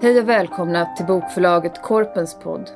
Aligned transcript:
Hej 0.00 0.20
och 0.20 0.28
välkomna 0.28 0.86
till 0.96 1.06
bokförlaget 1.06 1.82
Korpens 1.82 2.38
podd. 2.38 2.70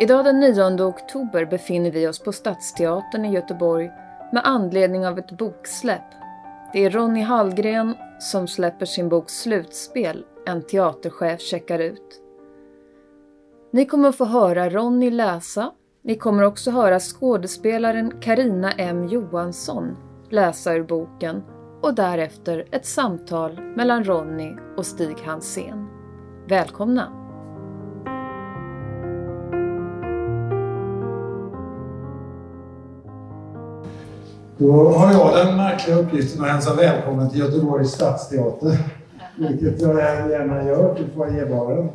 Idag 0.00 0.24
den 0.24 0.40
9 0.40 0.82
oktober 0.82 1.46
befinner 1.46 1.90
vi 1.90 2.08
oss 2.08 2.18
på 2.18 2.32
Stadsteatern 2.32 3.24
i 3.24 3.32
Göteborg 3.32 3.90
med 4.32 4.42
anledning 4.44 5.06
av 5.06 5.18
ett 5.18 5.38
boksläpp. 5.38 6.04
Det 6.72 6.84
är 6.84 6.90
Ronny 6.90 7.20
Hallgren 7.20 7.94
som 8.18 8.48
släpper 8.48 8.86
sin 8.86 9.08
bok 9.08 9.30
Slutspel, 9.30 10.24
en 10.46 10.62
teaterchef 10.62 11.40
checkar 11.40 11.78
ut. 11.78 12.20
Ni 13.70 13.86
kommer 13.86 14.08
att 14.08 14.16
få 14.16 14.24
höra 14.24 14.70
Ronny 14.70 15.10
läsa. 15.10 15.72
Ni 16.04 16.14
kommer 16.14 16.42
också 16.42 16.70
höra 16.70 17.00
skådespelaren 17.00 18.20
Karina 18.20 18.72
M 18.72 19.06
Johansson 19.06 19.96
läsa 20.30 20.74
ur 20.74 20.82
boken 20.82 21.42
och 21.82 21.94
därefter 21.94 22.66
ett 22.70 22.86
samtal 22.86 23.60
mellan 23.76 24.04
Ronny 24.04 24.56
och 24.76 24.86
Stig 24.86 25.16
Hansén. 25.24 25.91
Välkomna! 26.48 27.12
Då 34.58 34.88
har 34.88 35.12
jag 35.12 35.46
den 35.46 35.56
märkliga 35.56 35.96
uppgiften 35.96 36.44
att 36.44 36.50
hälsa 36.50 36.74
välkommen 36.74 37.30
till 37.30 37.38
Göteborgs 37.38 37.90
stadsteater. 37.90 38.78
Vilket 39.38 39.80
jag 39.80 39.96
gärna 39.96 40.64
gör 40.64 40.94
till 40.94 41.06
foajébaren. 41.16 41.88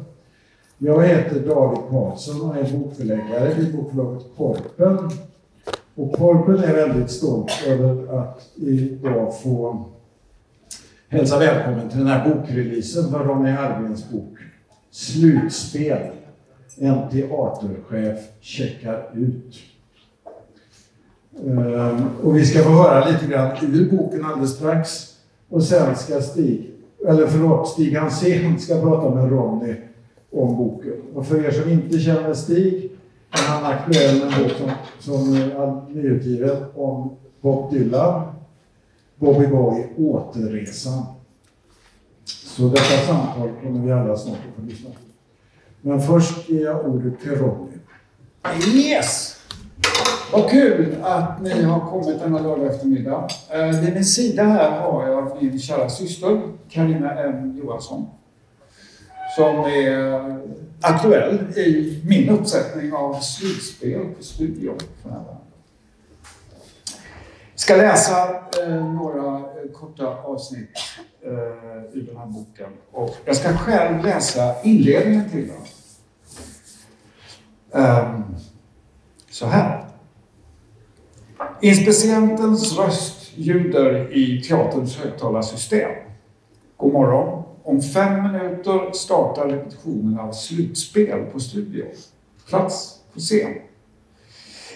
Jag 0.77 1.03
heter 1.03 1.39
David 1.39 1.79
Karlsson 1.89 2.49
och 2.49 2.57
är 2.57 2.77
bokförläggare 2.77 3.53
vid 3.53 3.75
bokförlaget 3.75 4.23
Korpen. 4.37 5.09
Och 5.95 6.13
Korpen 6.13 6.63
är 6.63 6.73
väldigt 6.73 7.11
stolt 7.11 7.51
över 7.67 8.20
att 8.20 8.41
idag 8.55 9.34
få 9.43 9.85
hälsa 11.09 11.40
välkommen 11.40 11.90
till 11.90 11.99
den 11.99 12.07
här 12.07 12.29
bokreleasen 12.29 13.12
för 13.12 13.20
Ronny 13.20 13.49
Hallgrens 13.49 14.09
bok 14.09 14.37
Slutspel. 14.91 16.07
En 16.77 17.09
teaterchef 17.09 18.20
checkar 18.41 19.09
ut. 19.15 19.55
Ehm, 21.45 22.07
och 22.23 22.37
vi 22.37 22.45
ska 22.45 22.63
få 22.63 22.70
höra 22.70 23.09
lite 23.09 23.26
grann 23.26 23.51
ur 23.62 23.91
boken 23.91 24.26
alldeles 24.26 24.55
strax. 24.55 25.13
Och 25.49 25.63
sen 25.63 25.95
ska 25.95 26.21
Stig, 26.21 26.71
eller 27.07 27.27
förlåt, 27.27 27.70
Stig 27.70 27.95
Hansén 27.95 28.60
ska 28.60 28.82
prata 28.82 29.15
med 29.15 29.32
Ronny 29.32 29.76
om 30.32 30.57
boken. 30.57 30.93
Och 31.13 31.26
för 31.26 31.45
er 31.45 31.51
som 31.51 31.71
inte 31.71 31.99
känner 31.99 32.34
Stig 32.34 32.91
är 33.32 33.48
han 33.48 33.65
aktuell 33.65 34.20
med 34.20 34.34
en 34.34 34.43
bok 34.43 34.51
som, 34.57 34.71
som 34.99 35.34
är 35.35 35.93
nyutgiven 35.95 36.57
om 36.76 37.15
Bob 37.41 37.71
Dylan, 37.71 38.21
Bobby 39.20 39.48
Boy, 39.48 39.87
Återresan. 39.98 41.04
Så 42.26 42.68
detta 42.68 43.05
samtal 43.07 43.49
kommer 43.63 43.85
vi 43.85 43.91
alla 43.91 44.18
snart 44.18 44.37
att 44.37 44.62
få 44.62 44.70
lyssna 44.70 44.90
på. 44.90 44.96
Men 45.82 46.01
först 46.01 46.49
ger 46.49 46.65
jag 46.65 46.85
ordet 46.85 47.21
till 47.21 47.32
Ronny. 47.32 47.71
Yes! 48.76 49.38
Vad 50.34 50.49
kul 50.49 50.95
att 51.04 51.41
ni 51.41 51.63
har 51.63 51.79
kommit 51.79 52.20
denna 52.20 52.40
lördag 52.40 52.68
eftermiddag. 52.68 53.27
Eh, 53.49 53.79
vid 53.79 53.93
min 53.93 54.05
sida 54.05 54.43
här 54.43 54.79
har 54.82 55.07
jag 55.07 55.43
min 55.43 55.60
kära 55.60 55.90
syster 55.90 56.41
Karina 56.70 57.23
M 57.23 57.60
Johansson. 57.63 58.05
Som 59.38 59.55
är 59.55 60.38
aktuell 60.82 61.57
i 61.57 62.01
min 62.05 62.29
uppsättning 62.29 62.93
av 62.93 63.20
slutspel 63.20 64.06
på 64.18 64.23
Studio 64.23 64.73
för 65.01 65.09
närvarande. 65.09 65.47
Jag 67.58 67.62
ska 67.62 67.75
läsa 67.75 68.30
eh, 68.63 68.86
några 68.94 69.38
eh, 69.38 69.72
korta 69.74 70.08
avsnitt 70.08 70.69
eh, 71.22 71.31
ur 71.94 72.08
den 72.08 72.18
här 72.18 72.25
boken. 72.25 72.69
Och 72.91 73.16
jag 73.25 73.36
ska 73.36 73.58
själv 73.58 74.03
läsa 74.03 74.62
inledningen 74.63 75.29
till 75.29 75.47
den. 75.47 75.57
Um, 77.84 78.35
så 79.29 79.46
här. 79.46 79.85
Inspicientens 81.62 82.78
röst 82.78 83.31
ljuder 83.35 84.17
i 84.17 84.41
teaterns 84.41 84.97
högtalarsystem. 84.97 85.91
God 86.78 86.94
morgon. 86.94 87.44
Om 87.63 87.81
fem 87.81 88.23
minuter 88.23 88.91
startar 88.91 89.47
repetitionen 89.47 90.19
av 90.19 90.31
Slutspel 90.31 91.25
på 91.31 91.40
Studio. 91.40 91.85
Plats 92.50 93.00
på 93.13 93.19
scen. 93.19 93.53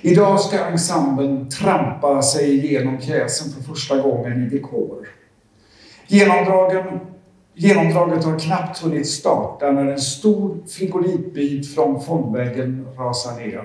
Idag 0.03 0.39
ska 0.39 0.65
ensemblen 0.65 1.49
trampa 1.49 2.21
sig 2.21 2.57
igenom 2.57 2.97
pjäsen 2.97 3.51
för 3.51 3.63
första 3.63 4.01
gången 4.01 4.43
i 4.43 4.49
dekor. 4.49 5.07
Genomdragen, 6.07 6.99
genomdraget 7.53 8.23
har 8.23 8.39
knappt 8.39 8.79
hunnit 8.79 9.07
starta 9.07 9.71
när 9.71 9.85
en 9.85 9.99
stor 9.99 10.57
frigolitbit 10.67 11.75
från 11.75 12.01
fondväggen 12.01 12.87
rasar 12.97 13.35
ner. 13.35 13.63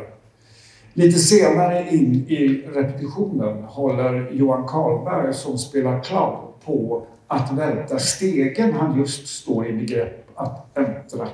Lite 0.92 1.18
senare 1.18 1.88
in 1.90 2.14
i 2.28 2.64
repetitionen 2.74 3.64
håller 3.64 4.30
Johan 4.32 4.68
Karlberg 4.68 5.34
som 5.34 5.58
spelar 5.58 6.02
clown 6.02 6.52
på 6.64 7.06
att 7.26 7.52
välta 7.52 7.98
stegen 7.98 8.72
han 8.72 8.98
just 8.98 9.26
står 9.26 9.66
i 9.66 9.72
begrepp 9.72 10.30
att 10.34 10.78
äntra. 10.78 11.28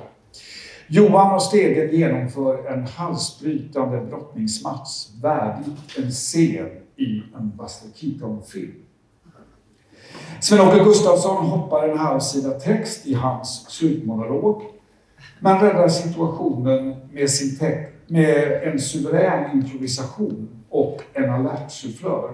Johan 0.87 1.35
och 1.35 1.41
Stegen 1.41 1.95
genomför 1.95 2.67
en 2.67 2.87
halsbrytande 2.87 4.01
brottningsmatch 4.01 5.07
värdig 5.21 5.73
en 5.97 6.11
scen 6.11 6.69
i 6.95 7.23
en 7.35 7.51
Buster 7.57 7.89
Keaton-film. 7.95 8.73
Sven-Åke 10.41 10.83
Gustafsson 10.83 11.45
hoppar 11.45 11.89
en 11.89 11.97
halv 11.97 12.19
sida 12.19 12.49
text 12.49 13.07
i 13.07 13.13
hans 13.13 13.65
slutmonolog 13.69 14.63
men 15.39 15.59
räddar 15.59 15.87
situationen 15.87 16.95
med, 17.11 17.29
sin 17.29 17.71
med 18.07 18.63
en 18.63 18.79
suverän 18.79 19.51
improvisation 19.51 20.49
och 20.69 21.01
en 21.13 21.29
alert 21.29 21.71
sufflör. 21.71 22.31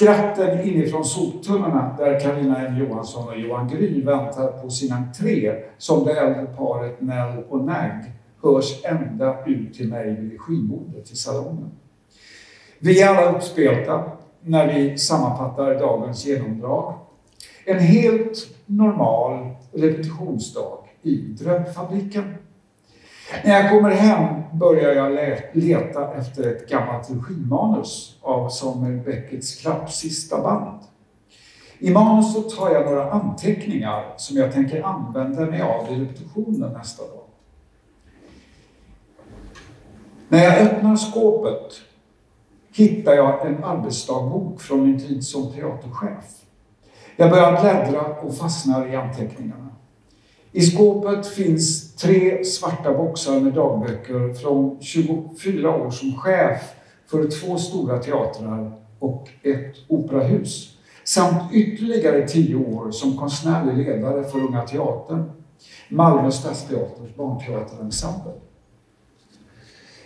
Skratten 0.00 0.60
inifrån 0.60 1.04
soptunnorna 1.04 1.94
där 1.98 2.20
Carina 2.20 2.66
M 2.66 2.78
Johansson 2.78 3.28
och 3.28 3.38
Johan 3.38 3.68
Gry 3.68 4.02
väntar 4.02 4.46
på 4.46 4.70
sin 4.70 4.92
entré 4.92 5.54
som 5.78 6.04
det 6.04 6.12
äldre 6.12 6.46
paret 6.46 7.00
Nell 7.00 7.44
och 7.48 7.64
Nagg 7.64 8.12
hörs 8.42 8.84
ända 8.84 9.44
ut 9.46 9.74
till 9.74 9.88
mig 9.88 10.16
vid 10.20 10.40
skivbordet 10.40 11.10
i 11.10 11.16
salongen. 11.16 11.70
Vi 12.78 13.02
är 13.02 13.08
alla 13.08 13.36
uppspelta 13.36 14.12
när 14.40 14.74
vi 14.74 14.98
sammanfattar 14.98 15.74
dagens 15.74 16.26
genomdrag. 16.26 16.94
En 17.64 17.78
helt 17.78 18.46
normal 18.66 19.54
repetitionsdag 19.72 20.78
i 21.02 21.16
Drömfabriken. 21.16 22.34
När 23.44 23.60
jag 23.60 23.70
kommer 23.70 23.90
hem 23.90 24.42
börjar 24.52 24.94
jag 24.94 25.18
leta 25.52 26.14
efter 26.14 26.46
ett 26.46 26.68
gammalt 26.68 27.10
regimanus 27.10 28.18
av 28.22 28.48
Samuel 28.48 28.98
Becketts 28.98 29.54
Klapps 29.60 29.98
sista 29.98 30.42
band. 30.42 30.80
I 31.78 31.90
manuset 31.90 32.58
har 32.58 32.70
jag 32.70 32.86
några 32.86 33.10
anteckningar 33.10 34.14
som 34.16 34.36
jag 34.36 34.52
tänker 34.52 34.82
använda 34.82 35.46
mig 35.46 35.62
av 35.62 35.92
i 35.92 36.00
repetitionen 36.00 36.72
nästa 36.72 37.02
dag. 37.02 37.20
När 40.28 40.44
jag 40.44 40.58
öppnar 40.58 40.96
skåpet 40.96 41.72
hittar 42.72 43.14
jag 43.14 43.46
en 43.46 43.64
arbetsdagbok 43.64 44.60
från 44.60 44.82
min 44.82 45.00
tid 45.00 45.24
som 45.24 45.52
teaterchef. 45.52 46.24
Jag 47.16 47.30
börjar 47.30 47.60
bläddra 47.60 48.00
och 48.00 48.36
fastnar 48.36 48.86
i 48.86 48.96
anteckningarna. 48.96 49.69
I 50.52 50.60
skåpet 50.60 51.26
finns 51.26 51.94
tre 51.94 52.44
svarta 52.44 52.94
boxar 52.94 53.40
med 53.40 53.52
dagböcker 53.52 54.34
från 54.34 54.80
24 54.80 55.76
år 55.76 55.90
som 55.90 56.16
chef 56.16 56.62
för 57.06 57.28
två 57.28 57.58
stora 57.58 57.98
teatrar 57.98 58.72
och 58.98 59.28
ett 59.42 59.74
operahus 59.88 60.76
samt 61.04 61.52
ytterligare 61.52 62.28
tio 62.28 62.56
år 62.56 62.90
som 62.90 63.16
konstnärlig 63.16 63.86
ledare 63.86 64.24
för 64.24 64.38
Unga 64.38 64.62
Teatern, 64.62 65.30
Malmö 65.88 66.30
Stadsteaters 66.30 67.14
barnteaterensemble. 67.16 68.32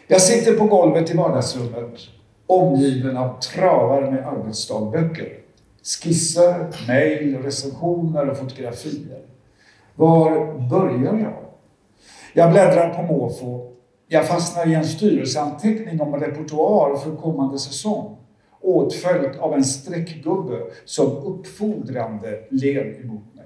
Jag 0.07 0.23
sitter 0.23 0.57
på 0.57 0.65
golvet 0.65 1.11
i 1.11 1.17
vardagsrummet 1.17 2.01
omgiven 2.47 3.17
av 3.17 3.41
travar 3.41 4.11
med 4.11 4.27
arbetsdagböcker. 4.27 5.39
Skisser, 5.83 6.67
mejl, 6.89 7.37
recensioner 7.43 8.31
och 8.31 8.39
fotografier. 8.39 9.34
Var 9.97 10.59
börjar 10.69 11.19
jag? 11.19 11.45
Jag 12.33 12.53
bläddrar 12.53 12.95
på 12.95 13.03
måfå. 13.03 13.71
Jag 14.07 14.29
fastnar 14.29 14.69
i 14.69 14.75
en 14.75 14.85
styrelseanteckning 14.85 16.01
om 16.01 16.21
repertoar 16.21 16.97
för 16.97 17.17
kommande 17.17 17.59
säsong 17.59 18.17
åtföljt 18.65 19.39
av 19.39 19.55
en 19.55 19.65
streckgubbe 19.65 20.61
som 20.85 21.07
uppfordrande 21.07 22.45
ler 22.51 23.01
emot 23.01 23.35
mig. 23.35 23.45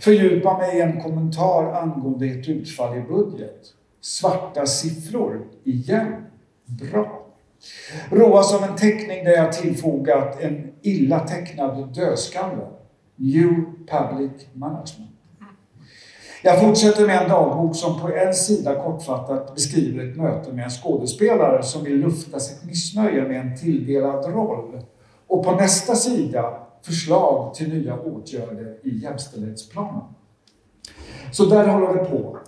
Fördjupa 0.00 0.58
mig 0.58 0.76
i 0.78 0.80
en 0.80 1.02
kommentar 1.02 1.72
angående 1.72 2.26
ett 2.26 2.48
utfall 2.48 2.96
i 2.96 3.00
budget. 3.00 3.60
Svarta 4.00 4.66
siffror 4.66 5.46
igen. 5.64 6.26
Bra. 6.64 7.26
Roas 8.10 8.54
av 8.54 8.62
en 8.62 8.76
teckning 8.76 9.24
där 9.24 9.32
jag 9.32 9.52
tillfogat 9.52 10.40
en 10.40 10.72
illa 10.82 11.18
tecknad 11.20 11.94
dödskalle. 11.94 12.66
New 13.16 13.64
Public 13.90 14.46
Management. 14.52 15.15
Jag 16.42 16.60
fortsätter 16.60 17.06
med 17.06 17.22
en 17.22 17.28
dagbok 17.28 17.76
som 17.76 18.00
på 18.00 18.12
en 18.12 18.34
sida 18.34 18.82
kortfattat 18.82 19.54
beskriver 19.54 20.04
ett 20.04 20.16
möte 20.16 20.52
med 20.52 20.64
en 20.64 20.70
skådespelare 20.70 21.62
som 21.62 21.84
vill 21.84 21.96
lufta 21.96 22.40
sitt 22.40 22.64
missnöje 22.64 23.28
med 23.28 23.40
en 23.40 23.56
tilldelad 23.56 24.24
roll. 24.24 24.80
Och 25.26 25.44
på 25.44 25.52
nästa 25.52 25.94
sida 25.94 26.66
förslag 26.82 27.54
till 27.54 27.68
nya 27.68 28.00
åtgärder 28.00 28.78
i 28.82 28.98
jämställdhetsplanen. 28.98 30.02
Så 31.32 31.44
där 31.44 31.68
håller 31.68 31.94
det 31.94 32.04
på. 32.04 32.38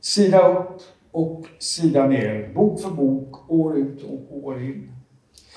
Sida 0.00 0.48
upp 0.48 0.82
och 1.12 1.44
sida 1.58 2.06
ner, 2.06 2.52
bok 2.54 2.80
för 2.80 2.90
bok, 2.90 3.50
år 3.50 3.78
ut 3.78 4.02
och 4.02 4.38
år 4.44 4.62
in. 4.62 4.92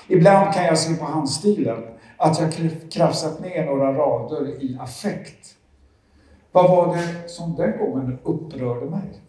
Ibland 0.08 0.54
kan 0.54 0.64
jag 0.64 0.78
se 0.78 0.94
på 0.94 1.04
handstilen 1.04 1.82
att 2.16 2.40
jag 2.40 2.52
krafsat 2.92 3.40
ner 3.40 3.66
några 3.66 3.92
rader 3.92 4.62
i 4.62 4.78
affekt. 4.80 5.56
Vad 6.52 6.70
var 6.70 6.96
det 6.96 7.28
som 7.28 7.56
den 7.56 7.78
gången 7.78 8.18
upprörde 8.22 8.90
mig? 8.90 9.22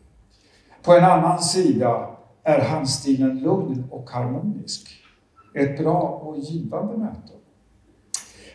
På 0.84 0.94
en 0.94 1.04
annan 1.04 1.40
sida 1.40 2.10
är 2.44 2.62
handstilen 2.62 3.40
lugn 3.40 3.88
och 3.92 4.10
harmonisk. 4.10 4.88
Ett 5.56 5.78
bra 5.78 6.02
och 6.02 6.38
givande 6.38 6.98
möte. 6.98 7.34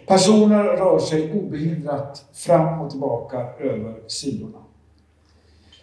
Personer 0.07 0.65
rör 0.65 0.99
sig 0.99 1.33
obehindrat 1.33 2.25
fram 2.33 2.81
och 2.81 2.91
tillbaka 2.91 3.39
över 3.59 4.09
sidorna. 4.09 4.59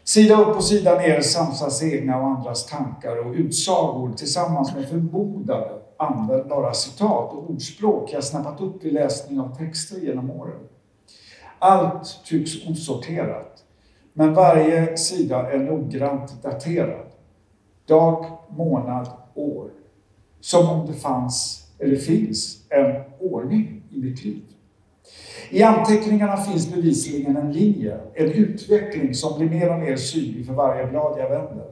Sida 0.03 0.41
upp 0.41 0.55
och 0.55 0.63
sida 0.63 0.95
ner 0.95 1.21
samsas 1.21 1.83
egna 1.83 2.17
och 2.17 2.27
andras 2.27 2.65
tankar 2.65 3.25
och 3.25 3.33
utsagor 3.33 4.13
tillsammans 4.13 4.75
med 4.75 4.89
förmodade 4.89 5.71
användbara 5.97 6.73
citat 6.73 7.33
och 7.33 7.49
ordspråk 7.49 8.13
jag 8.13 8.23
snappat 8.23 8.61
upp 8.61 8.83
vid 8.83 8.93
läsning 8.93 9.39
av 9.39 9.55
texter 9.55 9.97
genom 9.97 10.31
åren. 10.31 10.59
Allt 11.65 12.21
tycks 12.25 12.67
osorterat, 12.69 13.63
men 14.13 14.33
varje 14.33 14.97
sida 14.97 15.51
är 15.51 15.59
noggrant 15.59 16.43
daterad. 16.43 17.05
Dag, 17.87 18.25
månad, 18.49 19.07
år. 19.33 19.69
Som 20.39 20.69
om 20.69 20.87
det 20.87 20.93
fanns, 20.93 21.67
eller 21.79 21.95
finns, 21.95 22.57
en 22.69 23.03
ordning 23.19 23.83
i 23.91 23.99
mitt 23.99 24.25
liv. 24.25 24.41
I 25.49 25.63
anteckningarna 25.63 26.37
finns 26.37 26.73
bevisligen 26.75 27.37
en 27.37 27.51
linje, 27.51 27.99
en 28.13 28.31
utveckling 28.31 29.13
som 29.13 29.39
blir 29.39 29.49
mer 29.49 29.73
och 29.73 29.79
mer 29.79 29.95
synlig 29.95 30.45
för 30.45 30.53
varje 30.53 30.87
blad 30.87 31.19
jag 31.19 31.29
vänder. 31.29 31.67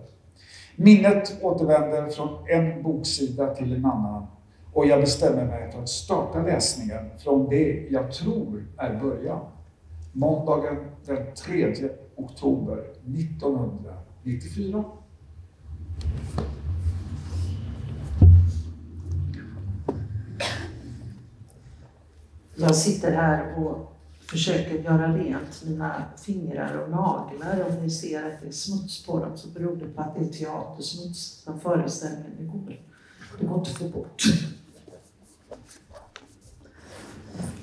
Minnet 0.75 1.37
återvänder 1.41 2.07
från 2.07 2.47
en 2.49 2.83
boksida 2.83 3.55
till 3.55 3.73
en 3.73 3.85
annan 3.85 4.25
och 4.73 4.85
jag 4.85 5.01
bestämmer 5.01 5.45
mig 5.45 5.71
för 5.71 5.81
att 5.81 5.89
starta 5.89 6.41
läsningen 6.41 7.09
från 7.17 7.49
det 7.49 7.87
jag 7.89 8.11
tror 8.11 8.65
är 8.77 8.99
början. 8.99 9.39
Måndagen 10.15 10.77
den 11.05 11.35
3 11.35 11.89
oktober 12.15 12.77
1994. 13.05 14.83
Jag 22.55 22.75
sitter 22.75 23.11
här 23.11 23.59
och 23.59 23.93
försöker 24.29 24.83
göra 24.83 25.17
rent 25.17 25.63
mina 25.65 26.03
fingrar 26.17 26.77
och 26.77 26.89
naglar. 26.89 27.65
Om 27.69 27.83
ni 27.83 27.89
ser 27.89 28.31
att 28.31 28.41
det 28.41 28.47
är 28.47 28.51
smuts 28.51 29.05
på 29.05 29.19
dem 29.19 29.37
så 29.37 29.47
beror 29.47 29.75
det 29.75 29.85
på 29.85 30.01
att 30.01 30.15
det 30.15 30.21
är 30.21 30.29
teatersmuts 30.29 31.43
från 31.43 31.59
föreställningen 31.59 32.39
igår. 32.39 32.79
Det 33.39 33.45
går 33.45 33.59
inte 33.59 33.71
att 33.71 33.77
få 33.77 33.89
bort. 33.89 34.23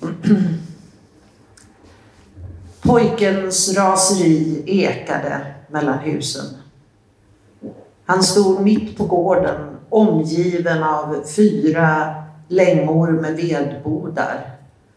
Pojkens 2.91 3.77
raseri 3.77 4.63
ekade 4.67 5.55
mellan 5.69 5.99
husen. 5.99 6.45
Han 8.05 8.23
stod 8.23 8.61
mitt 8.61 8.99
på 8.99 9.05
gården 9.05 9.77
omgiven 9.89 10.83
av 10.83 11.23
fyra 11.37 12.15
längor 12.49 13.11
med 13.11 13.37
vedbodar 13.37 14.57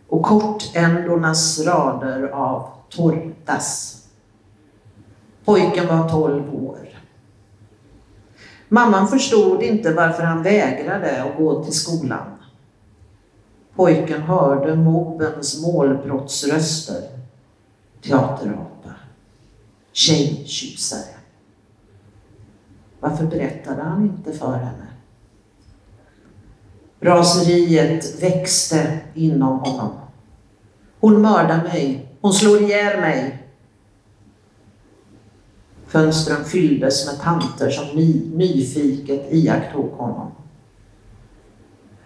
och 0.09 0.23
kortändornas 0.23 1.65
rader 1.65 2.27
av 2.27 2.67
tortas. 2.89 3.97
Pojken 5.45 5.87
var 5.87 6.09
tolv 6.09 6.65
år. 6.65 6.89
Mamman 8.67 9.07
förstod 9.07 9.63
inte 9.63 9.93
varför 9.93 10.23
han 10.23 10.43
vägrade 10.43 11.23
att 11.23 11.37
gå 11.37 11.63
till 11.63 11.73
skolan. 11.73 12.37
Pojken 13.75 14.21
hörde 14.21 14.75
mobens 14.75 15.61
målbrottsröster. 15.61 17.12
Teaterapa. 18.03 18.94
Tjejtjusare. 19.91 21.15
Varför 23.00 23.25
berättade 23.25 23.81
han 23.81 24.03
inte 24.03 24.33
för 24.33 24.53
henne? 24.53 24.88
Raseriet 27.00 28.23
växte 28.23 29.00
inom 29.13 29.59
honom. 29.59 29.91
Hon 31.00 31.21
mördar 31.21 31.63
mig. 31.63 32.09
Hon 32.21 32.33
slår 32.33 32.61
ihjäl 32.61 33.01
mig. 33.01 33.47
Fönstren 35.88 36.45
fylldes 36.45 37.05
med 37.05 37.21
tanter 37.21 37.69
som 37.69 37.95
ny, 37.95 38.31
nyfiket 38.35 39.27
iakttog 39.33 39.91
honom. 39.91 40.31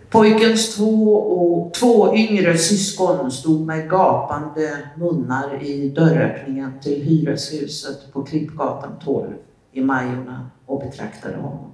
Pojkens 0.10 0.76
två, 0.76 1.14
och, 1.14 1.74
två 1.74 2.16
yngre 2.16 2.58
syskon 2.58 3.32
stod 3.32 3.66
med 3.66 3.90
gapande 3.90 4.90
munnar 4.96 5.64
i 5.64 5.90
dörröppningen 5.90 6.80
till 6.80 7.02
hyreshuset 7.04 8.14
på 8.14 8.24
Klippgatan 8.24 8.92
12 9.04 9.34
i 9.72 9.82
Majorna 9.82 10.50
och 10.66 10.80
betraktade 10.80 11.36
honom. 11.36 11.72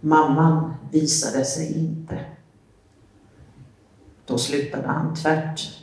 Mamman 0.00 0.74
visade 0.90 1.44
sig 1.44 1.78
inte. 1.78 2.18
Då 4.26 4.38
slutade 4.38 4.88
han 4.88 5.14
tvärt 5.14 5.80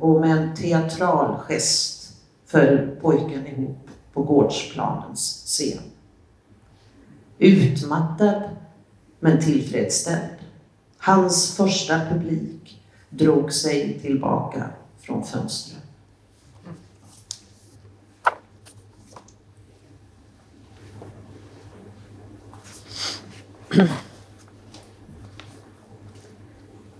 och 0.00 0.20
med 0.20 0.30
en 0.30 0.54
teatral 0.54 1.38
gest 1.38 2.16
föll 2.46 2.88
pojken 3.00 3.46
ihop 3.46 3.88
på 4.12 4.22
gårdsplanens 4.22 5.44
scen. 5.46 5.82
Utmattad 7.38 8.42
men 9.20 9.40
tillfredsställd. 9.40 10.36
Hans 10.98 11.56
första 11.56 12.00
publik 12.10 12.82
drog 13.10 13.52
sig 13.52 13.98
tillbaka 14.02 14.70
från 15.00 15.24
fönstret. 15.24 15.82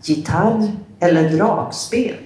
Gitarr 0.02 0.72
eller 1.00 1.30
dragspel? 1.30 2.16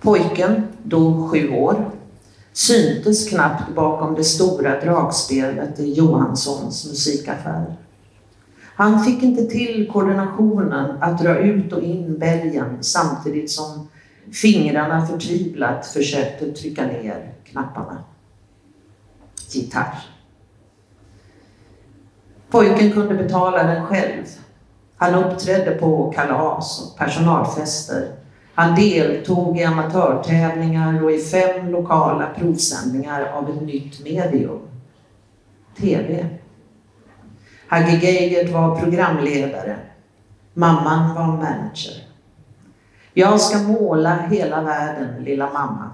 Pojken, 0.00 0.66
då 0.82 1.28
sju 1.28 1.50
år, 1.50 1.90
syntes 2.52 3.28
knappt 3.28 3.74
bakom 3.74 4.14
det 4.14 4.24
stora 4.24 4.80
dragspelet 4.80 5.80
i 5.80 5.92
Johanssons 5.92 6.86
musikaffär. 6.86 7.76
Han 8.76 9.04
fick 9.04 9.22
inte 9.22 9.44
till 9.46 9.90
koordinationen 9.92 11.02
att 11.02 11.22
dra 11.22 11.38
ut 11.38 11.72
och 11.72 11.82
in 11.82 12.18
bälgen 12.18 12.78
samtidigt 12.80 13.50
som 13.50 13.88
fingrarna 14.32 15.06
förtvivlat 15.06 15.86
försökte 15.86 16.52
trycka 16.52 16.86
ner 16.86 17.32
knapparna. 17.44 18.04
Gitarr. 19.50 19.98
Pojken 22.50 22.92
kunde 22.92 23.14
betala 23.14 23.62
den 23.62 23.86
själv. 23.86 24.24
Han 24.96 25.14
uppträdde 25.14 25.70
på 25.70 26.12
kalas 26.12 26.82
och 26.82 26.98
personalfester. 26.98 28.12
Han 28.54 28.74
deltog 28.74 29.58
i 29.58 29.64
amatörtävlingar 29.64 31.04
och 31.04 31.12
i 31.12 31.18
fem 31.18 31.68
lokala 31.68 32.26
provsändningar 32.38 33.32
av 33.32 33.50
ett 33.50 33.62
nytt 33.62 34.04
medium. 34.04 34.60
TV. 35.80 36.28
Hagge 37.74 37.96
Geigert 37.96 38.52
var 38.52 38.80
programledare. 38.80 39.76
Mamman 40.52 41.14
var 41.14 41.26
manager. 41.26 41.94
Jag 43.14 43.40
ska 43.40 43.58
måla 43.58 44.16
hela 44.16 44.62
världen, 44.62 45.24
lilla 45.24 45.52
mamma. 45.52 45.90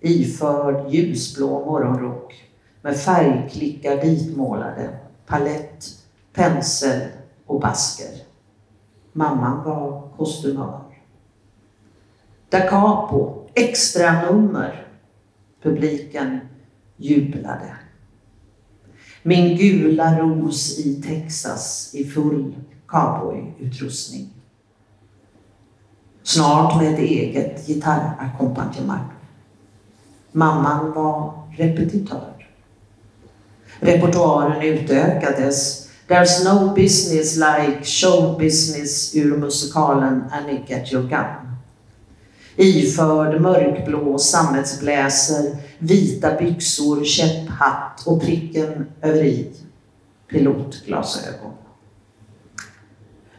Iförd 0.00 0.90
ljusblå 0.90 1.64
morgonrock 1.64 2.44
med 2.82 2.96
färgklickar 2.96 3.96
ditmålade 3.96 4.90
palett, 5.26 5.84
pensel 6.32 7.00
och 7.46 7.60
basker. 7.60 8.22
Mamman 9.12 9.64
var 9.64 10.08
kostymör. 10.16 10.80
Da 12.48 12.60
capo, 12.60 13.48
extra 13.54 14.22
nummer. 14.22 14.86
Publiken 15.62 16.40
jublade. 16.96 17.76
Min 19.22 19.56
gula 19.56 20.18
ros 20.18 20.78
i 20.78 21.02
Texas 21.02 21.90
i 21.94 22.04
full 22.04 22.54
cowboyutrustning. 22.88 24.28
Snart 26.22 26.82
med 26.82 26.94
ett 26.94 26.98
eget 26.98 27.66
gitarrackompanjemang. 27.66 29.04
Mamman 30.32 30.92
var 30.92 31.32
repetitör. 31.56 32.46
Repertoaren 33.80 34.62
utökades. 34.62 35.86
There's 36.08 36.44
no 36.44 36.74
business 36.74 37.36
like 37.36 37.84
show 37.84 38.38
business 38.38 39.16
ur 39.16 39.38
musikalen 39.38 40.24
Annie 40.30 40.64
Get 40.66 40.92
Your 40.92 41.02
Gun. 41.02 41.49
Iförd 42.56 43.40
mörkblå 43.40 44.18
sammetsbläser, 44.18 45.56
vita 45.78 46.36
byxor, 46.36 47.04
käpphatt 47.04 48.02
och 48.06 48.20
pricken 48.22 48.86
över 49.02 49.24
i 49.24 49.52
pilotglasögon. 50.30 51.52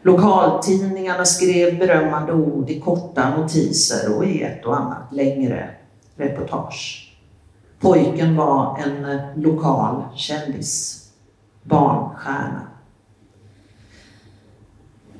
Lokaltidningarna 0.02 1.24
skrev 1.24 1.78
berömmande 1.78 2.32
ord 2.32 2.70
i 2.70 2.80
korta 2.80 3.36
notiser 3.36 4.16
och 4.16 4.24
i 4.24 4.42
ett 4.42 4.64
och 4.64 4.76
annat 4.76 5.12
längre 5.12 5.70
reportage. 6.16 7.08
Pojken 7.80 8.36
var 8.36 8.78
en 8.78 9.18
lokal 9.42 10.02
kändis, 10.16 11.02
barnstjärna. 11.62 12.66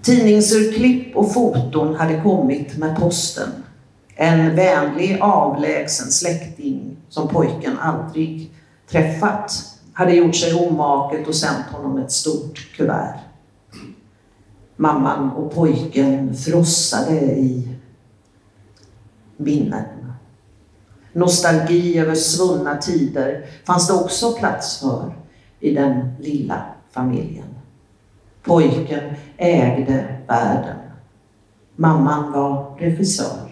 Tidningsurklipp 0.03 1.17
och 1.17 1.33
foton 1.33 1.95
hade 1.95 2.21
kommit 2.21 2.77
med 2.79 2.97
posten. 2.97 3.49
En 4.15 4.57
vänlig 4.57 5.19
avlägsen 5.21 6.11
släkting 6.11 6.97
som 7.09 7.29
pojken 7.29 7.79
aldrig 7.79 8.51
träffat 8.91 9.53
hade 9.93 10.13
gjort 10.13 10.37
sig 10.37 10.55
omaket 10.55 11.29
och 11.29 11.35
sänt 11.35 11.67
honom 11.67 11.99
ett 11.99 12.13
stort 12.13 12.77
kuvert. 12.77 13.19
Mamman 14.77 15.31
och 15.31 15.55
pojken 15.55 16.37
frossade 16.37 17.21
i 17.21 17.69
minnen. 19.37 19.85
Nostalgi 21.13 21.99
över 21.99 22.15
svunna 22.15 22.77
tider 22.77 23.47
fanns 23.67 23.89
det 23.89 23.95
också 23.95 24.33
plats 24.33 24.81
för 24.81 25.15
i 25.61 25.75
den 25.75 26.15
lilla 26.21 26.63
familjen. 26.91 27.55
Pojken 28.43 29.15
ägde 29.37 30.17
världen. 30.27 30.77
Mamman 31.77 32.33
var 32.33 32.77
regissör. 32.79 33.52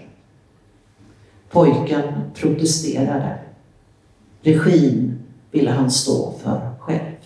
Pojken 1.50 2.30
protesterade. 2.34 3.38
Regin 4.42 5.22
ville 5.50 5.70
han 5.70 5.90
stå 5.90 6.32
för 6.42 6.74
själv. 6.78 7.16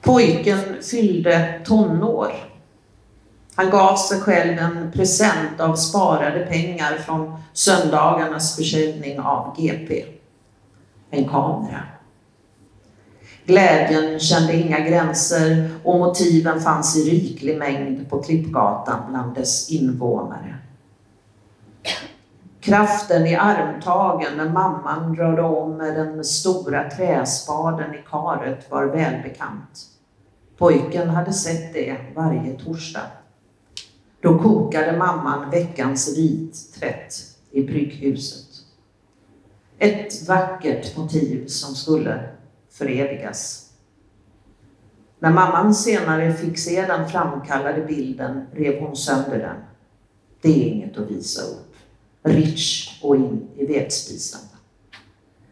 Pojken 0.00 0.82
fyllde 0.82 1.60
tonår. 1.64 2.49
Han 3.60 3.70
gav 3.70 3.96
sig 3.96 4.20
själv 4.20 4.58
en 4.58 4.92
present 4.92 5.60
av 5.60 5.76
sparade 5.76 6.46
pengar 6.46 6.98
från 6.98 7.38
söndagarnas 7.52 8.56
försäljning 8.56 9.20
av 9.20 9.56
GP. 9.56 10.04
En 11.10 11.28
kamera. 11.28 11.82
Glädjen 13.44 14.20
kände 14.20 14.56
inga 14.56 14.80
gränser 14.80 15.70
och 15.84 15.98
motiven 15.98 16.60
fanns 16.60 16.96
i 16.96 17.10
riklig 17.10 17.58
mängd 17.58 18.10
på 18.10 18.22
Klippgatan 18.22 19.00
bland 19.08 19.34
dess 19.34 19.70
invånare. 19.70 20.54
Kraften 22.60 23.26
i 23.26 23.34
armtagen 23.34 24.36
när 24.36 24.48
mamman 24.48 25.16
rörde 25.16 25.42
om 25.42 25.76
med 25.76 25.94
den 25.94 26.24
stora 26.24 26.90
träspaden 26.90 27.94
i 27.94 28.02
karet 28.10 28.70
var 28.70 28.84
välbekant. 28.84 29.86
Pojken 30.58 31.10
hade 31.10 31.32
sett 31.32 31.72
det 31.72 31.96
varje 32.14 32.58
torsdag. 32.58 33.19
Då 34.20 34.38
kokade 34.38 34.98
mamman 34.98 35.50
veckans 35.50 36.18
vittvätt 36.18 37.14
i 37.50 37.62
brygghuset. 37.62 38.46
Ett 39.78 40.28
vackert 40.28 40.96
motiv 40.96 41.46
som 41.46 41.74
skulle 41.74 42.28
förevigas. 42.70 43.70
När 45.18 45.30
mamman 45.30 45.74
senare 45.74 46.34
fick 46.34 46.58
se 46.58 46.86
den 46.86 47.08
framkallade 47.08 47.82
bilden 47.82 48.46
rev 48.52 48.80
hon 48.80 48.96
sönder 48.96 49.38
den. 49.38 49.56
Det 50.40 50.48
är 50.48 50.66
inget 50.66 50.98
att 50.98 51.10
visa 51.10 51.42
upp. 51.42 51.74
Rich 52.22 53.00
och 53.02 53.16
in 53.16 53.48
i 53.56 53.66
vedspisen. 53.66 54.40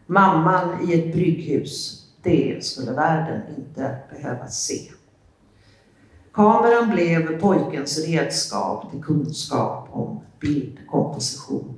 Mamman 0.05 0.89
i 0.89 0.93
ett 0.93 1.13
brygghus, 1.13 2.05
det 2.21 2.65
skulle 2.65 2.91
världen 2.91 3.41
inte 3.57 3.97
behöva 4.09 4.47
se. 4.47 4.91
Kameran 6.33 6.89
blev 6.89 7.39
pojkens 7.39 8.07
redskap 8.07 8.91
till 8.91 9.03
kunskap 9.03 9.87
om 9.91 10.19
bildkomposition. 10.39 11.75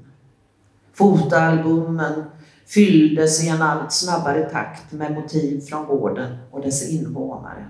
Fotoalbumen 0.93 2.23
fylldes 2.65 3.43
i 3.43 3.47
en 3.47 3.61
allt 3.61 3.91
snabbare 3.91 4.49
takt 4.49 4.91
med 4.91 5.13
motiv 5.13 5.61
från 5.61 5.85
gården 5.85 6.37
och 6.51 6.61
dess 6.61 6.89
invånare. 6.89 7.67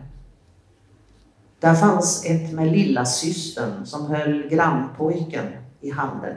Där 1.60 1.76
fanns 1.76 2.26
ett 2.26 2.54
med 2.54 2.72
lilla 2.72 3.06
systern 3.06 3.86
som 3.86 4.06
höll 4.06 4.50
grannpojken 4.50 5.46
i 5.82 5.92
handen. 5.92 6.36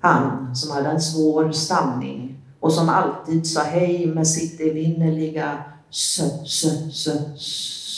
Han 0.00 0.56
som 0.56 0.76
hade 0.76 0.88
en 0.88 1.00
svår 1.00 1.52
stamning 1.52 2.38
och 2.60 2.72
som 2.72 2.88
alltid 2.88 3.46
sa 3.46 3.62
hej 3.62 4.06
med 4.06 4.28
sitt 4.28 4.60
evinnerliga 4.60 5.64
sö, 5.90 6.28
sö, 6.44 6.68
sö, 6.90 7.12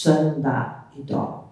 söndag 0.03 0.73
idag. 0.97 1.45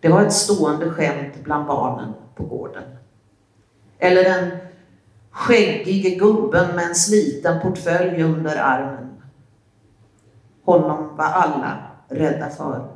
Det 0.00 0.08
var 0.08 0.22
ett 0.22 0.32
stående 0.32 0.90
skämt 0.90 1.34
bland 1.44 1.66
barnen 1.66 2.12
på 2.34 2.44
gården. 2.44 2.82
Eller 3.98 4.24
den 4.24 4.50
skäggige 5.30 6.10
gubben 6.10 6.76
med 6.76 6.84
en 6.84 6.94
sliten 6.94 7.60
portfölj 7.60 8.22
under 8.22 8.56
armen. 8.56 9.22
Honom 10.64 11.16
var 11.16 11.24
alla 11.24 11.78
rädda 12.08 12.50
för. 12.50 12.88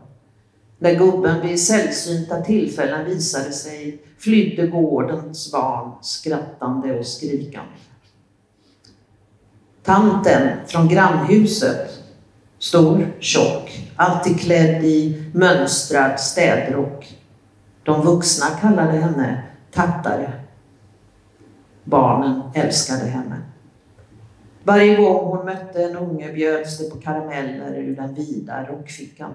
När 0.78 0.94
gubben 0.94 1.40
vid 1.40 1.62
sällsynta 1.62 2.40
tillfällen 2.40 3.04
visade 3.04 3.52
sig 3.52 4.02
flydde 4.18 4.66
gårdens 4.66 5.52
barn 5.52 5.92
skrattande 6.00 6.99
och 6.99 7.06
skrikande. 7.06 7.76
Tanten 9.82 10.58
från 10.66 10.88
grannhuset, 10.88 12.00
stor, 12.61 13.12
tjock, 13.21 13.90
alltid 13.97 14.40
klädd 14.40 14.85
i 14.85 15.25
mönstrad 15.35 16.21
städrock. 16.21 17.19
De 17.83 18.02
vuxna 18.02 18.47
kallade 18.47 18.99
henne 18.99 19.43
tattare. 19.73 20.33
Barnen 21.85 22.43
älskade 22.55 23.05
henne. 23.05 23.43
Varje 24.64 24.97
gång 24.97 25.26
hon 25.26 25.47
mötte 25.47 25.85
en 25.85 25.97
unge 25.97 26.33
bjöds 26.33 26.79
det 26.79 26.90
på 26.90 26.97
karameller 26.97 27.75
ur 27.75 27.97
den 27.97 28.14
vida 28.14 28.64
rockfickan. 28.64 29.33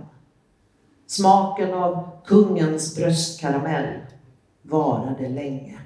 Smaken 1.08 1.74
av 1.74 2.10
kungens 2.25 2.96
bröstkaramell 2.96 4.00
varade 4.62 5.29
länge. 5.29 5.77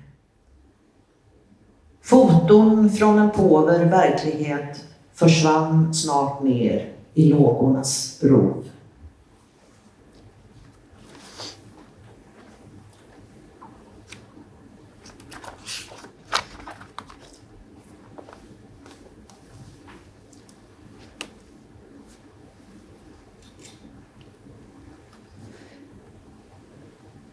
Foton 2.02 2.90
från 2.90 3.20
en 3.20 3.32
påver 3.32 3.86
verklighet 3.86 4.86
försvann 5.14 5.94
snart 5.94 6.44
ner 6.44 6.99
i 7.20 7.30
lågornas 7.30 8.20
rov. 8.24 8.64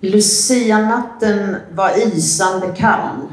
Lucianatten 0.01 1.57
var 1.75 2.17
isande 2.17 2.75
kall 2.77 3.27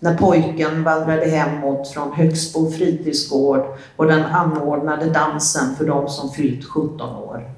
när 0.00 0.16
pojken 0.16 0.84
vandrade 0.84 1.26
hemåt 1.26 1.88
från 1.88 2.12
Högsbo 2.12 2.70
fritidsgård 2.70 3.78
och 3.96 4.06
den 4.06 4.24
anordnade 4.24 5.10
dansen 5.10 5.76
för 5.76 5.86
de 5.86 6.08
som 6.08 6.30
fyllt 6.30 6.64
17 6.64 7.16
år. 7.16 7.50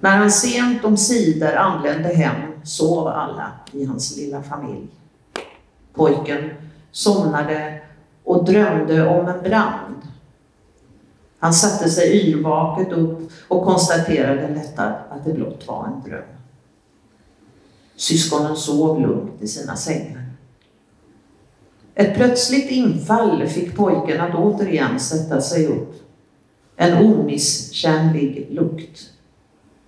När 0.00 0.16
han 0.16 0.30
sent 0.30 0.84
om 0.84 0.96
sidor 0.96 1.54
anlände 1.54 2.08
hem 2.08 2.52
sov 2.64 3.06
alla 3.06 3.52
i 3.72 3.84
hans 3.84 4.16
lilla 4.16 4.42
familj. 4.42 4.88
Pojken 5.94 6.50
somnade 6.90 7.80
och 8.24 8.44
drömde 8.44 9.06
om 9.08 9.28
en 9.28 9.42
brand. 9.42 9.96
Han 11.38 11.54
satte 11.54 11.90
sig 11.90 12.28
yrvaket 12.28 12.92
upp 12.92 13.32
och 13.48 13.64
konstaterade 13.64 14.48
lättad 14.48 14.92
att 15.10 15.24
det 15.24 15.32
blott 15.32 15.66
var 15.66 15.86
en 15.86 16.10
dröm. 16.10 16.24
Syskonen 17.96 18.56
sov 18.56 19.00
lugnt 19.00 19.42
i 19.42 19.48
sina 19.48 19.76
sängar. 19.76 20.21
Ett 21.94 22.14
plötsligt 22.14 22.70
infall 22.70 23.46
fick 23.46 23.76
pojken 23.76 24.20
att 24.20 24.34
återigen 24.34 25.00
sätta 25.00 25.40
sig 25.40 25.66
upp. 25.66 25.94
En 26.76 27.06
omisskännlig 27.06 28.46
lukt. 28.50 29.10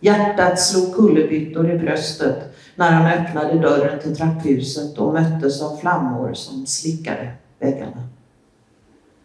Hjärtat 0.01 0.61
slog 0.61 0.95
kullerbyttor 0.95 1.71
i 1.71 1.79
bröstet 1.79 2.55
när 2.77 2.91
han 2.91 3.13
öppnade 3.13 3.59
dörren 3.59 4.01
till 4.01 4.17
trapphuset 4.17 4.99
och 4.99 5.13
möttes 5.13 5.63
av 5.63 5.77
flammor 5.77 6.35
som 6.35 6.67
slickade 6.67 7.33
väggarna. 7.59 8.09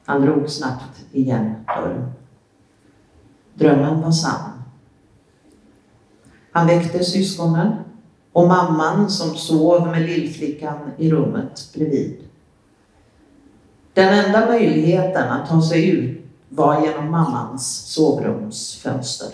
Han 0.06 0.22
drog 0.22 0.50
snabbt 0.50 1.06
igen 1.12 1.56
dörren. 1.68 2.12
Drömmen 3.54 4.02
var 4.02 4.12
sann. 4.12 4.64
Han 6.52 6.68
väckte 6.68 7.04
syskonen 7.04 7.76
och 8.32 8.48
mamman 8.48 9.10
som 9.10 9.36
sov 9.36 9.88
med 9.88 10.02
lillflickan 10.02 10.92
i 10.98 11.12
rummet 11.12 11.70
bredvid. 11.74 12.29
Den 14.00 14.26
enda 14.26 14.46
möjligheten 14.46 15.30
att 15.30 15.50
ta 15.50 15.62
sig 15.62 15.90
ut 15.90 16.26
var 16.50 16.86
genom 16.86 17.12
mammans 17.12 17.94
sovrumsfönster. 17.94 19.28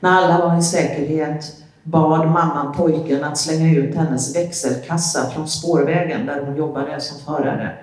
När 0.00 0.10
alla 0.10 0.48
var 0.48 0.58
i 0.58 0.62
säkerhet 0.62 1.56
bad 1.82 2.26
mamman 2.26 2.72
pojken 2.72 3.24
att 3.24 3.38
slänga 3.38 3.78
ut 3.78 3.94
hennes 3.94 4.36
växelkassa 4.36 5.30
från 5.30 5.48
spårvägen 5.48 6.26
där 6.26 6.46
hon 6.46 6.56
jobbade 6.56 7.00
som 7.00 7.20
förare. 7.20 7.78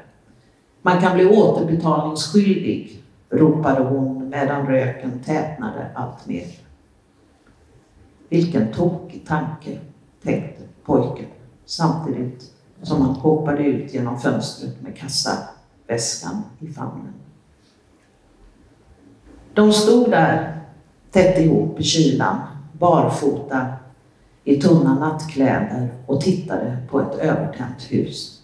Man 0.81 1.01
kan 1.01 1.15
bli 1.15 1.25
återbetalningsskyldig, 1.25 3.03
ropade 3.29 3.83
hon 3.83 4.29
medan 4.29 4.67
röken 4.67 5.19
tätnade 5.25 5.91
allt 5.95 6.27
mer. 6.27 6.47
Vilken 8.29 8.73
tokig 8.73 9.27
tanke, 9.27 9.79
tänkte 10.23 10.61
pojken 10.85 11.27
samtidigt 11.65 12.52
som 12.83 13.01
han 13.01 13.15
hoppade 13.15 13.63
ut 13.63 13.93
genom 13.93 14.19
fönstret 14.19 14.81
med 14.81 14.97
kassaväskan 14.97 16.43
i 16.59 16.67
famnen. 16.67 17.13
De 19.53 19.73
stod 19.73 20.11
där 20.11 20.61
tätt 21.11 21.37
ihop 21.37 21.79
i 21.79 21.83
kylan, 21.83 22.37
barfota 22.71 23.73
i 24.43 24.61
tunna 24.61 24.99
nattkläder 24.99 25.89
och 26.05 26.21
tittade 26.21 26.77
på 26.89 27.01
ett 27.01 27.19
övertänt 27.19 27.91
hus. 27.91 28.41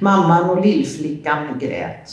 Mamman 0.00 0.50
och 0.50 0.64
lillflickan 0.64 1.58
grät. 1.58 2.10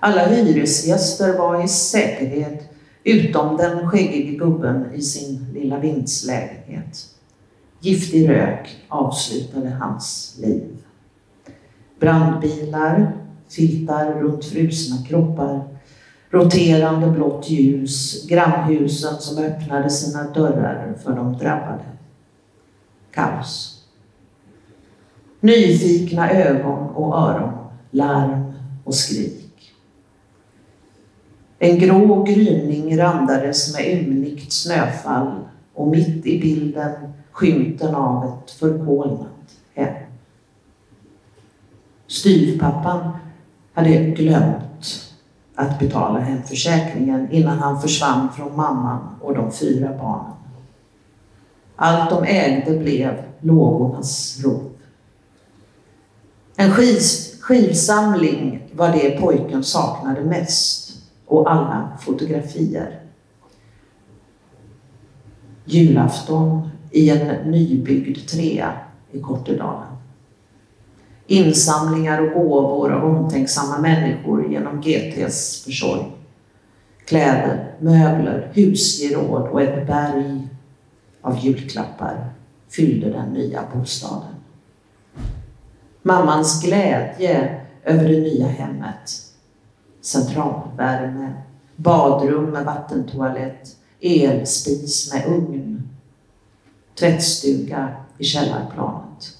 Alla 0.00 0.26
hyresgäster 0.26 1.38
var 1.38 1.64
i 1.64 1.68
säkerhet 1.68 2.72
utom 3.04 3.56
den 3.56 3.90
skäggige 3.90 4.36
gubben 4.36 4.94
i 4.94 5.02
sin 5.02 5.46
lilla 5.52 5.78
vindslägenhet. 5.78 7.15
Giftig 7.80 8.28
rök 8.28 8.76
avslutade 8.88 9.70
hans 9.70 10.36
liv. 10.42 10.76
Brandbilar, 12.00 13.12
filtar 13.48 14.12
runt 14.12 14.44
frusna 14.44 15.06
kroppar, 15.06 15.64
roterande 16.30 17.10
blått 17.10 17.50
ljus, 17.50 18.26
grannhusen 18.28 19.20
som 19.20 19.44
öppnade 19.44 19.90
sina 19.90 20.30
dörrar 20.30 20.94
för 21.02 21.12
de 21.12 21.38
drabbade. 21.38 21.84
Kaos. 23.10 23.82
Nyfikna 25.40 26.30
ögon 26.30 26.88
och 26.88 27.18
öron, 27.18 27.54
larm 27.90 28.52
och 28.84 28.94
skrik. 28.94 29.72
En 31.58 31.78
grå 31.78 32.22
gryning 32.22 32.98
randades 32.98 33.74
med 33.74 33.92
ymnigt 33.92 34.52
snöfall 34.52 35.44
och 35.74 35.88
mitt 35.88 36.26
i 36.26 36.40
bilden 36.40 36.92
skymten 37.36 37.94
av 37.94 38.24
ett 38.24 38.50
förkolnat 38.50 39.58
hem. 39.74 39.94
Styvpappan 42.06 43.10
hade 43.74 43.90
glömt 43.90 45.12
att 45.54 45.78
betala 45.78 46.18
hemförsäkringen 46.18 47.30
innan 47.30 47.58
han 47.58 47.80
försvann 47.80 48.28
från 48.36 48.56
mamman 48.56 49.08
och 49.20 49.34
de 49.34 49.52
fyra 49.52 49.88
barnen. 49.98 50.32
Allt 51.76 52.10
de 52.10 52.24
ägde 52.24 52.78
blev 52.78 53.22
lågornas 53.40 54.40
rov. 54.44 54.70
En 56.56 56.70
skivsamling 57.40 58.68
var 58.72 58.92
det 58.92 59.20
pojken 59.20 59.64
saknade 59.64 60.20
mest 60.20 61.02
och 61.26 61.52
alla 61.52 61.88
fotografier. 62.00 63.00
Julafton 65.64 66.70
i 66.90 67.10
en 67.10 67.50
nybyggd 67.50 68.28
trea 68.28 68.72
i 69.12 69.20
Kortedalen. 69.20 69.96
Insamlingar 71.26 72.22
och 72.22 72.32
gåvor 72.32 72.92
av 72.92 73.04
omtänksamma 73.04 73.78
människor 73.78 74.52
genom 74.52 74.80
GTs 74.80 75.64
försorg. 75.64 76.12
Kläder, 77.04 77.74
möbler, 77.80 78.50
husgeråd 78.52 79.48
och 79.48 79.62
ett 79.62 79.86
berg 79.86 80.48
av 81.20 81.38
julklappar 81.38 82.30
fyllde 82.68 83.10
den 83.10 83.32
nya 83.32 83.62
bostaden. 83.74 84.34
Mammans 86.02 86.62
glädje 86.62 87.60
över 87.84 88.08
det 88.08 88.20
nya 88.20 88.46
hemmet. 88.46 89.22
Centralvärme, 90.00 91.32
badrum 91.76 92.44
med 92.44 92.64
vattentoalett, 92.64 93.76
elspis 94.00 95.12
med 95.12 95.26
ugn, 95.26 95.75
tvättstuga 96.98 97.88
i 98.18 98.24
källarplanet. 98.24 99.38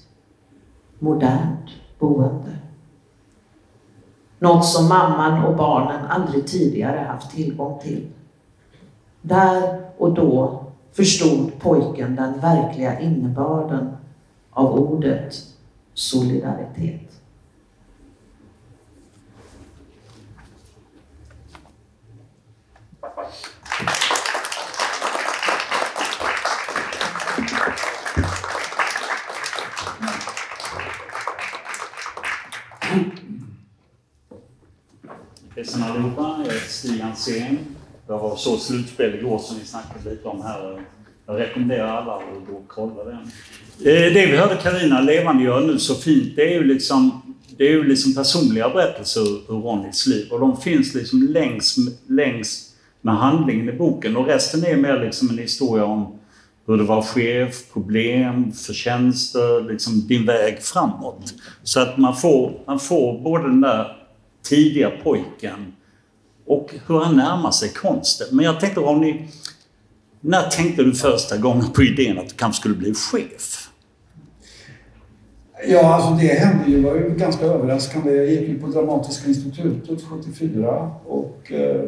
Modernt 0.99 1.69
boende. 1.99 2.57
Något 4.39 4.65
som 4.65 4.87
mamman 4.87 5.43
och 5.43 5.55
barnen 5.55 6.05
aldrig 6.05 6.47
tidigare 6.47 6.99
haft 6.99 7.31
tillgång 7.31 7.79
till. 7.79 8.07
Där 9.21 9.81
och 9.97 10.13
då 10.13 10.63
förstod 10.91 11.59
pojken 11.59 12.15
den 12.15 12.39
verkliga 12.39 12.99
innebörden 12.99 13.97
av 14.51 14.79
ordet 14.79 15.35
solidaritet. 15.93 17.06
Allihopa, 35.97 36.35
jag 36.45 36.53
heter 36.53 36.67
Stig 36.67 37.01
Hansén. 37.01 37.57
Jag 38.07 38.19
var 38.19 38.35
så 38.35 38.57
slutspel 38.57 39.15
igår 39.15 39.39
som 39.39 39.59
vi 39.59 39.65
snackade 39.65 40.09
lite 40.09 40.27
om 40.27 40.41
här. 40.41 40.81
Jag 41.25 41.39
rekommenderar 41.39 41.87
alla 41.87 42.15
att 42.15 42.47
gå 42.49 42.55
och 42.55 42.67
kolla 42.67 43.03
den. 43.03 43.31
Eh, 43.79 44.13
det 44.13 44.25
vi 44.25 44.37
hörde 44.37 44.55
Karina 44.55 45.01
levandegöra 45.01 45.59
nu 45.59 45.79
så 45.79 45.95
fint, 45.95 46.35
det 46.35 46.41
är 46.41 46.53
ju 46.53 46.63
liksom, 46.63 47.21
det 47.57 47.63
är 47.67 47.71
ju 47.71 47.83
liksom 47.83 48.15
personliga 48.15 48.69
berättelser 48.69 49.21
ur 49.21 49.61
Ronnys 49.61 50.07
liv. 50.07 50.27
Och 50.31 50.39
de 50.39 50.61
finns 50.61 50.93
liksom 50.93 51.27
längs, 51.29 51.75
längs 52.07 52.73
med 53.01 53.15
handlingen 53.15 53.69
i 53.69 53.73
boken. 53.73 54.17
Och 54.17 54.25
resten 54.25 54.65
är 54.65 54.77
mer 54.77 54.99
liksom 54.99 55.29
en 55.29 55.37
historia 55.37 55.85
om 55.85 56.19
hur 56.67 56.77
det 56.77 56.83
var 56.83 57.01
chef, 57.01 57.73
problem, 57.73 58.51
förtjänster, 58.51 59.71
liksom 59.71 60.07
din 60.07 60.25
väg 60.25 60.63
framåt. 60.63 61.33
Så 61.63 61.79
att 61.79 61.97
man 61.97 62.15
får, 62.15 62.59
man 62.65 62.79
får 62.79 63.19
både 63.19 63.43
den 63.43 63.61
där 63.61 63.97
tidiga 64.43 64.91
pojken 65.03 65.73
och 66.47 66.73
hur 66.87 66.99
han 66.99 67.15
närmar 67.15 67.51
sig 67.51 67.69
konsten. 67.69 68.27
Men 68.31 68.45
jag 68.45 68.59
tänkte 68.59 68.79
Ronny, 68.79 69.27
när 70.21 70.41
tänkte 70.41 70.83
du 70.83 70.93
första 70.93 71.37
gången 71.37 71.65
på 71.73 71.83
idén 71.83 72.19
att 72.19 72.29
du 72.29 72.35
kanske 72.35 72.59
skulle 72.59 72.75
bli 72.75 72.93
chef? 72.93 73.69
Ja, 75.67 75.95
alltså 75.95 76.11
det 76.13 76.33
hände 76.33 76.71
ju, 76.71 76.81
var 76.81 76.95
ju 76.95 77.15
ganska 77.17 77.45
överraskande. 77.45 78.15
Jag 78.15 78.29
gick 78.29 78.49
ju 78.49 78.59
på 78.59 78.67
Dramatiska 78.67 79.27
institutet 79.27 80.01
74 80.01 80.91
och 81.05 81.51
eh, 81.51 81.81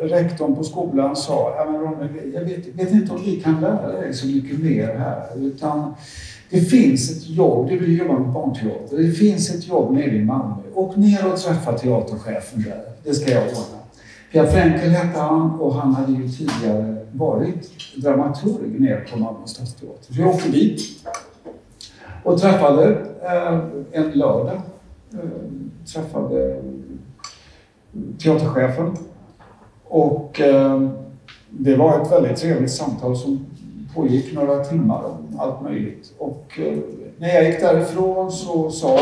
rektorn 0.00 0.56
på 0.56 0.64
skolan 0.64 1.16
sa, 1.16 1.54
ja, 1.56 1.70
men 1.70 1.80
Ronny, 1.80 2.32
jag 2.34 2.44
vet, 2.44 2.66
vet, 2.66 2.92
inte 2.92 3.12
om 3.12 3.22
vi 3.24 3.40
kan 3.40 3.60
lära 3.60 3.92
dig 3.92 4.14
så 4.14 4.26
mycket 4.26 4.58
mer 4.58 4.94
här. 4.94 5.22
Utan 5.36 5.94
det 6.50 6.60
finns 6.60 7.10
ett 7.10 7.28
jobb, 7.28 7.68
det 7.68 7.76
vill 7.76 7.98
jobba 7.98 8.18
med 8.18 8.32
barnteater, 8.32 8.96
det 8.96 9.10
finns 9.10 9.50
ett 9.50 9.68
jobb 9.68 9.94
nere 9.94 10.14
i 10.14 10.24
Malmö. 10.24 10.62
Åk 10.74 10.96
ner 10.96 11.32
och 11.32 11.38
träffa 11.38 11.78
teaterchefen 11.78 12.62
där, 12.62 12.82
det 13.04 13.14
ska 13.14 13.30
jag 13.30 13.42
ordna. 13.42 13.80
Pierre 14.32 14.50
Frenkel 14.50 14.90
hette 14.90 15.20
han 15.20 15.60
och 15.60 15.74
han 15.74 15.94
hade 15.94 16.12
ju 16.12 16.28
tidigare 16.28 16.96
varit 17.12 17.70
dramaturg 17.96 18.80
nere 18.80 19.00
på 19.12 19.18
Malmö 19.18 19.46
stadsteater. 19.46 20.14
Så 20.14 20.20
jag 20.20 20.28
åkte 20.28 20.48
dit 20.48 20.80
och 22.24 22.40
träffade 22.40 22.90
eh, 23.22 23.58
en 23.92 24.10
lördag. 24.10 24.60
Eh, 25.12 25.18
träffade 25.94 26.62
teaterchefen 28.18 28.96
och 29.84 30.40
eh, 30.40 30.88
det 31.50 31.76
var 31.76 32.02
ett 32.02 32.12
väldigt 32.12 32.36
trevligt 32.36 32.72
samtal 32.72 33.16
som 33.16 33.46
pågick 33.94 34.32
några 34.32 34.64
timmar 34.64 35.16
allt 35.40 35.62
möjligt. 35.62 36.12
Och 36.18 36.46
eh, 36.58 36.78
när 37.18 37.28
jag 37.28 37.44
gick 37.44 37.60
därifrån 37.60 38.32
så 38.32 38.70
sa 38.70 38.98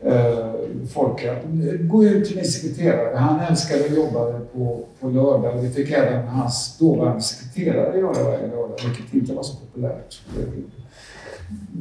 eh, 0.00 0.52
folk 0.94 1.24
att 1.24 1.44
gå 1.80 2.04
ut 2.04 2.26
till 2.26 2.36
min 2.36 2.44
sekreterare. 2.44 3.16
Han 3.16 3.40
älskade 3.40 3.84
att 3.84 3.96
jobba 3.96 4.40
på, 4.52 4.80
på 5.00 5.08
lördag. 5.08 5.62
Det 5.62 5.70
fick 5.70 5.90
även 5.90 6.28
hans 6.28 6.78
dåvarande 6.78 7.22
sekreterare 7.22 7.98
göra 7.98 8.24
varje 8.24 8.46
lördag, 8.46 8.76
vilket 8.84 9.14
inte 9.14 9.34
var 9.34 9.42
så 9.42 9.56
populärt 9.56 10.20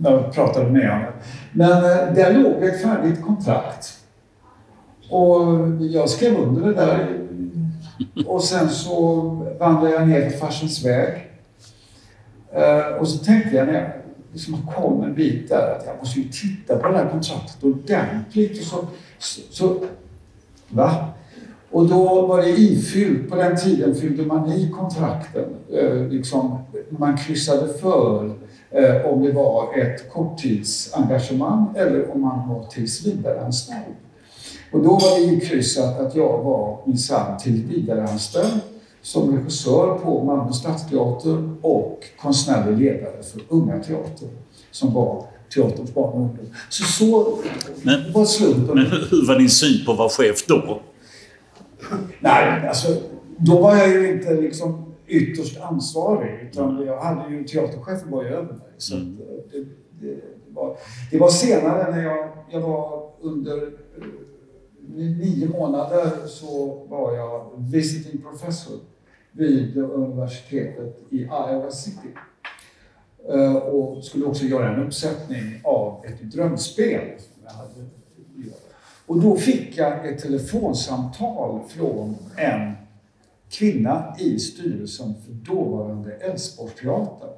när 0.02 0.12
jag 0.12 0.34
pratade 0.34 0.72
med 0.72 0.90
honom. 0.90 1.14
Men 1.54 1.72
eh, 1.72 2.14
där 2.14 2.34
låg 2.34 2.64
ett 2.64 2.82
färdigt 2.82 3.22
kontrakt. 3.22 3.94
Och 5.10 5.44
jag 5.80 6.10
skrev 6.10 6.38
under 6.38 6.66
det 6.66 6.74
där. 6.74 7.20
Och 8.26 8.44
sen 8.44 8.70
så 8.70 9.22
vandrade 9.60 9.94
jag 9.94 10.08
ner 10.08 10.30
på 10.30 10.38
farsens 10.38 10.86
väg. 10.86 11.27
Eh, 12.52 12.96
och 13.00 13.08
så 13.08 13.18
tänkte 13.18 13.56
jag 13.56 13.68
när 13.68 13.74
jag 13.74 13.92
liksom 14.32 14.68
kom 14.76 15.04
en 15.04 15.16
bit 15.16 15.50
där 15.50 15.76
att 15.76 15.86
jag 15.86 15.96
måste 16.00 16.20
ju 16.20 16.30
titta 16.30 16.78
på 16.78 16.88
det 16.88 16.98
här 16.98 17.10
kontraktet 17.10 17.64
ordentligt. 17.64 18.60
Och 18.60 18.66
så, 18.66 18.88
så, 19.18 19.42
så, 19.52 19.86
va? 20.70 21.06
Och 21.72 21.90
då 21.90 22.28
var 22.28 22.42
det 22.42 22.50
ifyllt. 22.50 23.30
På 23.30 23.36
den 23.36 23.58
tiden 23.58 23.96
fyllde 23.96 24.24
man 24.24 24.52
i 24.52 24.70
kontrakten. 24.70 25.46
Eh, 25.74 26.08
liksom, 26.08 26.60
man 26.90 27.18
kryssade 27.18 27.74
för 27.74 28.36
eh, 28.72 29.06
om 29.06 29.24
det 29.24 29.32
var 29.32 29.78
ett 29.78 30.12
korttidsengagemang 30.12 31.66
eller 31.76 32.12
om 32.12 32.22
man 32.22 32.50
var 32.50 32.64
tillsvidareanställd. 32.64 33.96
Och 34.72 34.84
då 34.84 34.90
var 34.90 35.20
det 35.20 35.26
ikryssat 35.26 36.00
att 36.00 36.16
jag 36.16 36.44
var 36.44 36.78
minsann 36.86 37.38
tillsvidareanställd 37.38 38.62
som 39.08 39.38
regissör 39.38 39.98
på 39.98 40.24
Malmö 40.24 40.54
Stadsteater 40.54 41.54
och 41.62 42.04
konstnärlig 42.22 42.78
ledare 42.78 43.24
för 43.24 43.42
Unga 43.50 43.84
Teater 43.84 44.30
som 44.72 44.94
var 44.94 45.26
teaterns 45.54 45.94
barn 45.94 46.14
och 46.14 46.20
ungdom. 46.20 46.46
Så 46.70 46.84
så 46.84 47.38
men, 47.84 48.12
var 48.14 48.26
slumpen. 48.26 48.76
Men 48.76 48.86
hur 48.86 49.28
var 49.28 49.40
din 49.40 49.50
syn 49.50 49.86
på 49.86 49.92
att 49.92 49.98
vara 49.98 50.10
chef 50.10 50.46
då? 50.48 50.82
Nej, 52.20 52.68
alltså 52.68 52.88
då 53.38 53.62
var 53.62 53.76
jag 53.76 53.90
ju 53.90 54.14
inte 54.14 54.42
liksom 54.42 54.96
ytterst 55.08 55.62
ansvarig 55.62 56.50
utan 56.52 56.86
jag 56.86 57.02
hade 57.02 57.36
ju 57.36 57.44
teaterchefen 57.44 58.12
var 58.12 58.24
ju 58.24 58.30
över 58.30 58.54
mig. 58.54 58.74
Så 58.78 58.96
mm. 58.96 59.18
det, 59.52 59.60
det, 60.08 60.22
var, 60.50 60.78
det 61.12 61.18
var 61.18 61.30
senare 61.30 61.92
när 61.92 62.04
jag, 62.04 62.30
jag 62.52 62.62
var 62.62 63.10
under 63.22 63.58
eh, 63.58 64.04
nio 64.96 65.50
månader 65.50 66.12
så 66.28 66.86
var 66.90 67.14
jag 67.14 67.52
visiting 67.72 68.22
professor 68.22 68.78
vid 69.38 69.78
universitetet 69.78 71.00
i 71.10 71.18
Iowa 71.18 71.72
City. 71.72 72.08
Eh, 73.30 73.56
och 73.56 74.04
skulle 74.04 74.26
också 74.26 74.46
göra 74.46 74.74
en 74.74 74.84
uppsättning 74.84 75.62
av 75.64 76.06
ett 76.06 76.32
drömspel. 76.32 77.12
Och 79.06 79.22
då 79.22 79.36
fick 79.36 79.78
jag 79.78 80.08
ett 80.08 80.22
telefonsamtal 80.22 81.62
från 81.68 82.16
en 82.36 82.74
kvinna 83.50 84.16
i 84.20 84.40
styrelsen 84.40 85.14
för 85.26 85.32
dåvarande 85.32 86.16
Älvsborgsteatern 86.16 87.30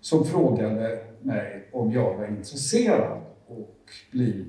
som 0.00 0.24
frågade 0.24 0.98
mig 1.22 1.68
om 1.72 1.92
jag 1.92 2.16
var 2.16 2.26
intresserad 2.26 3.20
och 3.46 3.76
bli 4.10 4.44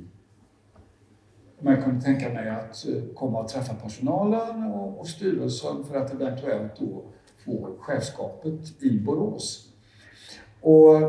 man 1.61 1.81
kunde 1.81 2.01
tänka 2.01 2.29
mig 2.29 2.49
att 2.49 2.87
eh, 2.87 3.03
komma 3.15 3.39
och 3.39 3.47
träffa 3.47 3.73
personalen 3.73 4.63
och, 4.63 4.99
och 4.99 5.07
styrelsen 5.07 5.83
för 5.83 5.97
att 5.97 6.13
eventuellt 6.13 6.79
då 6.79 7.03
få 7.45 7.75
chefskapet 7.79 8.83
i 8.83 8.99
Borås. 8.99 9.69
Och 10.61 11.01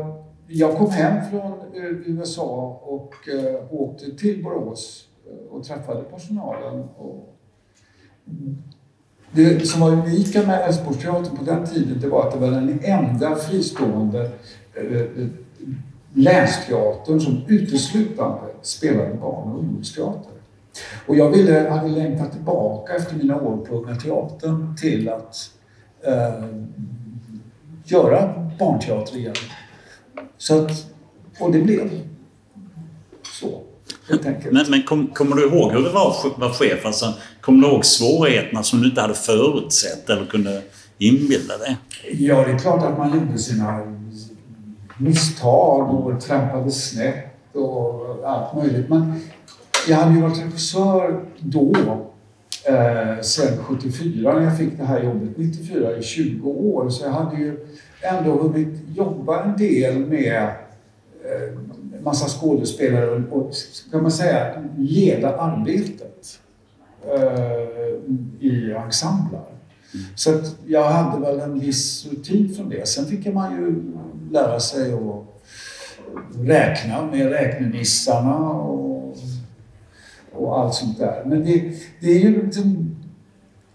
jag 0.47 0.77
kom 0.77 0.89
hem 0.89 1.29
från 1.29 1.51
eh, 1.51 1.83
USA 2.05 2.81
och 2.83 3.29
eh, 3.29 3.73
åkte 3.73 4.17
till 4.17 4.43
Borås 4.43 5.07
och 5.49 5.63
träffade 5.63 6.03
personalen. 6.03 6.83
Och 6.97 7.35
det 9.31 9.67
som 9.67 9.81
var 9.81 9.91
unika 9.91 10.47
med 10.47 10.61
Älvsborgsteatern 10.61 11.37
på 11.37 11.43
den 11.43 11.65
tiden 11.65 11.99
det 12.01 12.07
var 12.07 12.27
att 12.27 12.33
det 12.33 12.39
var 12.39 12.51
den 12.51 12.79
enda 12.83 13.35
fristående 13.35 14.31
länsteatern 16.13 17.19
som 17.19 17.41
uteslutande 17.47 18.41
spelade 18.61 19.13
barn 19.13 19.51
och 19.51 19.59
ungdomsteater. 19.59 20.30
Och 21.05 21.15
jag 21.15 21.29
ville, 21.29 21.69
hade 21.69 21.87
längtat 21.87 22.31
tillbaka 22.31 22.95
efter 22.95 23.15
mina 23.15 23.41
år 23.41 23.57
på 23.57 23.75
Unga 23.75 23.95
Teatern 23.95 24.75
till 24.77 25.09
att 25.09 25.51
eh, 26.05 26.45
göra 27.85 28.33
barnteater 28.59 29.17
igen. 29.17 29.35
Så 30.37 30.65
att, 30.65 30.71
och 31.39 31.51
det 31.51 31.59
blev 31.59 31.89
så. 33.39 33.61
Men, 34.51 34.65
men 34.69 34.83
kom, 34.83 35.07
kommer 35.07 35.35
du 35.35 35.47
ihåg 35.47 35.71
hur 35.71 35.83
det 35.83 35.89
var 35.89 36.09
att 36.09 36.39
vara 36.39 36.53
chef? 36.53 36.85
Alltså, 36.85 37.13
kommer 37.41 37.67
du 37.67 37.73
ihåg 37.73 37.85
svårigheterna 37.85 38.63
som 38.63 38.81
du 38.81 38.89
inte 38.89 39.01
hade 39.01 39.13
förutsett 39.13 40.09
eller 40.09 40.25
kunde 40.25 40.61
inbilda 40.97 41.57
dig? 41.57 41.77
Ja, 42.11 42.45
det 42.45 42.51
är 42.51 42.57
klart 42.57 42.83
att 42.83 42.97
man 42.97 43.13
gjorde 43.13 43.37
sina 43.37 43.79
misstag 44.97 45.93
och 45.93 46.21
trampade 46.21 46.71
snett 46.71 47.55
och 47.55 48.29
allt 48.29 48.55
möjligt. 48.55 48.89
Men 48.89 49.21
jag 49.87 49.97
hade 49.97 50.15
ju 50.15 50.21
varit 50.21 50.39
regissör 50.39 51.25
då, 51.39 51.73
eh, 52.67 53.21
sen 53.21 53.57
74 53.63 54.33
när 54.33 54.41
jag 54.41 54.57
fick 54.57 54.77
det 54.77 54.83
här 54.83 55.03
jobbet, 55.03 55.37
94 55.37 55.97
i 55.97 56.03
20 56.03 56.49
år. 56.49 56.89
Så 56.89 57.05
jag 57.05 57.11
hade 57.11 57.37
ju 57.37 57.57
ändå 58.01 58.31
hunnit 58.31 58.79
jobba 58.95 59.43
en 59.43 59.57
del 59.57 59.99
med 59.99 60.43
eh, 61.23 61.59
massa 62.03 62.39
skådespelare 62.39 63.09
och, 63.09 63.37
och 63.37 63.53
kan 63.91 64.01
man 64.01 64.11
säga 64.11 64.63
leda 64.77 65.37
arbetet 65.37 66.39
eh, 67.05 68.47
i 68.47 68.75
ensembler. 68.85 69.41
Mm. 69.93 70.05
Så 70.15 70.35
att 70.35 70.55
jag 70.65 70.83
hade 70.83 71.25
väl 71.25 71.39
en 71.39 71.59
viss 71.59 72.07
rutin 72.11 72.55
från 72.55 72.69
det. 72.69 72.87
Sen 72.87 73.05
fick 73.05 73.33
man 73.33 73.55
ju 73.55 73.83
lära 74.31 74.59
sig 74.59 74.93
att 74.93 75.25
räkna 76.39 77.05
med 77.05 77.29
räknenissarna 77.29 78.37
och 78.51 78.90
och 80.33 80.59
allt 80.59 80.73
sånt 80.73 80.99
där. 80.99 81.23
Men 81.25 81.45
det, 81.45 81.73
det 81.99 82.07
är 82.07 82.19
ju 82.19 82.45
liksom, 82.45 82.95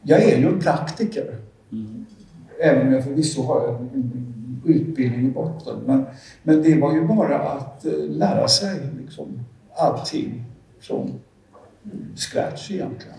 jag 0.02 0.22
är 0.22 0.38
ju 0.38 0.46
en 0.48 0.60
praktiker. 0.60 1.38
Mm. 1.72 2.06
Även 2.62 2.86
om 2.86 2.92
jag 2.92 3.04
förvisso 3.04 3.42
har 3.42 3.68
en, 3.68 4.22
utbildning 4.68 5.26
i 5.26 5.30
botten. 5.30 5.76
Men, 5.86 6.04
men 6.42 6.62
det 6.62 6.80
var 6.80 6.94
ju 6.94 7.06
bara 7.06 7.38
att 7.38 7.86
uh, 7.86 8.10
lära 8.10 8.48
sig 8.48 8.80
liksom, 9.00 9.40
allting 9.76 10.44
från 10.80 11.20
scratch 12.16 12.70
egentligen. 12.70 13.16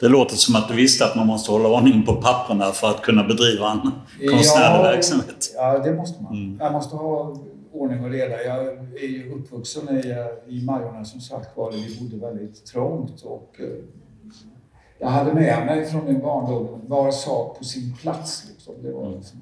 Det 0.00 0.08
låter 0.08 0.36
som 0.36 0.56
att 0.56 0.68
du 0.68 0.74
visste 0.74 1.04
att 1.04 1.16
man 1.16 1.26
måste 1.26 1.52
hålla 1.52 1.68
ordning 1.68 2.02
på 2.06 2.14
papperna 2.14 2.72
för 2.72 2.90
att 2.90 3.02
kunna 3.02 3.24
bedriva 3.24 3.70
en 3.72 3.80
konstnärlig 4.30 4.78
ja, 4.78 4.82
verksamhet. 4.82 5.52
Ja, 5.54 5.78
det 5.78 5.94
måste 5.94 6.22
man. 6.22 6.32
Mm. 6.32 6.58
Jag 6.60 6.72
måste 6.72 6.96
ha 6.96 7.36
ordning 7.72 8.04
och 8.04 8.10
reda. 8.10 8.44
Jag 8.44 8.66
är 9.02 9.08
ju 9.08 9.32
uppvuxen 9.32 9.96
i, 9.96 10.14
i 10.48 10.64
Majorna 10.64 11.04
som 11.04 11.20
sagt 11.20 11.56
var. 11.56 11.72
Vi 11.72 11.98
bodde 12.00 12.26
väldigt 12.26 12.64
trångt 12.64 13.22
och 13.22 13.56
eh, 13.60 13.84
jag 14.98 15.08
hade 15.08 15.34
med 15.34 15.66
mig 15.66 15.86
från 15.86 16.04
min 16.04 16.20
barndom 16.20 16.80
var 16.86 17.10
sak 17.10 17.58
på 17.58 17.64
sin 17.64 17.96
plats. 17.96 18.46
Liksom. 18.48 18.74
Det 18.82 18.92
var 18.92 19.06
mm. 19.06 19.18
liksom 19.18 19.40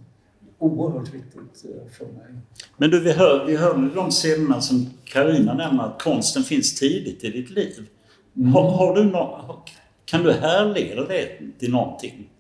oerhört 0.58 1.14
viktigt 1.14 1.64
eh, 1.64 1.92
för 1.92 2.04
mig. 2.04 2.40
Men 2.76 2.90
du, 2.90 3.00
vi 3.00 3.12
hör, 3.12 3.44
vi 3.46 3.56
hör 3.56 3.94
de 3.94 4.10
scenerna 4.10 4.60
som 4.60 4.90
Karina 5.04 5.54
nämner 5.54 5.84
att 5.84 6.02
konsten 6.02 6.42
finns 6.42 6.80
tidigt 6.80 7.24
i 7.24 7.30
ditt 7.30 7.50
liv. 7.50 7.88
Mm. 8.36 8.52
Har, 8.52 8.70
har, 8.70 8.94
du 8.94 9.04
no 9.04 9.62
kan 10.04 10.22
du 10.22 10.32
härleda 10.32 11.06
det 11.06 11.28
till 11.58 11.72
någonting? 11.72 12.30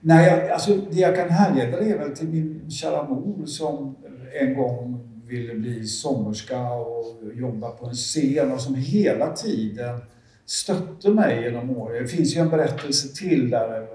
Nej, 0.00 0.26
jag, 0.26 0.50
alltså 0.50 0.76
det 0.90 1.00
jag 1.00 1.16
kan 1.16 1.28
härleda 1.28 1.80
det 1.80 1.90
är 1.90 1.98
väl 1.98 2.16
till 2.16 2.28
min 2.28 2.70
kära 2.70 3.08
mor 3.08 3.46
som 3.46 3.96
en 4.40 4.54
gång 4.54 4.99
ville 5.30 5.54
bli 5.54 5.86
sångerska 5.86 6.70
och 6.70 7.20
jobba 7.34 7.70
på 7.70 7.86
en 7.86 7.94
scen 7.94 8.52
och 8.52 8.60
som 8.60 8.74
hela 8.74 9.32
tiden 9.32 10.00
stötte 10.46 11.10
mig 11.10 11.42
genom 11.42 11.70
åren. 11.70 12.02
Det 12.02 12.08
finns 12.08 12.36
ju 12.36 12.40
en 12.40 12.48
berättelse 12.48 13.08
till 13.08 13.50
där 13.50 13.86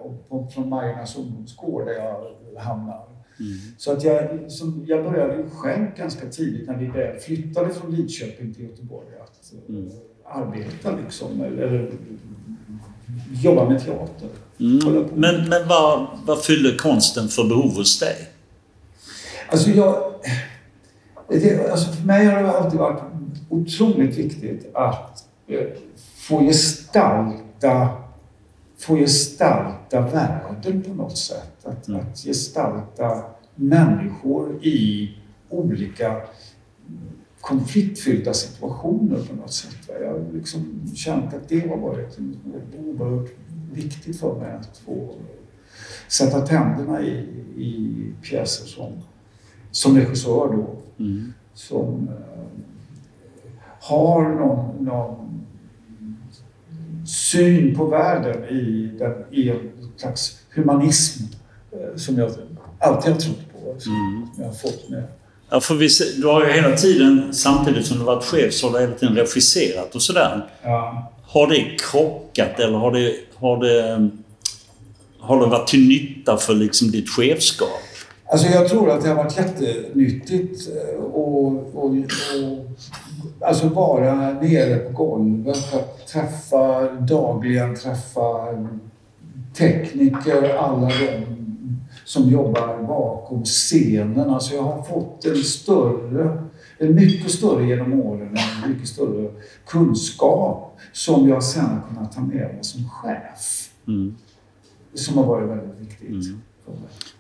från 0.54 0.70
Majornas 0.70 1.16
ungdomsgård 1.16 1.86
där 1.86 1.94
jag 1.94 2.36
hamnar. 2.62 3.08
Mm. 3.40 3.58
Så 3.78 3.92
att 3.92 4.04
jag, 4.04 4.52
som, 4.52 4.86
jag 4.88 5.04
började 5.04 5.50
själv 5.50 5.86
ganska 5.98 6.30
tidigt 6.30 6.68
när 6.68 6.78
vi 6.78 6.88
väl 6.88 7.20
flyttade 7.20 7.74
från 7.74 7.96
Lidköping 7.96 8.54
till 8.54 8.64
Göteborg 8.64 9.08
att 9.24 9.54
eh, 9.54 9.76
mm. 9.76 9.92
arbeta 10.26 10.96
liksom, 11.04 11.42
eller 11.42 11.92
jobba 13.44 13.70
med 13.70 13.86
teater. 13.86 14.30
Mm. 14.60 15.06
Men, 15.16 15.50
men 15.50 15.68
vad, 15.68 16.08
vad 16.26 16.44
fyller 16.44 16.78
konsten 16.78 17.28
för 17.28 17.44
behov 17.44 17.76
hos 17.76 18.00
dig? 18.00 18.16
Alltså 19.50 19.70
jag 19.70 20.14
alltså 21.72 21.92
för 21.92 22.08
mig 22.08 22.26
har 22.26 22.44
det 22.44 22.52
alltid 22.52 22.80
varit 22.80 23.02
otroligt 23.50 24.18
viktigt 24.18 24.76
att 24.76 25.24
eh, 25.48 25.68
få 26.16 26.40
gestalta, 26.40 27.90
få 28.78 28.96
gestalta 28.96 30.02
världen 30.02 30.82
på 30.82 30.94
något 30.94 31.18
sätt. 31.18 31.66
Att, 31.66 31.88
mm. 31.88 32.00
att 32.02 32.18
gestalta 32.18 33.24
människor 33.56 34.66
i 34.66 35.12
olika 35.50 36.22
konfliktfyllda 37.42 38.34
situationer 38.34 39.24
på 39.30 39.36
något 39.36 39.54
sätt. 39.54 39.90
Jag 40.02 40.12
har 40.12 40.26
liksom 40.34 40.92
känt 40.96 41.34
att 41.34 41.50
det 41.50 41.70
har 41.70 41.78
varit 41.78 42.18
oerhört 42.78 43.30
viktigt 43.74 44.20
för 44.20 44.40
mig 44.40 44.52
att 44.52 44.78
få 44.78 45.16
sätta 46.08 46.42
tänderna 46.42 47.02
i, 47.02 47.18
i 47.58 47.96
pjäser 48.22 48.66
som, 48.66 48.94
som 49.76 49.98
regissör 49.98 50.48
då. 50.48 50.76
Mm. 51.00 51.34
Som 51.54 52.10
eh, 52.10 52.44
har 53.80 54.30
någon, 54.30 54.86
någon 54.86 55.46
syn 57.08 57.76
på 57.76 57.86
världen 57.86 58.44
i, 58.44 58.92
den, 59.00 59.14
i 59.32 59.50
en 59.50 59.72
slags 59.98 60.38
humanism 60.56 61.24
eh, 61.72 61.98
som 61.98 62.18
jag 62.18 62.32
alltid 62.80 63.14
har 63.14 63.20
trott 63.20 63.54
på. 63.54 63.76
Som, 63.80 63.94
mm. 63.94 64.28
jag 64.38 64.46
har 64.46 64.54
fått 64.54 64.90
med. 64.90 65.04
Ja, 65.50 65.60
för 65.60 65.76
vi, 65.76 65.90
du 66.22 66.28
har 66.28 66.46
ju 66.46 66.52
hela 66.52 66.78
tiden, 66.78 67.34
samtidigt 67.34 67.86
som 67.86 68.00
du 68.00 68.04
varit 68.04 68.24
chef, 68.24 68.54
så 68.54 68.68
har 68.68 68.74
du 68.74 68.80
hela 68.80 68.96
tiden 68.96 69.16
regisserat 69.16 69.96
och 69.96 70.02
sådär. 70.02 70.46
Ja. 70.64 71.12
Har 71.24 71.48
det 71.48 71.78
krockat 71.80 72.60
eller 72.60 72.78
har 72.78 72.92
det, 72.92 73.16
har 73.36 73.58
det, 73.58 74.10
har 75.20 75.40
det 75.40 75.46
varit 75.46 75.68
till 75.68 75.88
nytta 75.88 76.38
för 76.38 76.54
liksom 76.54 76.92
ditt 76.92 77.10
chefskap? 77.10 77.95
Alltså 78.28 78.48
jag 78.48 78.68
tror 78.68 78.90
att 78.90 79.02
det 79.02 79.10
har 79.10 79.16
varit 79.16 79.38
jättenyttigt 79.38 80.70
eh, 80.70 81.04
och, 81.04 81.48
och, 81.48 81.86
och 81.86 81.96
alltså 83.42 83.70
vara 83.70 84.34
nere 84.34 84.78
på 84.78 84.92
golvet, 84.92 85.74
att 85.74 86.08
träffa 86.08 86.92
dagligen, 86.92 87.76
träffa 87.76 88.48
tekniker, 89.58 90.58
alla 90.58 90.88
de 90.88 91.26
som 92.06 92.30
jobbar 92.30 92.84
bakom 92.88 93.44
scenen. 93.44 94.30
Alltså 94.30 94.56
jag 94.56 94.64
har 94.64 94.84
fått 94.84 95.26
en 95.26 95.36
större, 95.44 96.44
en 96.78 96.96
mycket 96.96 97.32
större 97.32 97.66
genom 97.66 98.02
åren, 98.02 98.38
en 98.64 98.72
mycket 98.72 98.88
större 98.88 99.32
kunskap 99.68 100.80
som 100.92 101.30
jag 101.30 101.44
sen 101.44 101.66
har 101.66 101.82
kunnat 101.90 102.12
ta 102.16 102.22
med 102.22 102.54
mig 102.54 102.60
som 102.62 102.90
chef. 102.90 103.70
Mm. 103.88 104.16
Som 104.94 105.18
har 105.18 105.26
varit 105.26 105.50
väldigt 105.50 105.82
viktigt. 105.82 106.10
Mm. 106.10 106.42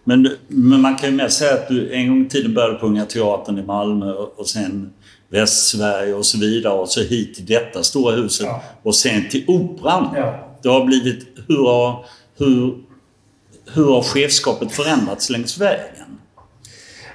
Men, 0.03 0.29
men 0.47 0.81
man 0.81 0.95
kan 0.95 1.09
ju 1.09 1.15
mer 1.15 1.27
säga 1.27 1.53
att 1.53 1.67
du 1.67 1.93
en 1.93 2.07
gång 2.07 2.25
i 2.25 2.29
tiden 2.29 2.53
började 2.53 2.75
på 2.75 2.85
Unga 2.85 3.05
Teatern 3.05 3.59
i 3.59 3.63
Malmö 3.63 4.11
och 4.13 4.47
sen 4.47 4.93
Västsverige 5.29 6.13
och 6.13 6.25
så 6.25 6.39
vidare 6.39 6.73
och 6.73 6.89
så 6.89 7.01
hit 7.01 7.35
till 7.35 7.45
detta 7.45 7.83
stora 7.83 8.15
huset 8.15 8.45
ja. 8.45 8.61
och 8.83 8.95
sen 8.95 9.29
till 9.29 9.45
Operan. 9.47 10.15
Ja. 10.15 10.57
Det 10.61 10.69
har 10.69 10.85
blivit... 10.85 11.27
Hur 11.47 11.65
har, 11.65 12.05
hur, 12.37 12.77
hur 13.73 13.85
har 13.85 14.01
chefskapet 14.01 14.71
förändrats 14.71 15.29
längs 15.29 15.57
vägen? 15.57 16.19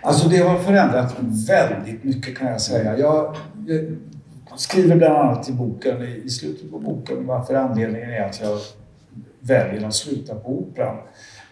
Alltså 0.03 0.29
det 0.29 0.39
har 0.39 0.59
förändrats 0.59 1.15
väldigt 1.49 2.05
mycket 2.05 2.39
kan 2.39 2.47
jag 2.47 2.61
säga. 2.61 2.99
Jag, 2.99 3.37
jag 3.67 4.61
skriver 4.61 4.97
bland 4.97 5.17
annat 5.17 5.49
i 5.49 5.53
boken, 5.53 6.03
i 6.03 6.31
slutet 6.31 6.71
på 6.71 6.79
boken 6.79 7.27
varför 7.27 7.55
anledningen 7.55 8.11
är 8.11 8.25
att 8.25 8.41
jag 8.41 8.59
väljer 9.41 9.87
att 9.87 9.95
sluta 9.95 10.35
på 10.35 10.49
Operan. 10.49 10.97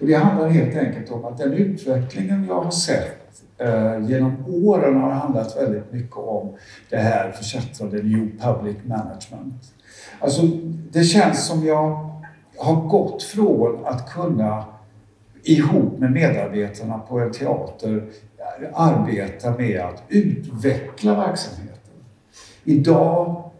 Och 0.01 0.07
det 0.07 0.15
handlar 0.15 0.49
helt 0.49 0.77
enkelt 0.77 1.11
om 1.11 1.25
att 1.25 1.39
den 1.39 1.53
utvecklingen 1.53 2.47
jag 2.49 2.63
har 2.63 2.71
sett 2.71 3.43
eh, 3.59 4.09
genom 4.09 4.45
åren 4.65 5.01
har 5.01 5.11
handlat 5.11 5.57
väldigt 5.57 5.93
mycket 5.93 6.17
om 6.17 6.57
det 6.91 6.97
här 6.97 7.33
förkättrade 7.33 8.03
New 8.03 8.31
Public 8.41 8.77
Management. 8.85 9.73
Alltså 10.21 10.43
det 10.91 11.05
känns 11.05 11.47
som 11.47 11.67
jag 11.67 12.11
har 12.59 12.89
gått 12.89 13.23
från 13.23 13.87
att 13.87 14.11
kunna 14.11 14.65
ihop 15.43 15.99
med 15.99 16.13
medarbetarna 16.13 16.99
på 16.99 17.19
en 17.21 17.33
teater 17.33 18.09
arbeta 18.75 19.51
med 19.51 19.81
att 19.81 20.03
utveckla 20.09 21.15
verksamheten. 21.15 21.75
Idag 22.65 23.51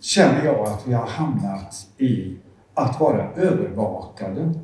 känner 0.00 0.44
jag 0.44 0.68
att 0.68 0.86
vi 0.86 0.94
har 0.94 1.06
hamnat 1.06 1.86
i 1.98 2.36
att 2.74 3.00
vara 3.00 3.32
övervakade. 3.36 4.54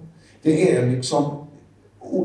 Det 0.45 0.77
är 0.77 0.87
liksom 0.87 1.47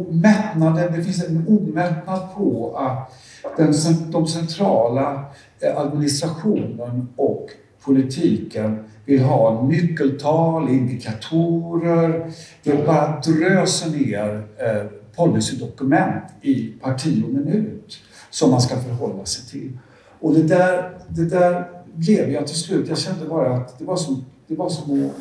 mättnaden, 0.10 0.94
det 0.94 1.04
finns 1.04 1.24
en 1.24 1.46
omättnad 1.48 2.22
på 2.36 2.76
att 2.78 3.14
den, 3.58 3.74
de 4.12 4.28
centrala 4.28 5.26
eh, 5.60 5.78
administrationen 5.78 7.08
och 7.16 7.50
politiken 7.82 8.84
vill 9.06 9.24
ha 9.24 9.68
nyckeltal, 9.68 10.70
indikatorer. 10.70 12.32
Det 12.64 12.86
bara 12.86 13.20
dröser 13.20 13.90
ner 13.90 14.44
eh, 14.58 14.86
policydokument 15.16 16.24
i 16.42 16.74
parti 16.82 17.24
och 17.24 17.34
minut 17.34 17.98
som 18.30 18.52
man 18.52 18.62
ska 18.62 18.76
förhålla 18.80 19.26
sig 19.26 19.46
till. 19.46 19.78
Och 20.20 20.34
det 20.34 20.44
där, 20.44 20.98
det 21.08 21.26
där 21.26 21.68
blev 21.94 22.30
jag 22.30 22.48
till 22.48 22.56
slut, 22.56 22.90
jag 22.90 22.98
kände 22.98 23.26
bara 23.26 23.56
att 23.56 23.80
det 23.80 23.86
var 23.86 23.96
som, 23.96 24.26
det 24.48 24.56
var 24.56 24.70
som 24.70 25.12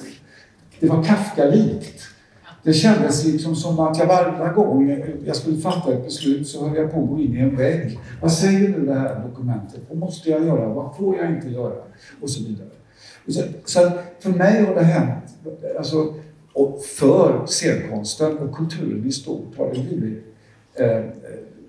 det 0.81 0.89
var 0.89 1.05
Kafka-likt. 1.05 2.08
Det 2.69 2.75
kändes 2.75 3.25
liksom 3.25 3.57
som 3.57 3.81
att 3.81 3.99
jag 3.99 4.07
varje 4.07 4.55
gång 4.55 5.03
jag 5.27 5.37
skulle 5.37 5.61
fatta 5.61 5.93
ett 5.93 6.05
beslut 6.05 6.49
så 6.49 6.67
höll 6.67 6.77
jag 6.77 6.93
på 6.93 7.03
att 7.03 7.09
gå 7.09 7.21
in 7.21 7.37
i 7.37 7.41
en 7.41 7.57
vägg. 7.57 7.99
Vad 8.23 8.33
säger 8.33 8.69
nu 8.69 8.87
det 8.87 8.95
här 8.95 9.23
dokumentet? 9.29 9.81
Vad 9.89 9.99
måste 9.99 10.31
jag 10.31 10.45
göra? 10.45 10.69
Vad 10.69 10.97
får 10.97 11.17
jag 11.17 11.31
inte 11.31 11.49
göra? 11.49 11.83
Och 12.21 12.31
så 12.31 12.45
vidare. 12.45 12.69
Och 13.27 13.33
så, 13.33 13.43
så 13.65 13.91
för 14.21 14.31
mig 14.31 14.65
har 14.65 14.75
det 14.75 14.83
hänt, 14.83 15.25
alltså, 15.79 16.15
och 16.53 16.83
för 16.85 17.47
scenkonsten 17.47 18.39
och 18.39 18.57
kulturen 18.57 19.07
i 19.07 19.13
stort 19.13 19.59
har 19.59 19.75
det 19.75 19.81
blivit 19.81 20.25
eh, 20.75 21.05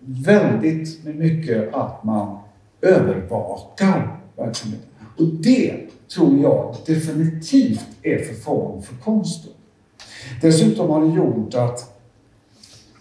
väldigt 0.02 1.06
mycket 1.06 1.74
att 1.74 2.04
man 2.04 2.38
övervakar 2.82 4.20
verksamheten. 4.38 4.90
Och 5.18 5.26
det 5.26 5.76
tror 6.16 6.40
jag 6.42 6.76
definitivt 6.86 7.88
är 8.04 8.18
för 8.18 8.34
form 8.34 8.82
för 8.82 8.96
konsten. 8.96 9.52
Dessutom 10.42 10.90
har 10.90 11.02
det 11.02 11.16
gjort 11.16 11.54
att 11.56 12.00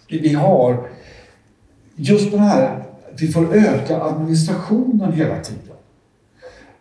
vi 0.07 0.33
har 0.33 0.89
just 1.95 2.31
den 2.31 2.39
här, 2.39 2.83
vi 3.19 3.27
får 3.27 3.55
öka 3.55 4.01
administrationen 4.01 5.13
hela 5.13 5.39
tiden. 5.39 5.75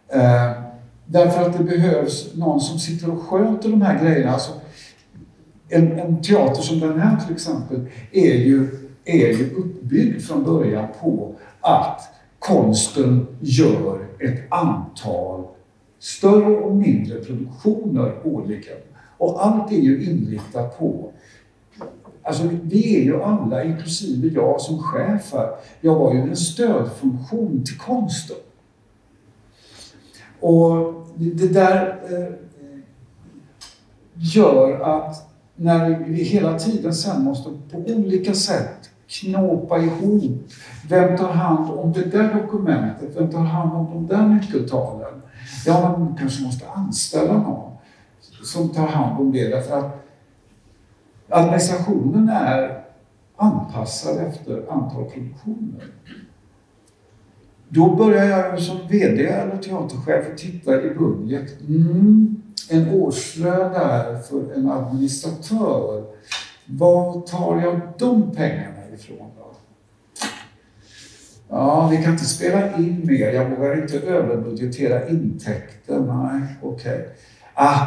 Eh, 0.08 0.52
därför 1.06 1.42
att 1.42 1.58
det 1.58 1.64
behövs 1.64 2.34
någon 2.34 2.60
som 2.60 2.78
sitter 2.78 3.10
och 3.10 3.22
sköter 3.22 3.68
de 3.68 3.82
här 3.82 4.04
grejerna. 4.04 4.32
Alltså, 4.32 4.52
en, 5.68 5.98
en 5.98 6.22
teater 6.22 6.62
som 6.62 6.80
den 6.80 7.00
här 7.00 7.20
till 7.26 7.34
exempel 7.34 7.86
är 8.12 8.34
ju, 8.34 8.68
är 9.04 9.28
ju 9.28 9.50
uppbyggd 9.56 10.22
från 10.22 10.44
början 10.44 10.86
på 11.00 11.34
att 11.60 12.00
konsten 12.38 13.26
gör 13.40 14.06
ett 14.20 14.52
antal 14.52 15.44
större 15.98 16.56
och 16.56 16.76
mindre 16.76 17.20
produktioner 17.20 18.14
årligen. 18.24 18.76
Och 19.18 19.46
allt 19.46 19.72
är 19.72 19.76
ju 19.76 20.04
inriktat 20.04 20.78
på 20.78 21.10
Alltså, 22.28 22.48
vi 22.62 22.96
är 22.96 23.04
ju 23.04 23.22
alla, 23.22 23.64
inklusive 23.64 24.28
jag 24.28 24.60
som 24.60 24.82
chef 24.82 25.32
här, 25.32 25.50
jag 25.80 25.94
var 25.94 26.14
ju 26.14 26.20
en 26.20 26.36
stödfunktion 26.36 27.64
till 27.64 27.78
konsten. 27.78 28.36
Och 30.40 30.94
det 31.14 31.48
där 31.48 31.98
eh, 32.10 32.34
gör 34.14 34.80
att 34.80 35.30
när 35.56 35.98
vi 35.98 36.22
hela 36.22 36.58
tiden 36.58 36.94
sen 36.94 37.24
måste 37.24 37.50
på 37.70 37.78
olika 37.78 38.34
sätt 38.34 38.90
knåpa 39.08 39.78
ihop. 39.78 40.42
Vem 40.88 41.16
tar 41.16 41.32
hand 41.32 41.70
om 41.70 41.92
det 41.92 42.04
där 42.04 42.34
dokumentet? 42.34 43.16
Vem 43.16 43.30
tar 43.30 43.40
hand 43.40 43.72
om 43.72 44.06
de 44.06 44.16
där 44.16 44.28
nyckeltalen? 44.28 45.22
Ja, 45.66 45.96
man 45.98 46.16
kanske 46.18 46.42
måste 46.42 46.68
anställa 46.68 47.32
någon 47.32 47.77
som 48.44 48.68
tar 48.68 48.86
hand 48.86 49.20
om 49.20 49.32
det 49.32 49.48
därför 49.48 49.78
att 49.78 50.04
administrationen 51.28 52.28
är 52.28 52.84
anpassad 53.36 54.16
efter 54.18 54.72
antal 54.72 55.04
produktioner. 55.04 55.84
Då 57.68 57.96
börjar 57.96 58.24
jag 58.24 58.62
som 58.62 58.78
VD 58.88 59.26
eller 59.26 59.56
teaterchef 59.56 60.32
att 60.32 60.38
titta 60.38 60.82
i 60.82 60.90
budget. 60.90 61.60
Mm, 61.68 62.42
en 62.70 62.88
årslön 62.88 63.72
där 63.72 64.18
för 64.18 64.54
en 64.54 64.70
administratör. 64.70 66.04
Var 66.66 67.20
tar 67.20 67.60
jag 67.60 67.80
de 67.98 68.34
pengarna 68.34 68.88
ifrån 68.94 69.30
då? 69.38 69.54
Ja, 71.48 71.88
vi 71.90 71.96
kan 71.96 72.12
inte 72.12 72.24
spela 72.24 72.76
in 72.76 73.06
mer. 73.06 73.32
Jag 73.32 73.50
vågar 73.50 73.82
inte 73.82 73.98
överbudgetera 73.98 75.08
intäkter. 75.08 76.00
Nej, 76.00 76.42
okej. 76.62 76.94
Okay. 76.94 77.06
Ah, 77.54 77.86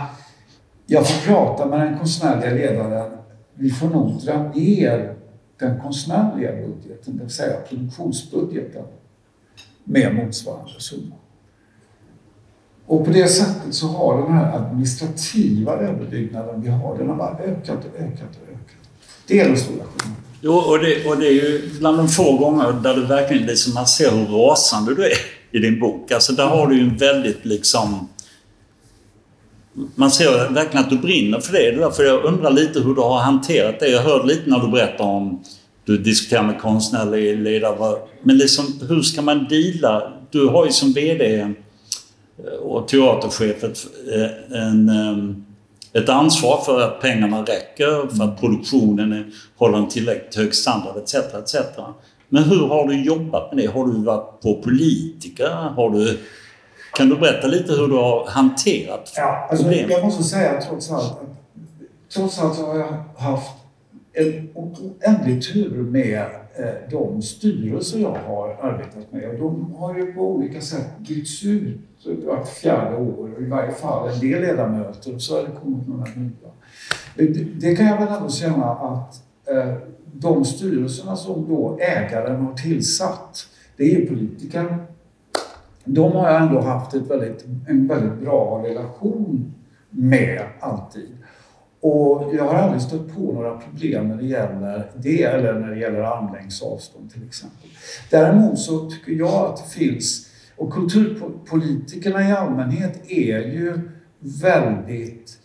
jag 0.86 1.08
får 1.08 1.28
prata 1.28 1.66
med 1.66 1.80
den 1.80 1.98
konstnärliga 1.98 2.54
ledaren. 2.54 3.12
Vi 3.54 3.70
får 3.70 3.88
nog 3.88 4.22
dra 4.26 4.52
ner 4.56 5.16
den 5.60 5.80
konstnärliga 5.80 6.52
budgeten, 6.52 7.18
det 7.18 7.24
vill 7.24 7.34
säga 7.34 7.58
produktionsbudgeten, 7.70 8.84
med 9.84 10.16
motsvarande 10.16 10.80
summa. 10.80 11.16
Och 12.86 13.06
på 13.06 13.12
det 13.12 13.28
sättet 13.28 13.74
så 13.74 13.88
har 13.88 14.22
den 14.22 14.32
här 14.32 14.58
administrativa 14.58 15.74
överbyggnaden 15.74 16.62
vi 16.62 16.70
har, 16.70 16.98
den 16.98 17.10
har 17.10 17.16
bara 17.16 17.38
ökat 17.38 17.78
och 17.86 18.00
ökat 18.00 18.30
och 18.42 18.50
ökat. 18.50 18.90
Det 19.28 19.40
är 19.40 19.48
den 19.48 19.58
stora 19.58 19.84
skillnaden. 19.84 20.24
Jo, 20.42 20.54
och 20.54 20.80
det, 20.80 21.06
och 21.06 21.18
det 21.18 21.28
är 21.28 21.34
ju 21.34 21.70
bland 21.80 21.98
de 21.98 22.08
få 22.08 22.38
gånger 22.38 22.74
där 22.84 22.96
du 22.96 23.06
verkligen 23.06 23.46
liksom, 23.46 23.74
man 23.74 23.88
ser 23.88 24.12
hur 24.12 24.26
rasande 24.26 24.96
du 24.96 25.06
är 25.06 25.12
i 25.52 25.60
din 25.60 25.80
bok. 25.80 26.12
Alltså 26.12 26.34
där 26.34 26.48
har 26.48 26.68
du 26.68 26.76
ju 26.76 26.84
en 26.84 26.98
väldigt 26.98 27.46
liksom... 27.46 28.08
Man 29.96 30.12
ser 30.12 30.54
verkligen 30.54 30.84
att 30.84 30.90
du 30.90 30.98
brinner 30.98 31.40
för 31.40 31.54
det. 31.54 31.72
Därför 31.72 32.04
jag 32.04 32.24
undrar 32.26 32.52
lite 32.52 32.80
hur 32.80 32.96
du 32.96 33.02
har 33.02 33.20
hanterat 33.20 33.80
det. 33.80 33.88
Jag 33.88 34.02
hörde 34.02 34.28
lite 34.28 34.50
när 34.50 34.60
du 34.60 34.68
berättade 34.68 35.10
om 35.10 35.44
du 35.86 35.98
diskuterar 35.98 36.44
med 36.44 36.60
konstnärlig 36.60 37.38
ledare. 37.38 37.98
Men 38.24 38.38
liksom, 38.38 38.66
hur 38.90 39.02
ska 39.02 39.22
man 39.22 39.48
deala? 39.50 40.14
Du 40.30 40.48
har 40.48 40.66
ju 40.66 40.72
som 40.72 40.94
VD 40.94 41.54
och 42.62 42.88
teaterchef 42.88 43.64
ett, 43.64 43.88
eh, 44.14 44.62
en, 44.62 44.90
eh, 44.90 46.02
ett 46.02 46.10
ansvar 46.10 46.62
för 46.66 46.82
att 46.82 47.02
pengarna 47.02 47.42
räcker, 47.42 48.16
för 48.18 48.24
att 48.24 48.40
produktionen 48.40 49.32
håller 49.58 49.78
en 49.78 49.88
tillräckligt 49.88 50.36
hög 50.36 50.56
standard 50.56 50.98
etc. 50.98 51.16
etc. 51.16 51.56
Men 52.30 52.44
hur 52.44 52.68
har 52.68 52.88
du 52.88 53.04
jobbat 53.04 53.54
med 53.54 53.64
det? 53.64 53.72
Har 53.72 53.88
du 53.88 54.04
varit 54.04 54.42
på 54.42 54.62
politiker? 54.62 55.50
Har 55.50 55.90
du, 55.90 56.18
kan 56.94 57.10
du 57.10 57.18
berätta 57.18 57.48
lite 57.48 57.74
hur 57.74 57.88
du 57.88 57.96
har 57.96 58.28
hanterat 58.28 59.14
ja, 59.18 59.48
alltså, 59.50 59.64
problemet? 59.66 59.92
Jag 59.92 60.04
måste 60.04 60.24
säga 60.24 60.62
trots 60.62 60.92
allt 60.92 61.12
att 61.12 61.32
trots 62.14 62.40
allt 62.40 62.56
så 62.56 62.66
har 62.66 62.80
jag 62.80 63.04
haft 63.18 63.52
en 64.14 64.50
oändlig 64.54 65.54
tur 65.54 65.84
med 65.84 66.26
eh, 66.56 66.90
de 66.92 67.22
styrelser 67.22 68.00
jag 68.00 68.18
har 68.28 68.58
arbetat 68.62 69.12
med. 69.12 69.40
De 69.40 69.76
har 69.78 69.98
ju 69.98 70.14
på 70.14 70.22
olika 70.22 70.62
sätt 70.62 70.88
bytts 70.98 71.44
ut 71.44 71.80
vart 72.26 72.48
fjärde 72.48 72.98
år, 72.98 73.30
i 73.42 73.46
varje 73.46 73.72
fall 73.72 74.10
en 74.10 74.20
del 74.20 74.42
ledamöter, 74.42 75.16
och 75.16 75.22
så 75.22 75.36
har 75.36 75.44
det 75.44 75.52
kommit 75.62 75.88
några 75.88 76.06
nya. 76.16 76.52
Det 77.60 77.76
kan 77.76 77.86
jag 77.86 78.00
väl 78.00 78.08
ändå 78.08 78.30
känna 78.30 78.66
att 78.66 79.24
eh, 79.46 79.74
de 80.14 80.46
styrelserna 80.46 81.16
som 81.16 81.50
då 81.50 81.80
ägaren 81.82 82.46
har 82.46 82.54
tillsatt, 82.54 83.48
det 83.78 83.96
är 83.96 84.06
politiker. 84.06 84.78
De 85.86 86.12
har 86.12 86.32
jag 86.32 86.42
ändå 86.42 86.62
haft 86.62 86.94
ett 86.94 87.08
väldigt, 87.08 87.46
en 87.68 87.88
väldigt 87.88 88.20
bra 88.20 88.64
relation 88.66 89.54
med 89.90 90.42
alltid. 90.60 91.18
Och 91.82 92.36
jag 92.36 92.44
har 92.44 92.56
aldrig 92.56 92.82
stött 92.82 93.16
på 93.16 93.34
några 93.34 93.58
problem 93.58 94.08
när 94.08 94.16
det 94.16 94.26
gäller 94.26 94.92
det 94.96 95.24
eller 95.24 95.54
när 95.54 95.68
det 95.68 95.80
gäller 95.80 96.00
armlängds 96.00 96.62
avstånd 96.62 97.12
till 97.12 97.24
exempel. 97.28 97.70
Däremot 98.10 98.60
så 98.60 98.90
tycker 98.90 99.12
jag 99.12 99.46
att 99.46 99.58
det 99.58 99.70
finns, 99.80 100.28
och 100.58 100.74
kulturpolitikerna 100.74 102.30
i 102.30 102.32
allmänhet 102.32 103.12
är 103.12 103.40
ju 103.40 103.80
väldigt, 104.20 105.38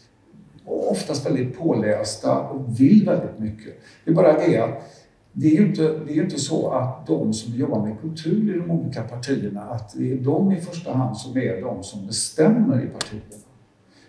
oftast 0.64 1.26
väldigt 1.26 1.58
pålästa 1.58 2.38
och 2.38 2.80
vill 2.80 3.06
väldigt 3.06 3.38
mycket. 3.38 3.74
Det 4.04 4.10
är 4.10 4.14
bara 4.14 4.32
det 4.32 4.58
att 4.58 4.95
det 5.38 5.46
är 5.46 5.50
ju 5.50 5.66
inte, 5.66 5.82
det 5.82 6.18
är 6.18 6.22
inte 6.22 6.40
så 6.40 6.70
att 6.70 7.06
de 7.06 7.32
som 7.32 7.54
jobbar 7.54 7.86
med 7.86 8.00
kultur 8.00 8.54
i 8.54 8.58
de 8.58 8.70
olika 8.70 9.02
partierna, 9.02 9.62
att 9.62 9.94
det 9.98 10.12
är 10.12 10.16
de 10.16 10.52
i 10.52 10.60
första 10.60 10.92
hand 10.92 11.16
som 11.16 11.36
är 11.36 11.60
de 11.60 11.82
som 11.82 12.06
bestämmer 12.06 12.84
i 12.84 12.86
partierna. 12.86 13.42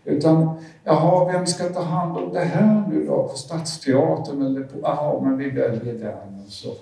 Utan, 0.04 0.60
jaha, 0.84 1.32
vem 1.34 1.48
ska 1.48 1.70
ta 1.70 1.82
hand 1.82 2.18
om 2.18 2.34
det 2.34 2.40
här 2.40 2.84
nu 2.90 3.06
då 3.06 3.28
på 3.28 3.38
Stadsteatern 3.38 4.42
eller 4.42 4.64
på, 4.64 4.80
jaha, 4.82 5.22
men 5.22 5.38
vi 5.38 5.50
väljer 5.50 5.94
den 5.94 6.46
och 6.46 6.52
så. 6.52 6.74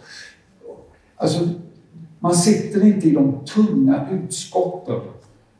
Alltså, 1.15 1.49
man 2.19 2.35
sitter 2.35 2.85
inte 2.85 3.07
i 3.07 3.11
de 3.11 3.45
tunga 3.45 4.07
utskotten 4.11 5.01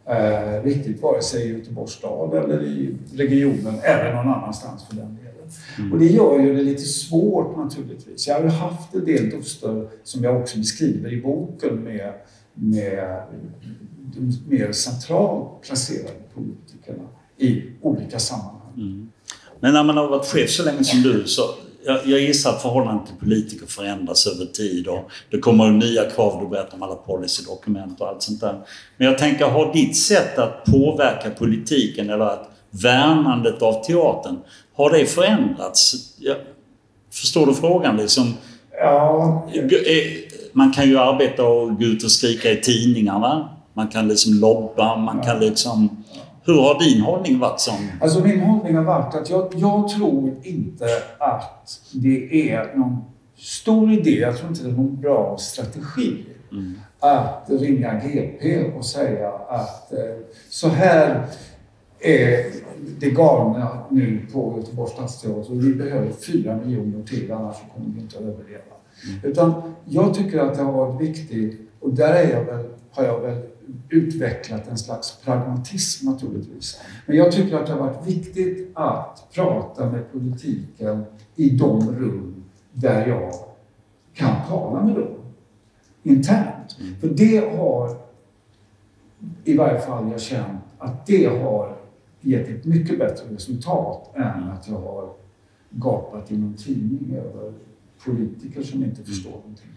eh, 0.06 0.64
riktigt, 0.64 1.02
vare 1.02 1.22
sig 1.22 1.50
i 1.50 1.58
Göteborgs 1.58 1.92
stad 1.92 2.34
eller 2.34 2.64
i 2.64 2.98
regionen 3.14 3.80
eller 3.84 4.14
någon 4.14 4.34
annanstans 4.34 4.88
för 4.88 4.96
den 4.96 5.16
delen. 5.16 5.25
Mm. 5.78 5.94
Och 5.94 6.00
det 6.00 6.06
gör 6.06 6.40
ju 6.40 6.56
det 6.56 6.62
lite 6.62 6.84
svårt 6.84 7.58
naturligtvis. 7.58 8.28
Jag 8.28 8.36
har 8.36 8.44
ju 8.44 8.50
haft 8.50 8.94
en 8.94 9.06
del 9.06 9.30
duster 9.30 9.88
som 10.04 10.24
jag 10.24 10.42
också 10.42 10.58
beskriver 10.58 11.14
i 11.14 11.22
boken 11.22 11.76
med, 11.76 12.14
med 12.54 13.24
de 14.16 14.40
mer 14.48 14.72
centralt 14.72 15.62
placerade 15.62 16.20
politikerna 16.34 17.04
i 17.38 17.64
olika 17.82 18.20
sammanhang. 18.20 18.74
Mm. 18.78 19.12
Men 19.60 19.74
när 19.74 19.84
man 19.84 19.98
har 19.98 20.08
varit 20.08 20.26
chef 20.26 20.50
så 20.50 20.64
länge 20.64 20.84
som 20.84 21.02
du 21.02 21.24
så 21.26 21.42
jag, 21.86 22.06
jag 22.06 22.20
gissar 22.20 22.50
att 22.50 22.62
förhållandet 22.62 23.08
till 23.08 23.16
politiker 23.16 23.66
förändras 23.66 24.28
över 24.28 24.46
tid 24.46 24.88
och 24.88 25.12
det 25.32 25.40
kommer 25.40 25.72
nya 25.72 26.10
krav. 26.10 26.44
Du 26.44 26.50
berättar 26.50 26.78
om 26.78 26.84
alla 26.84 26.96
policydokument 26.96 28.02
och 28.02 28.08
allt 28.08 28.22
sånt 28.22 28.42
där. 28.42 28.62
Men 28.98 29.08
jag 29.08 29.18
tänker, 29.18 29.46
har 29.46 29.74
ditt 29.74 29.98
sätt 29.98 30.38
att 30.38 30.66
påverka 30.66 31.30
politiken 31.30 32.10
eller 32.10 32.26
att 32.26 32.52
värnandet 32.84 33.62
av 33.62 33.84
teatern, 33.84 34.38
har 34.76 34.90
det 34.90 35.06
förändrats? 35.06 35.96
Jag, 36.20 36.38
förstår 37.14 37.46
du 37.46 37.54
frågan? 37.54 37.98
Liksom, 37.98 38.34
ja. 38.80 39.50
Man 40.54 40.72
kan 40.72 40.86
ju 40.86 41.00
arbeta 41.00 41.44
och 41.44 41.80
gå 41.80 41.86
ut 41.86 42.04
och 42.04 42.12
skrika 42.12 42.52
i 42.52 42.62
tidningarna. 42.62 43.50
Man 43.74 43.88
kan 43.88 44.08
liksom 44.08 44.34
lobba, 44.34 44.96
man 44.96 45.22
kan 45.22 45.40
liksom 45.40 45.90
hur 46.46 46.62
har 46.62 46.80
din 46.80 47.02
hållning 47.02 47.40
varit 47.40 47.60
som... 47.60 47.76
Alltså 48.02 48.20
min 48.20 48.40
hållning 48.40 48.76
har 48.76 48.84
varit 48.84 49.16
att 49.16 49.30
jag, 49.30 49.54
jag 49.56 49.90
tror 49.90 50.36
inte 50.44 50.86
att 51.20 51.80
det 51.92 52.52
är 52.52 52.76
någon 52.76 53.04
stor 53.38 53.92
idé, 53.92 54.12
jag 54.20 54.38
tror 54.38 54.50
inte 54.50 54.64
det 54.64 54.70
är 54.70 54.74
någon 54.74 55.02
bra 55.02 55.38
strategi 55.38 56.26
mm. 56.52 56.74
att 57.00 57.46
ringa 57.50 57.94
GP 57.94 58.72
och 58.78 58.86
säga 58.86 59.30
att 59.50 59.92
eh, 59.92 60.00
så 60.50 60.68
här 60.68 61.26
är 62.06 62.52
det 63.00 63.10
galna 63.10 63.84
nu 63.90 64.20
på 64.34 64.56
Göteborgs 64.58 64.92
stadsteater 64.92 65.52
och 65.52 65.64
vi 65.64 65.74
behöver 65.74 66.12
fyra 66.12 66.60
miljoner 66.66 67.04
till 67.04 67.32
annars 67.32 67.56
kommer 67.74 67.96
vi 67.96 68.02
inte 68.02 68.18
att 68.18 68.24
överleva. 68.24 68.76
Mm. 69.08 69.32
Utan 69.32 69.54
jag 69.86 70.14
tycker 70.14 70.40
att 70.40 70.56
det 70.56 70.62
har 70.62 70.72
varit 70.72 71.02
viktigt 71.02 71.60
och 71.80 71.94
där 71.94 72.14
är 72.14 72.32
jag 72.32 72.44
väl, 72.44 72.66
har 72.92 73.04
jag 73.04 73.20
väl 73.20 73.42
utvecklat 73.90 74.68
en 74.68 74.78
slags 74.78 75.18
pragmatism 75.26 76.10
naturligtvis. 76.10 76.82
Men 77.06 77.18
jag 77.18 77.32
tycker 77.32 77.56
att 77.56 77.68
det 77.68 77.74
har 77.74 77.80
varit 77.80 78.08
viktigt 78.08 78.72
att 78.74 79.28
prata 79.34 79.90
med 79.90 80.12
politiken 80.12 81.06
i 81.36 81.50
de 81.50 81.96
rum 81.96 82.44
där 82.74 83.08
jag 83.08 83.34
kan 84.14 84.36
tala 84.50 84.84
med 84.84 84.96
dem 84.96 85.08
internt. 86.04 86.78
Mm. 86.80 86.96
För 87.00 87.08
det 87.08 87.58
har, 87.58 87.98
i 89.44 89.58
varje 89.58 89.80
fall 89.80 90.12
jag 90.12 90.22
känt, 90.22 90.62
att 90.78 91.06
det 91.06 91.26
har 91.26 91.76
gett 92.26 92.50
ett 92.50 92.66
mycket 92.66 93.00
bättre 93.00 93.36
resultat 93.36 94.12
än 94.16 94.44
att 94.44 94.68
jag 94.68 94.80
har 94.80 95.14
gapat 95.70 96.32
i 96.32 96.38
någon 96.38 96.54
tidning 96.54 97.18
över 97.18 97.54
politiker 98.06 98.64
som 98.64 98.84
inte 98.84 99.04
förstår 99.04 99.32
någonting. 99.32 99.70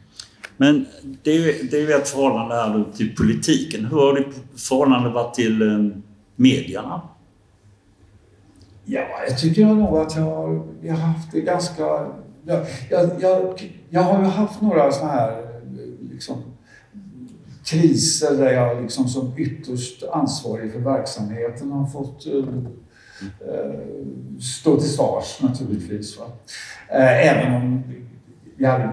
Men 0.56 0.86
det 1.22 1.30
är, 1.30 1.34
ju, 1.34 1.68
det 1.68 1.76
är 1.76 1.80
ju 1.80 1.92
ett 1.92 2.08
förhållande 2.08 2.54
här 2.54 2.84
till 2.96 3.16
politiken. 3.16 3.84
Hur 3.84 3.96
har 3.96 4.14
ditt 4.14 4.60
förhållande 4.60 5.10
varit 5.10 5.34
till 5.34 5.62
eh, 5.62 5.98
medierna? 6.36 7.00
Ja, 8.84 9.06
jag 9.28 9.38
tycker 9.38 9.66
nog 9.66 9.98
att 9.98 10.16
jag, 10.16 10.68
jag 10.82 10.94
har 10.94 11.00
haft 11.00 11.32
det 11.32 11.40
ganska... 11.40 11.82
Jag, 12.44 12.66
jag, 12.90 13.10
jag, 13.20 13.72
jag 13.90 14.02
har 14.02 14.22
ju 14.22 14.28
haft 14.28 14.60
några 14.60 14.92
sådana 14.92 15.12
här 15.12 15.48
liksom, 16.12 16.42
kriser 17.70 18.36
där 18.36 18.52
jag 18.52 18.82
liksom 18.82 19.08
som 19.08 19.32
ytterst 19.36 20.02
ansvarig 20.12 20.72
för 20.72 20.78
verksamheten 20.78 21.72
har 21.72 21.86
fått 21.86 22.26
uh, 22.26 22.54
stå 24.40 24.76
till 24.76 24.90
svars 24.90 25.42
naturligtvis. 25.42 26.18
Va? 26.18 26.24
Uh, 26.24 27.26
även 27.28 27.54
om 27.54 27.82
jag 28.56 28.90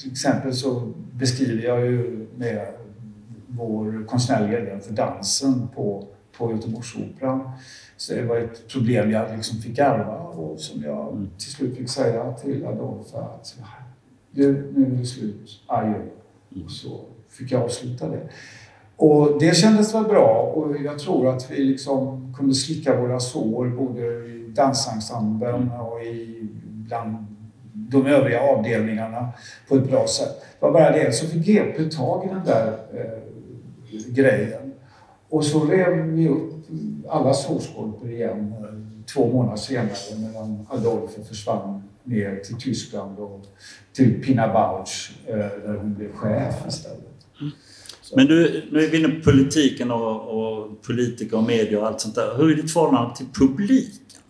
till 0.00 0.12
exempel 0.12 0.54
så 0.54 0.92
beskriver 1.12 1.62
jag 1.62 1.86
ju 1.86 2.26
med 2.36 2.66
vår 3.46 4.06
konstnärliga 4.08 4.58
ledare 4.58 4.80
för 4.80 4.92
dansen 4.92 5.68
på, 5.74 6.08
på 6.38 6.52
Göteborgsoperan. 6.52 7.50
Så 7.96 8.14
det 8.14 8.22
var 8.22 8.36
ett 8.36 8.68
problem 8.68 9.10
jag 9.10 9.36
liksom 9.36 9.58
fick 9.58 9.78
ärva 9.78 10.18
och 10.18 10.60
som 10.60 10.82
jag 10.82 11.12
mm. 11.12 11.30
till 11.38 11.50
slut 11.50 11.76
fick 11.76 11.90
säga 11.90 12.32
till 12.32 12.66
Adolf 12.66 13.14
att 13.14 13.56
nu 14.30 14.86
är 14.86 14.98
det 14.98 15.06
slut, 15.06 15.62
adjö. 15.66 15.94
Mm. 15.94 16.64
Och 16.64 16.70
så 16.70 17.00
fick 17.30 17.52
jag 17.52 17.62
avsluta 17.62 18.08
det. 18.08 18.28
Och 18.96 19.40
det 19.40 19.56
kändes 19.56 19.94
väl 19.94 20.04
bra 20.04 20.52
och 20.54 20.76
jag 20.84 20.98
tror 20.98 21.28
att 21.28 21.50
vi 21.50 21.64
liksom 21.64 22.34
kunde 22.36 22.54
slicka 22.54 23.00
våra 23.00 23.20
sår 23.20 23.68
både 23.68 24.00
i 24.00 24.52
dansensemblen 24.54 25.54
mm. 25.54 25.80
och 25.80 26.02
i, 26.02 26.48
bland 26.62 27.26
de 27.72 28.06
övriga 28.06 28.40
avdelningarna 28.40 29.28
på 29.68 29.76
ett 29.76 29.90
bra 29.90 30.06
sätt. 30.06 30.40
Det 30.60 30.66
var 30.66 30.72
bara 30.72 30.90
det, 30.90 31.12
så 31.12 31.26
fick 31.26 31.46
GP 31.46 31.90
tag 31.90 32.24
i 32.24 32.28
den 32.28 32.44
där 32.44 32.78
eh, 32.94 34.12
grejen. 34.14 34.72
Och 35.28 35.44
så 35.44 35.64
rev 35.64 35.96
vi 35.96 36.28
upp 36.28 36.52
alla 37.08 37.34
sårskorpor 37.34 38.10
igen 38.10 38.54
eh, 38.58 39.04
två 39.14 39.32
månader 39.32 39.56
senare 39.56 40.18
medan 40.18 40.66
Adolfo 40.70 41.24
försvann 41.24 41.82
ner 42.04 42.36
till 42.36 42.56
Tyskland 42.56 43.18
och 43.18 43.46
till 43.92 44.22
Pina 44.22 44.52
Bausch 44.52 45.18
eh, 45.26 45.36
där 45.36 45.78
hon 45.80 45.94
blev 45.94 46.12
chef 46.12 46.54
istället. 46.68 47.05
Men 48.16 48.26
du, 48.26 48.62
nu 48.72 48.80
är 48.84 48.90
vi 48.90 48.98
inne 48.98 49.08
på 49.08 49.30
politiken 49.30 49.90
och, 49.90 50.20
och 50.28 50.82
politiker 50.82 51.36
och 51.36 51.42
medier 51.42 51.80
och 51.80 51.86
allt 51.86 52.00
sånt 52.00 52.14
där. 52.14 52.36
Hur 52.36 52.50
är 52.52 52.54
ditt 52.56 52.72
förhållande 52.72 53.16
till 53.16 53.26
publiken? 53.34 54.20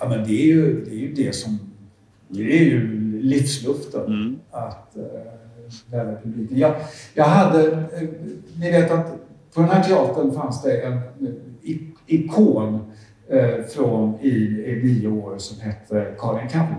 Ja, 0.00 0.08
men 0.08 0.24
det 0.28 0.32
är 0.42 0.46
ju 0.46 0.84
det, 0.84 0.90
är 0.90 0.94
ju 0.98 1.12
det 1.14 1.32
som 1.34 1.58
det 2.28 2.58
är 2.58 2.64
ju 2.64 2.96
livsluften 3.22 4.06
Mm. 4.06 4.38
att 4.50 4.92
uh, 4.96 5.02
lära 5.92 6.16
publiken. 6.22 6.58
Jag, 6.58 6.74
jag 7.14 7.24
hade, 7.24 7.72
eh, 7.72 8.08
ni 8.60 8.70
vet 8.70 8.90
att 8.90 9.06
på 9.54 9.60
den 9.60 9.70
här 9.70 9.82
teatern 9.84 10.32
fanns 10.32 10.62
det 10.62 10.80
en 10.80 11.00
i- 11.62 11.90
ikon 12.06 12.92
eh, 13.28 13.64
från 13.74 14.20
i, 14.20 14.28
i 14.66 14.80
nio 14.84 15.08
år 15.08 15.38
som 15.38 15.60
hette 15.60 16.14
Karin 16.18 16.48
Kalli. 16.48 16.74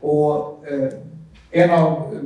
Och 0.00 0.64
eh, 0.68 0.88
en 1.50 1.70
av 1.70 2.14
eh, 2.14 2.20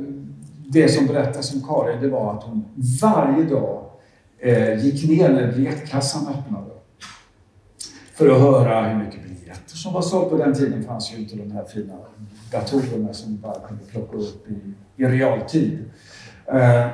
det 0.71 0.89
som 0.89 1.07
berättas 1.07 1.53
om 1.53 1.63
Karin 1.63 2.01
det 2.01 2.07
var 2.07 2.33
att 2.33 2.43
hon 2.43 2.65
varje 3.01 3.43
dag 3.43 3.83
eh, 4.39 4.85
gick 4.85 5.09
ner 5.09 5.29
när 5.29 5.51
biljettkassan 5.51 6.27
öppnade 6.27 6.71
för 8.13 8.29
att 8.29 8.41
höra 8.41 8.87
hur 8.87 9.05
mycket 9.05 9.23
biljetter 9.23 9.75
som 9.75 9.93
var 9.93 10.01
sålt. 10.01 10.29
På 10.29 10.37
den 10.37 10.53
tiden 10.53 10.83
fanns 10.83 11.13
ju 11.13 11.17
inte 11.17 11.35
de 11.35 11.51
här 11.51 11.65
fina 11.65 11.93
datorerna 12.51 13.13
som 13.13 13.37
bara 13.37 13.59
kunde 13.67 13.83
plocka 13.83 14.17
upp 14.17 14.47
i, 14.49 14.73
i 15.03 15.05
realtid. 15.05 15.79
Eh, 16.45 16.87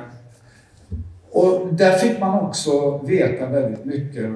och 1.30 1.74
där 1.74 1.92
fick 1.92 2.20
man 2.20 2.46
också 2.46 2.98
veta 2.98 3.46
väldigt 3.46 3.84
mycket. 3.84 4.30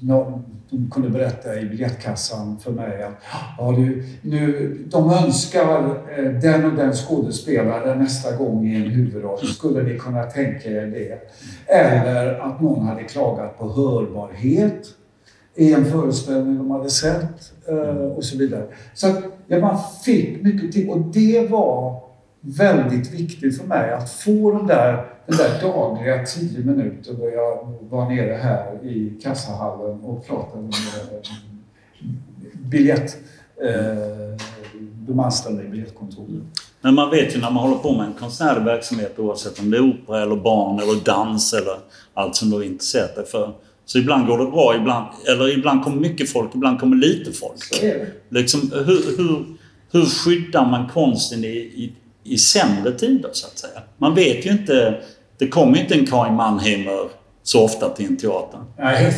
Någon, 0.00 0.44
de 0.70 0.90
kunde 0.90 1.10
berätta 1.10 1.60
i 1.60 1.64
biljettkassan 1.64 2.58
för 2.58 2.70
mig 2.72 3.02
att 3.02 3.14
ja, 3.58 3.72
du, 3.72 4.04
nu, 4.22 4.76
de 4.90 5.10
önskar 5.10 5.84
eh, 6.18 6.24
den 6.24 6.64
och 6.64 6.76
den 6.76 6.92
skådespelaren 6.92 7.98
nästa 7.98 8.36
gång 8.36 8.66
i 8.66 8.76
en 8.76 8.90
huvudroll. 8.90 9.46
Skulle 9.46 9.82
ni 9.82 9.98
kunna 9.98 10.22
tänka 10.22 10.70
er 10.70 10.86
det? 10.86 11.18
Eller 11.66 12.38
att 12.38 12.60
någon 12.60 12.86
hade 12.86 13.02
klagat 13.02 13.58
på 13.58 13.68
hörbarhet 13.68 14.86
i 15.54 15.72
en 15.72 15.84
föreställning 15.84 16.58
de 16.58 16.70
hade 16.70 16.90
sett 16.90 17.52
eh, 17.68 18.04
och 18.16 18.24
så 18.24 18.38
vidare. 18.38 18.66
Så 18.94 19.06
att 19.06 19.22
ja, 19.46 19.58
man 19.58 19.78
fick 20.04 20.42
mycket 20.42 20.72
till 20.72 20.90
och 20.90 20.98
det 20.98 21.50
var 21.50 22.09
väldigt 22.40 23.12
viktigt 23.12 23.58
för 23.58 23.66
mig 23.66 23.92
att 23.92 24.10
få 24.10 24.50
de 24.50 24.66
där, 24.66 25.06
den 25.26 25.36
där 25.36 25.60
dagliga 25.62 26.26
tio 26.26 26.64
minuter 26.64 27.12
då 27.12 27.30
jag 27.30 27.78
var 27.90 28.08
nere 28.08 28.34
här 28.34 28.84
i 28.84 29.20
kassahallen 29.22 30.00
och 30.00 30.26
pratade 30.26 30.62
med 30.62 30.72
eh, 31.12 31.20
biljett, 32.54 33.16
eh, 33.64 34.44
de 34.80 35.20
anställda 35.20 35.62
i 35.62 35.68
biljettkontoret. 35.68 36.42
Men 36.80 36.94
man 36.94 37.10
vet 37.10 37.36
ju 37.36 37.40
när 37.40 37.50
man 37.50 37.62
håller 37.62 37.76
på 37.76 37.92
med 37.92 38.06
en 38.06 38.12
konstnärlig 38.12 38.64
verksamhet 38.64 39.18
oavsett 39.18 39.60
om 39.60 39.70
det 39.70 39.76
är 39.76 39.90
opera 39.90 40.22
eller 40.22 40.36
barn 40.36 40.78
eller 40.78 41.04
dans 41.04 41.52
eller 41.52 41.76
allt 42.14 42.36
som 42.36 42.50
du 42.50 42.56
har 42.56 42.62
intresserat 42.62 43.16
dig 43.16 43.26
för. 43.26 43.52
Så 43.84 43.98
ibland 43.98 44.26
går 44.26 44.38
det 44.38 44.50
bra, 44.50 44.76
ibland, 44.76 45.06
eller 45.28 45.58
ibland 45.58 45.84
kommer 45.84 45.96
mycket 45.96 46.30
folk, 46.30 46.54
ibland 46.54 46.80
kommer 46.80 46.96
lite 46.96 47.32
folk. 47.32 47.58
Liksom, 48.28 48.70
hur, 48.72 49.16
hur, 49.16 49.44
hur 49.92 50.04
skyddar 50.04 50.70
man 50.70 50.88
konsten 50.88 51.44
i, 51.44 51.56
i, 51.56 51.92
i 52.24 52.38
sämre 52.38 52.92
tider 52.92 53.30
så 53.32 53.46
att 53.46 53.58
säga? 53.58 53.82
Man 53.98 54.14
vet 54.14 54.46
ju 54.46 54.50
inte. 54.50 55.00
Det 55.38 55.48
kommer 55.48 55.76
ju 55.76 55.82
inte 55.82 55.94
en 55.94 56.06
Karin 56.06 56.34
Mannheimer 56.34 57.10
så 57.42 57.64
ofta 57.64 57.88
till 57.88 58.06
en 58.06 58.16
teater. 58.16 58.60
Nej, 58.78 59.12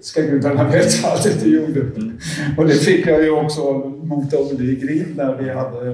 ska 0.00 0.20
gudarna 0.20 0.70
veta 0.70 1.08
att 1.08 1.22
det 1.24 1.32
inte 1.32 1.48
gjorde. 1.48 1.80
Och 2.58 2.66
det 2.66 2.74
fick 2.74 3.06
jag 3.06 3.22
ju 3.22 3.30
också 3.30 3.72
mot 4.02 4.34
Olle 4.34 4.64
i 4.64 4.76
grind 4.76 5.16
när 5.16 5.34
vi 5.34 5.50
hade, 5.50 5.90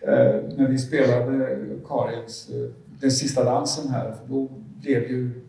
eh, 0.00 0.56
när 0.56 0.68
vi 0.68 0.78
spelade 0.78 1.58
Karins, 1.88 2.48
eh, 2.50 2.70
den 3.00 3.10
sista 3.10 3.44
dansen 3.44 3.88
här. 3.88 4.04
För 4.04 4.34
då 4.34 4.48
blev 4.82 5.02
ju 5.02 5.45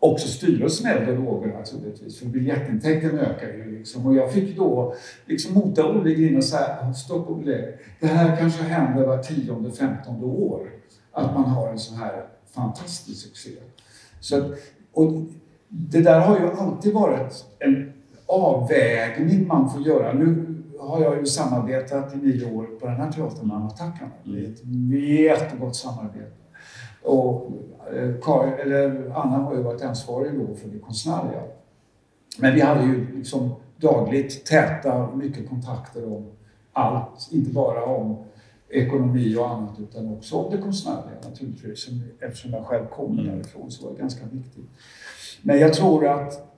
också 0.00 0.28
styrelsen 0.28 0.86
äldre 0.86 1.14
lågor 1.14 1.46
naturligtvis, 1.58 2.18
för 2.18 2.26
biljettintäkten 2.26 3.18
ökar 3.18 3.46
ju 3.48 3.78
liksom. 3.78 4.06
Och 4.06 4.14
jag 4.14 4.32
fick 4.32 4.56
då 4.56 4.94
liksom 5.26 5.54
mota 5.54 5.86
Olle 5.90 6.10
i 6.10 6.14
grind 6.14 6.36
och 6.36 6.44
säga, 6.44 6.94
stopp 6.94 7.30
Olle, 7.30 7.68
det 8.00 8.06
här 8.06 8.36
kanske 8.36 8.62
händer 8.62 9.06
var 9.06 9.18
tionde, 9.18 9.72
femtonde 9.72 10.26
år. 10.26 10.70
Att 11.12 11.34
man 11.34 11.44
har 11.44 11.68
en 11.68 11.78
sån 11.78 11.96
här 11.98 12.24
fantastisk 12.50 13.26
succé. 13.26 13.50
Så, 14.20 14.36
att- 14.36 14.50
och 14.92 15.12
det 15.68 16.00
där 16.00 16.20
har 16.20 16.38
ju 16.38 16.50
alltid 16.50 16.92
varit 16.94 17.44
en 17.58 17.92
avvägning 18.26 19.46
man 19.46 19.70
får 19.70 19.82
göra. 19.82 20.12
Nu 20.12 20.54
har 20.80 21.00
jag 21.02 21.18
ju 21.18 21.26
samarbetat 21.26 22.14
i 22.14 22.16
nio 22.18 22.52
år 22.54 22.64
på 22.80 22.86
den 22.86 22.96
här 22.96 23.12
teatern 23.12 23.48
med 23.48 23.56
Attacken. 23.56 24.08
Det 24.24 24.38
är 24.38 24.50
ett 25.34 25.40
jättegott 25.40 25.76
samarbete. 25.76 26.30
Och 27.02 27.50
eller 27.90 29.10
Anna 29.14 29.36
har 29.36 29.54
ju 29.56 29.62
varit 29.62 29.82
ansvarig 29.82 30.38
då 30.38 30.54
för 30.54 30.68
det 30.68 30.78
konstnärliga. 30.78 31.42
Men 32.38 32.54
vi 32.54 32.60
hade 32.60 32.84
ju 32.84 33.16
liksom 33.16 33.50
dagligt 33.76 34.46
täta, 34.46 35.10
mycket 35.14 35.48
kontakter 35.48 36.12
om 36.12 36.26
allt. 36.72 37.28
Inte 37.32 37.50
bara 37.50 37.84
om 37.84 38.16
ekonomi 38.68 39.36
och 39.36 39.48
annat 39.50 39.80
utan 39.80 40.12
också 40.14 40.36
om 40.36 40.50
det 40.50 40.58
konstnärliga 40.62 41.14
naturligtvis. 41.28 41.84
Som- 41.84 42.02
Eftersom 42.20 42.52
jag 42.52 42.64
själv 42.66 42.86
kommer 42.86 43.22
därifrån 43.22 43.70
så 43.70 43.86
var 43.86 43.92
det 43.94 44.00
ganska 44.00 44.24
viktigt. 44.32 44.64
Men 45.42 45.58
jag 45.58 45.74
tror 45.74 46.06
att 46.06 46.52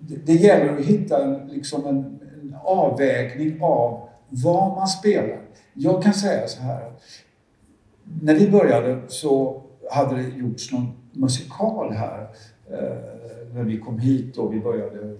det, 0.00 0.32
gäller 0.32 0.72
att 0.78 0.84
hitta 0.84 1.24
en, 1.24 1.48
liksom 1.48 1.86
en, 1.86 1.96
en 2.42 2.56
avvägning 2.64 3.58
av 3.62 4.08
vad 4.28 4.76
man 4.76 4.86
spelar. 4.88 5.38
Jag 5.74 6.02
kan 6.02 6.14
säga 6.14 6.48
så 6.48 6.62
här. 6.62 6.92
När 8.22 8.34
vi 8.34 8.50
började 8.50 8.98
så 9.08 9.61
hade 9.92 10.16
det 10.16 10.28
gjorts 10.28 10.72
någon 10.72 10.92
musikal 11.12 11.92
här 11.92 12.28
eh, 12.70 13.54
när 13.54 13.62
vi 13.62 13.78
kom 13.78 13.98
hit 13.98 14.36
och 14.36 14.54
vi 14.54 14.60
började 14.60 15.16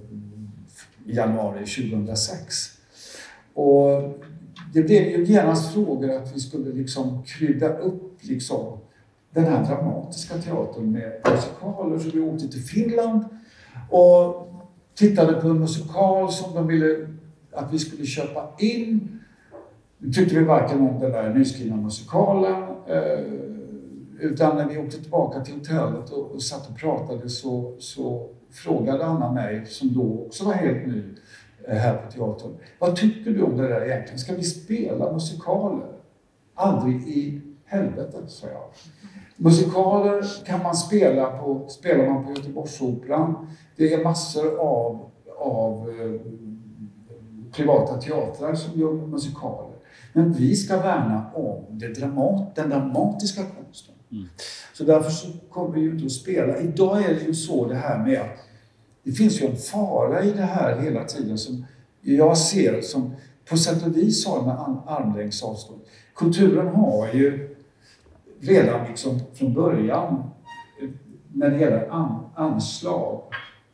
i 1.07 1.17
januari 1.17 1.59
2006. 1.59 2.55
Och 3.55 4.19
det 4.73 4.83
blev 4.83 5.03
ju 5.03 5.25
genast 5.25 5.75
frågor 5.75 6.11
att 6.11 6.37
vi 6.37 6.41
skulle 6.41 6.73
liksom 6.73 7.23
krydda 7.23 7.79
upp 7.79 8.19
liksom 8.21 8.79
den 9.31 9.45
här 9.45 9.65
dramatiska 9.65 10.35
teatern 10.39 10.93
med 10.93 11.13
musikaler. 11.31 11.99
Så 11.99 12.11
vi 12.11 12.21
åkte 12.21 12.49
till 12.49 12.63
Finland 12.63 13.25
och 13.91 14.49
tittade 14.95 15.33
på 15.33 15.49
en 15.49 15.59
musikal 15.59 16.33
som 16.33 16.55
de 16.55 16.67
ville 16.67 17.09
att 17.53 17.73
vi 17.73 17.79
skulle 17.79 18.07
köpa 18.07 18.49
in. 18.59 19.21
Nu 19.99 20.13
tyckte 20.13 20.39
vi 20.39 20.45
varken 20.45 20.81
om 20.81 21.01
den 21.01 21.13
där 21.13 21.35
nyskrivna 21.35 21.77
musikalen 21.77 22.63
eh, 22.89 23.25
utan 24.23 24.57
när 24.57 24.69
vi 24.69 24.79
åkte 24.79 25.03
tillbaka 25.03 25.41
till 25.41 25.55
hotellet 25.55 26.11
och, 26.11 26.31
och 26.31 26.43
satt 26.43 26.71
och 26.71 26.77
pratade 26.77 27.29
så, 27.29 27.75
så 27.79 28.29
frågade 28.51 29.05
Anna 29.05 29.33
mig, 29.33 29.67
som 29.67 29.95
då 29.95 30.25
också 30.27 30.45
var 30.45 30.53
helt 30.53 30.87
ny 30.87 31.03
eh, 31.69 31.77
här 31.77 31.97
på 31.97 32.13
teatern. 32.13 32.57
Vad 32.79 32.97
tycker 32.97 33.31
du 33.31 33.43
om 33.43 33.57
det 33.57 33.69
där 33.69 33.85
egentligen? 33.85 34.19
Ska 34.19 34.35
vi 34.35 34.43
spela 34.43 35.13
musikaler? 35.13 35.87
Aldrig 36.55 36.97
i 36.97 37.41
helvete, 37.65 38.19
sa 38.27 38.47
jag. 38.47 38.63
Musikaler 39.37 40.45
kan 40.47 40.63
man 40.63 40.77
spela 40.77 41.27
på, 41.27 41.69
spelar 41.69 42.09
man 42.09 42.25
på 42.25 42.31
Göteborgsoperan. 42.31 43.47
Det 43.77 43.95
är 43.95 44.05
massor 44.05 44.59
av, 44.59 45.11
av 45.39 45.91
eh, 45.91 46.21
privata 47.53 47.97
teatrar 48.01 48.55
som 48.55 48.81
gör 48.81 48.93
musikaler. 48.93 49.73
Men 50.13 50.33
vi 50.33 50.57
ska 50.57 50.77
värna 50.77 51.31
om 51.35 51.65
det 51.69 51.89
dramat, 51.89 52.55
den 52.55 52.71
dramatiska 52.71 53.43
konsten. 54.13 54.29
Så 54.73 54.85
därför 54.85 55.11
så 55.11 55.29
kommer 55.51 55.75
vi 55.75 55.81
ju 55.81 55.91
inte 55.91 56.07
att 56.07 56.13
spela. 56.13 56.59
Idag 56.59 57.03
är 57.03 57.15
det 57.15 57.21
ju 57.21 57.35
så 57.35 57.69
det 57.69 57.75
här 57.75 58.07
med 58.07 58.21
att 58.21 58.39
det 59.03 59.13
finns 59.13 59.43
ju 59.43 59.47
en 59.47 59.57
fara 59.57 60.25
i 60.25 60.33
det 60.33 60.43
här 60.43 60.81
hela 60.81 61.05
tiden 61.05 61.39
som 61.39 61.65
jag 62.01 62.39
ser 62.39 62.81
som 62.81 63.15
på 63.49 63.57
sätt 63.57 63.87
och 63.87 63.97
vis 63.97 64.27
har 64.27 64.43
med 64.43 64.57
armlängds 64.87 65.43
avstånd. 65.43 65.81
Kulturen 66.15 66.69
har 66.69 67.09
ju 67.13 67.57
redan 68.41 68.89
liksom 68.89 69.21
från 69.35 69.55
början 69.55 70.31
när 71.33 71.51
det 71.51 71.59
gäller 71.59 71.89
an, 71.91 72.27
anslag, 72.35 73.23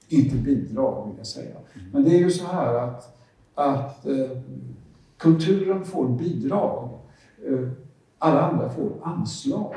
inte 0.08 0.36
bidrag 0.36 1.06
vill 1.06 1.14
jag 1.18 1.26
säga. 1.26 1.56
Men 1.92 2.04
det 2.04 2.10
är 2.10 2.18
ju 2.18 2.30
så 2.30 2.46
här 2.46 2.74
att, 2.74 3.18
att 3.54 4.06
eh, 4.06 4.38
kulturen 5.18 5.84
får 5.84 6.08
bidrag, 6.08 6.98
eh, 7.46 7.68
alla 8.18 8.40
andra 8.40 8.70
får 8.70 8.92
anslag. 9.02 9.74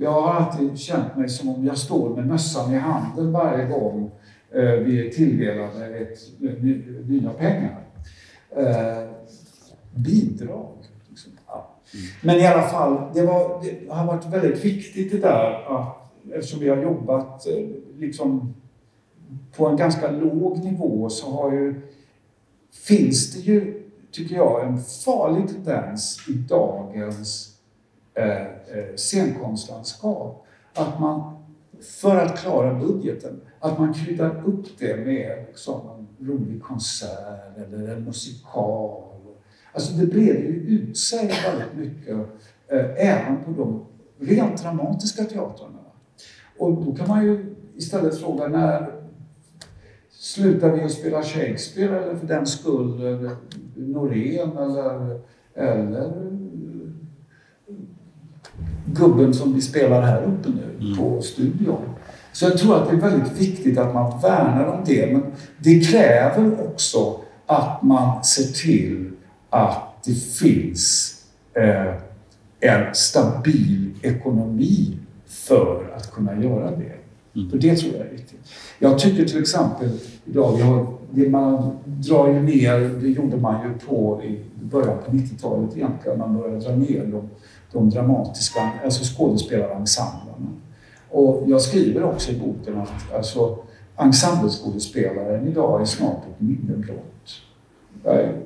Jag 0.00 0.12
har 0.12 0.32
alltid 0.34 0.78
känt 0.78 1.16
mig 1.16 1.28
som 1.28 1.48
om 1.48 1.66
jag 1.66 1.78
står 1.78 2.16
med 2.16 2.26
mössan 2.26 2.74
i 2.74 2.78
handen 2.78 3.32
varje 3.32 3.66
gång 3.66 4.10
eh, 4.50 4.62
vi 4.62 5.06
är 5.06 5.10
tilldelade 5.10 5.86
ett, 5.86 6.18
ny, 6.40 6.82
nya 7.06 7.30
pengar. 7.30 7.80
Eh, 8.50 9.10
bidrag. 9.94 10.76
Liksom. 11.08 11.32
Ja. 11.46 11.74
Men 12.22 12.36
i 12.36 12.46
alla 12.46 12.62
fall, 12.62 13.02
det, 13.14 13.22
var, 13.22 13.62
det 13.62 13.92
har 13.92 14.06
varit 14.06 14.26
väldigt 14.26 14.64
viktigt 14.64 15.12
det 15.12 15.18
där 15.18 15.76
att 15.76 15.98
eftersom 16.32 16.60
vi 16.60 16.68
har 16.68 16.76
jobbat 16.76 17.46
eh, 17.46 17.66
liksom 17.98 18.54
på 19.56 19.66
en 19.66 19.76
ganska 19.76 20.10
låg 20.10 20.58
nivå 20.58 21.08
så 21.10 21.30
har 21.30 21.52
ju, 21.52 21.80
finns 22.72 23.34
det 23.34 23.40
ju, 23.40 23.82
tycker 24.10 24.36
jag, 24.36 24.66
en 24.66 24.78
farlig 24.78 25.48
tendens 25.48 26.28
i 26.28 26.32
dagens 26.32 27.57
Eh, 28.18 28.42
eh, 28.42 28.94
scenkonstlandskap. 28.96 30.46
Att 30.74 31.00
man, 31.00 31.36
för 31.80 32.16
att 32.16 32.38
klara 32.38 32.74
budgeten, 32.74 33.40
att 33.60 33.78
man 33.78 33.94
kryddar 33.94 34.42
upp 34.46 34.66
det 34.78 34.96
med 34.96 35.44
liksom 35.48 35.80
en 35.98 36.26
rolig 36.28 36.62
konsert 36.62 37.56
eller 37.56 37.94
en 37.96 38.04
musikal. 38.04 39.02
Alltså 39.72 39.92
det 39.92 40.06
breder 40.06 40.40
ju 40.40 40.54
ut 40.54 40.98
sig 40.98 41.30
väldigt 41.44 41.74
mycket 41.74 42.16
eh, 42.68 43.08
även 43.08 43.44
på 43.44 43.50
de 43.50 43.86
rent 44.26 44.62
dramatiska 44.62 45.24
teatrarna. 45.24 45.78
Och 46.58 46.84
då 46.84 46.94
kan 46.94 47.08
man 47.08 47.24
ju 47.24 47.56
istället 47.76 48.20
fråga 48.20 48.48
när 48.48 48.92
slutar 50.10 50.72
vi 50.72 50.82
att 50.82 50.92
spela 50.92 51.22
Shakespeare 51.22 52.02
eller 52.02 52.14
för 52.14 52.26
den 52.26 52.46
skull 52.46 53.24
eh, 53.24 53.30
Norén 53.76 54.56
eller, 54.56 55.20
eller 55.54 56.37
gubben 58.94 59.34
som 59.34 59.54
vi 59.54 59.60
spelar 59.60 60.02
här 60.02 60.22
uppe 60.22 60.48
nu 60.48 60.86
mm. 60.86 60.98
på 60.98 61.22
studion. 61.22 61.82
Så 62.32 62.44
jag 62.44 62.58
tror 62.58 62.76
att 62.76 62.90
det 62.90 62.96
är 62.96 63.00
väldigt 63.10 63.40
viktigt 63.40 63.78
att 63.78 63.94
man 63.94 64.20
värnar 64.20 64.66
om 64.66 64.84
det. 64.86 65.12
Men 65.12 65.22
det 65.58 65.80
kräver 65.80 66.66
också 66.66 67.20
att 67.46 67.82
man 67.82 68.24
ser 68.24 68.62
till 68.62 69.10
att 69.50 70.04
det 70.04 70.14
finns 70.14 71.14
eh, 71.54 71.94
en 72.60 72.94
stabil 72.94 73.90
ekonomi 74.02 74.98
för 75.26 75.92
att 75.96 76.12
kunna 76.12 76.42
göra 76.42 76.70
det. 76.70 76.92
Mm. 77.34 77.50
För 77.50 77.58
det 77.58 77.76
tror 77.76 77.92
jag 77.96 78.06
är 78.06 78.10
viktigt. 78.10 78.40
Jag 78.78 78.98
tycker 78.98 79.24
till 79.24 79.40
exempel 79.40 79.90
idag, 80.24 80.56
vi 80.56 80.62
har, 80.62 81.30
man 81.30 81.78
drar 81.84 82.28
ju 82.28 82.40
ner, 82.40 82.80
det 83.00 83.08
gjorde 83.08 83.36
man 83.36 83.68
ju 83.68 83.86
på 83.86 84.22
i 84.24 84.38
början 84.62 84.98
på 85.06 85.12
90-talet 85.12 85.76
egentligen, 85.76 86.18
man 86.18 86.36
började 86.36 86.60
dra 86.60 86.76
ner 86.76 87.04
de, 87.04 87.28
de 87.72 87.90
dramatiska, 87.90 88.70
alltså 88.84 89.16
skådespelarensemblerna. 89.16 90.48
Och 91.10 91.42
jag 91.46 91.60
skriver 91.60 92.02
också 92.02 92.32
i 92.32 92.38
boken 92.38 92.78
att 92.80 93.16
alltså, 93.16 93.58
ensembleskådespelaren 93.96 95.48
idag 95.48 95.80
är 95.80 95.84
snart 95.84 96.22
ett 96.30 96.40
minne 96.40 96.76
blott. 96.76 97.04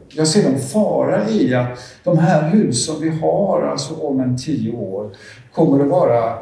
Jag 0.08 0.28
ser 0.28 0.48
en 0.48 0.58
fara 0.58 1.28
i 1.30 1.54
att 1.54 1.78
de 2.04 2.18
här 2.18 2.50
husen 2.50 2.94
vi 3.00 3.08
har 3.08 3.62
alltså 3.62 3.94
om 3.94 4.20
en 4.20 4.38
tio 4.38 4.76
år 4.76 5.16
kommer 5.52 5.84
att 5.84 5.90
vara 5.90 6.38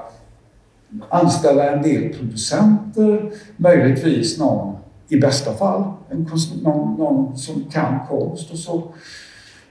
anställa 1.08 1.70
en 1.70 1.82
del 1.82 2.14
producenter, 2.14 3.32
möjligtvis 3.56 4.38
någon, 4.38 4.76
i 5.08 5.16
bästa 5.16 5.54
fall, 5.54 5.92
en, 6.10 6.30
någon, 6.62 6.94
någon 6.98 7.38
som 7.38 7.64
kan 7.64 7.98
konst 8.08 8.50
och 8.52 8.58
så 8.58 8.82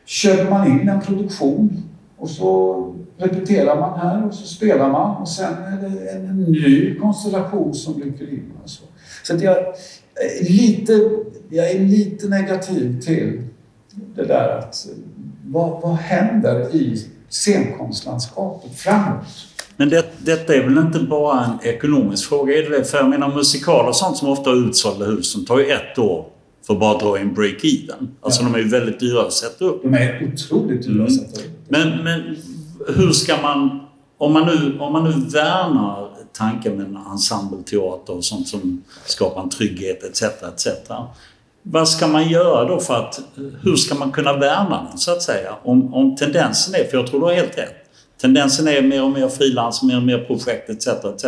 köper 0.06 0.50
man 0.50 0.68
in 0.68 0.90
en 0.90 1.02
produktion 1.02 1.89
och 2.20 2.30
så 2.30 2.96
repeterar 3.18 3.80
man 3.80 4.00
här 4.00 4.28
och 4.28 4.34
så 4.34 4.48
spelar 4.48 4.90
man 4.90 5.22
och 5.22 5.30
sen 5.30 5.54
är 5.54 5.90
det 5.90 6.10
en 6.10 6.38
ny 6.38 6.96
konstellation 6.96 7.74
som 7.74 8.02
rycker 8.02 8.34
in. 8.34 8.52
Så 8.66 8.84
så 9.24 9.36
att 9.36 9.42
jag, 9.42 9.58
är 9.58 10.44
lite, 10.44 11.10
jag 11.50 11.72
är 11.72 11.80
lite 11.80 12.28
negativ 12.28 13.02
till 13.02 13.42
det 14.16 14.24
där 14.24 14.58
att 14.58 14.88
vad, 15.46 15.82
vad 15.82 15.96
händer 15.96 16.76
i 16.76 17.06
scenkonstlandskapet 17.30 18.76
framåt? 18.76 19.26
Men 19.78 19.90
det, 19.90 20.06
detta 20.18 20.56
är 20.56 20.64
väl 20.64 20.78
inte 20.78 21.00
bara 21.00 21.46
en 21.46 21.70
ekonomisk 21.70 22.30
fråga? 22.30 22.54
Är 22.54 22.70
det 22.70 22.84
För 22.84 22.98
jag 22.98 23.10
menar 23.10 23.36
musikaler 23.36 23.90
och 23.90 23.96
sånt 23.96 24.18
som 24.18 24.30
ofta 24.30 24.50
har 24.50 24.68
utsålda 24.68 25.06
hus, 25.06 25.32
som 25.32 25.46
tar 25.46 25.60
ju 25.60 25.66
ett 25.66 25.98
år 25.98 26.26
för 26.70 26.74
att 26.74 26.80
bara 26.80 26.98
dra 26.98 27.20
in 27.20 27.36
break-even. 27.36 28.08
Alltså 28.22 28.42
ja. 28.42 28.48
de 28.48 28.56
är 28.56 28.60
ju 28.60 28.70
väldigt 28.70 29.00
dyra 29.00 29.22
att 29.22 29.34
sätta 29.34 29.66
upp. 29.66 29.84
De 29.84 29.94
är 29.94 30.34
otroligt 30.34 30.88
dyra 30.88 31.04
att 31.04 31.14
sätta 31.14 31.42
upp. 31.42 31.70
Mm. 31.70 31.90
Men, 31.90 32.04
men 32.04 32.38
hur 32.96 33.12
ska 33.12 33.42
man... 33.42 33.80
Om 34.18 34.34
man 34.34 34.46
nu, 34.46 34.80
om 34.80 34.94
man 34.94 35.04
nu 35.04 35.12
värnar 35.12 36.10
tanken 36.34 36.76
med 36.76 36.86
en 36.86 36.98
ensembleteater 37.12 38.14
och 38.14 38.26
sånt 38.26 38.48
som 38.48 38.84
skapar 39.06 39.42
en 39.42 39.50
trygghet 39.50 40.04
etc. 40.04 40.22
etc. 40.22 40.68
Vad 41.64 41.90
ska 41.90 42.08
man 42.08 42.30
göra 42.30 42.66
då 42.66 42.80
för 42.80 42.94
att... 42.94 43.22
Hur 43.62 43.76
ska 43.76 43.96
man 43.96 44.12
kunna 44.12 44.34
värna 44.34 44.88
den 44.90 44.98
så 44.98 45.12
att 45.12 45.22
säga? 45.22 45.56
Om, 45.64 45.94
om 45.94 46.16
tendensen 46.16 46.76
är, 46.76 46.84
för 46.84 46.98
jag 46.98 47.08
tror 47.08 47.20
du 47.20 47.26
har 47.26 47.34
helt 47.34 47.58
rätt, 47.58 47.90
tendensen 48.22 48.68
är 48.68 48.82
mer 48.82 49.04
och 49.04 49.12
mer 49.12 49.28
frilans, 49.28 49.84
mer 49.84 49.98
och 49.98 50.04
mer 50.04 50.20
projekt 50.20 50.70
etc. 50.70 50.88
etc. 50.88 51.26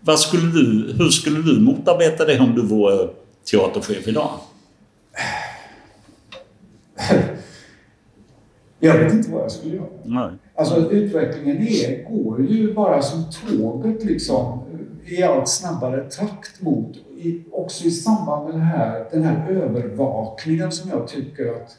Vad 0.00 0.20
skulle 0.20 0.52
du, 0.52 0.94
hur 0.98 1.08
skulle 1.08 1.42
du 1.42 1.60
motarbeta 1.60 2.24
det 2.24 2.40
om 2.40 2.54
du 2.54 2.62
vore 2.62 3.08
teaterchef 3.50 4.08
idag? 4.08 4.30
Jag 8.82 8.98
vet 8.98 9.12
inte 9.12 9.30
vad 9.30 9.42
jag 9.42 9.52
skulle 9.52 9.76
göra. 9.76 9.86
Nej. 10.04 10.30
Alltså 10.54 10.90
utvecklingen 10.90 11.56
är, 11.56 12.10
går 12.10 12.46
ju 12.46 12.74
bara 12.74 13.02
som 13.02 13.24
tåget 13.32 14.04
liksom 14.04 14.62
i 15.06 15.22
allt 15.22 15.48
snabbare 15.48 16.10
takt 16.10 16.62
mot, 16.62 16.96
i, 16.96 17.44
också 17.52 17.84
i 17.84 17.90
samband 17.90 18.44
med 18.48 18.54
det 18.54 18.64
här, 18.64 19.08
den 19.12 19.22
här 19.22 19.50
övervakningen 19.50 20.72
som 20.72 20.90
jag 20.90 21.08
tycker 21.08 21.46
att 21.46 21.76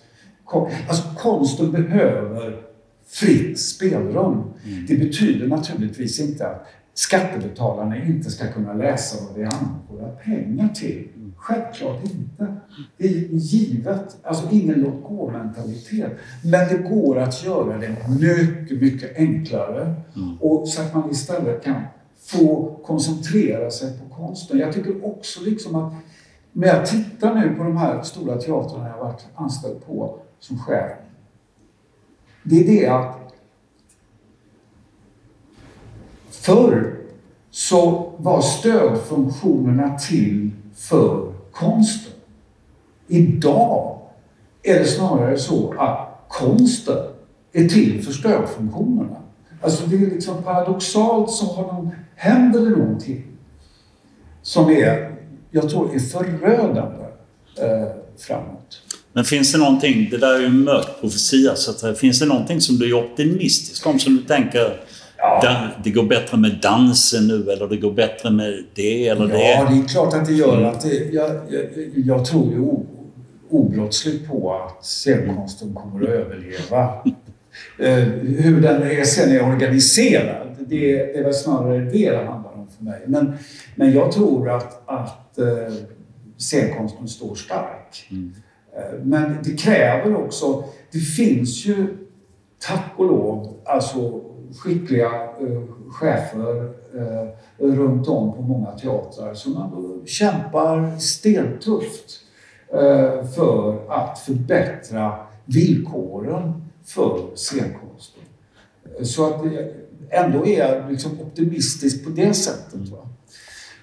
Alltså 0.87 1.03
konsten 1.17 1.71
behöver 1.71 2.61
fritt 3.07 3.59
spelrum. 3.59 4.33
Mm. 4.65 4.85
Det 4.87 4.97
betyder 4.97 5.47
naturligtvis 5.47 6.19
inte 6.19 6.47
att 6.47 6.67
skattebetalarna 6.93 8.05
inte 8.05 8.29
ska 8.29 8.47
kunna 8.47 8.73
läsa 8.73 9.25
vad 9.25 9.37
vi 9.37 9.43
använder 9.43 9.79
våra 9.89 10.09
pengar 10.09 10.67
till. 10.67 11.07
Självklart 11.41 12.03
inte. 12.03 12.55
Det 12.97 13.07
är 13.07 13.27
givet. 13.31 14.17
Alltså 14.23 14.47
ingen 14.51 14.81
låt-gå-mentalitet. 14.81 16.11
Men 16.43 16.67
det 16.67 16.77
går 16.77 17.19
att 17.19 17.43
göra 17.43 17.77
det 17.77 17.97
mycket, 18.19 18.81
mycket 18.81 19.17
enklare. 19.17 19.95
Mm. 20.15 20.37
Och 20.41 20.67
så 20.67 20.81
att 20.81 20.93
man 20.93 21.11
istället 21.11 21.63
kan 21.63 21.81
få 22.19 22.75
koncentrera 22.85 23.71
sig 23.71 23.99
på 23.99 24.15
konsten. 24.15 24.59
Jag 24.59 24.73
tycker 24.73 25.05
också 25.05 25.41
liksom 25.43 25.75
att 25.75 25.93
när 26.51 26.67
jag 26.67 26.85
tittar 26.85 27.35
nu 27.35 27.55
på 27.55 27.63
de 27.63 27.77
här 27.77 28.01
stora 28.01 28.37
teatrarna 28.37 28.87
jag 28.87 28.97
varit 28.97 29.27
anställd 29.35 29.85
på 29.85 30.19
som 30.39 30.59
chef. 30.59 30.91
Det 32.43 32.59
är 32.59 32.67
det 32.67 32.87
att 32.87 33.33
förr 36.29 36.95
så 37.49 38.11
var 38.17 38.41
stödfunktionerna 38.41 39.97
till 39.97 40.51
för 40.75 41.30
konsten. 41.53 42.13
Idag 43.07 43.99
är 44.63 44.79
det 44.79 44.85
snarare 44.85 45.37
så 45.37 45.73
att 45.77 46.25
konsten 46.27 46.97
är 47.53 47.67
till 47.67 48.03
för 48.03 48.13
stödfunktionerna. 48.13 49.17
Alltså 49.61 49.85
det 49.85 49.95
är 49.95 49.99
liksom 49.99 50.43
paradoxalt 50.43 51.31
så 51.31 51.45
har 51.45 51.63
någon, 51.63 51.89
händer 52.15 52.59
det 52.59 52.69
någonting 52.69 53.23
som 54.41 54.69
är, 54.69 55.15
jag 55.51 55.69
tror 55.69 55.95
är 55.95 55.99
förödande 55.99 57.03
eh, 57.57 57.87
framåt. 58.17 58.81
Men 59.13 59.25
finns 59.25 59.51
det 59.51 59.57
någonting, 59.57 60.07
det 60.11 60.17
där 60.17 60.35
är 60.35 60.39
ju 60.39 60.45
en 60.45 60.63
mörk 60.63 61.01
profetia, 61.01 61.55
så 61.55 61.87
att, 61.89 61.99
finns 61.99 62.19
det 62.19 62.25
någonting 62.25 62.61
som 62.61 62.77
du 62.77 62.89
är 62.89 62.93
optimistisk 62.93 63.87
om 63.87 63.99
som 63.99 64.15
du 64.15 64.23
tänker 64.23 64.83
Ja. 65.21 65.67
Det 65.83 65.89
går 65.89 66.03
bättre 66.03 66.37
med 66.37 66.59
dansen 66.61 67.27
nu 67.27 67.51
eller 67.51 67.67
det 67.67 67.77
går 67.77 67.91
bättre 67.91 68.31
med 68.31 68.63
det 68.75 69.07
eller 69.07 69.29
ja, 69.29 69.35
det. 69.35 69.51
Ja, 69.51 69.67
det 69.69 69.79
är 69.79 69.87
klart 69.87 70.13
att 70.13 70.25
det 70.25 70.33
gör. 70.33 70.57
Mm. 70.57 70.69
Att 70.69 70.81
det, 70.81 71.13
jag, 71.13 71.29
jag, 71.49 71.65
jag 71.95 72.25
tror 72.25 72.53
ju 72.53 72.65
obrottsligt 73.49 74.27
på 74.27 74.53
att 74.53 74.85
scenkonsten 74.85 75.73
kommer 75.73 76.03
att 76.03 76.09
överleva. 76.09 76.89
Eh, 77.79 78.03
hur 78.37 78.61
den 78.61 78.81
är, 78.83 79.03
sen 79.03 79.31
är 79.31 79.53
organiserad, 79.53 80.47
det, 80.59 80.65
det 80.65 81.17
är 81.17 81.23
väl 81.23 81.33
snarare 81.33 81.79
det 81.79 82.11
det 82.11 82.25
handlar 82.25 82.51
om 82.53 82.67
för 82.77 82.83
mig. 82.83 83.01
Men, 83.05 83.33
men 83.75 83.93
jag 83.93 84.11
tror 84.11 84.49
att, 84.49 84.89
att 84.89 85.37
eh, 85.37 85.73
scenkonsten 86.37 87.07
står 87.07 87.35
stark. 87.35 88.07
Mm. 88.11 88.33
Eh, 88.75 88.99
men 89.03 89.37
det 89.43 89.51
kräver 89.51 90.15
också, 90.15 90.63
det 90.91 90.99
finns 90.99 91.65
ju 91.65 91.87
tack 92.59 92.93
och 92.95 93.05
lov, 93.05 93.53
alltså 93.65 94.21
skickliga 94.59 95.11
eh, 95.39 95.63
chefer 95.91 96.73
eh, 96.95 97.27
runt 97.57 98.07
om 98.07 98.33
på 98.35 98.41
många 98.41 98.71
teatrar 98.71 99.33
som 99.33 99.55
ändå 99.55 100.05
kämpar 100.05 100.97
stentufft 100.97 102.19
eh, 102.73 103.25
för 103.35 103.91
att 103.91 104.19
förbättra 104.19 105.15
villkoren 105.45 106.63
för 106.85 107.35
scenkonsten. 107.35 108.23
Så 109.01 109.27
att 109.27 109.41
ändå 110.09 110.45
är 110.45 110.59
jag 110.59 110.91
liksom 110.91 111.21
optimistisk 111.21 112.05
på 112.05 112.09
det 112.09 112.33
sättet. 112.33 112.89
Va? 112.89 113.07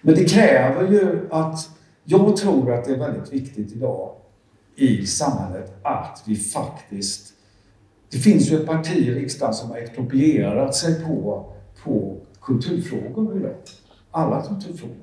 Men 0.01 0.15
det 0.15 0.25
kräver 0.25 0.93
ju 0.93 1.29
att 1.31 1.71
jag 2.05 2.37
tror 2.37 2.75
att 2.75 2.85
det 2.85 2.93
är 2.93 2.99
väldigt 2.99 3.33
viktigt 3.33 3.73
idag 3.73 4.15
i 4.77 5.07
samhället 5.07 5.73
att 5.83 6.23
vi 6.27 6.37
faktiskt 6.37 7.33
det 8.11 8.19
finns 8.19 8.51
ju 8.51 8.57
ett 8.57 8.67
parti 8.67 8.97
i 8.97 9.15
riksdagen 9.15 9.55
som 9.55 9.71
har 9.71 9.77
exproprierat 9.77 10.75
sig 10.75 11.05
på, 11.05 11.47
på 11.85 12.17
kulturfrågor 12.41 13.37
idag. 13.37 13.55
Alla 14.11 14.43
kulturfrågor. 14.43 14.97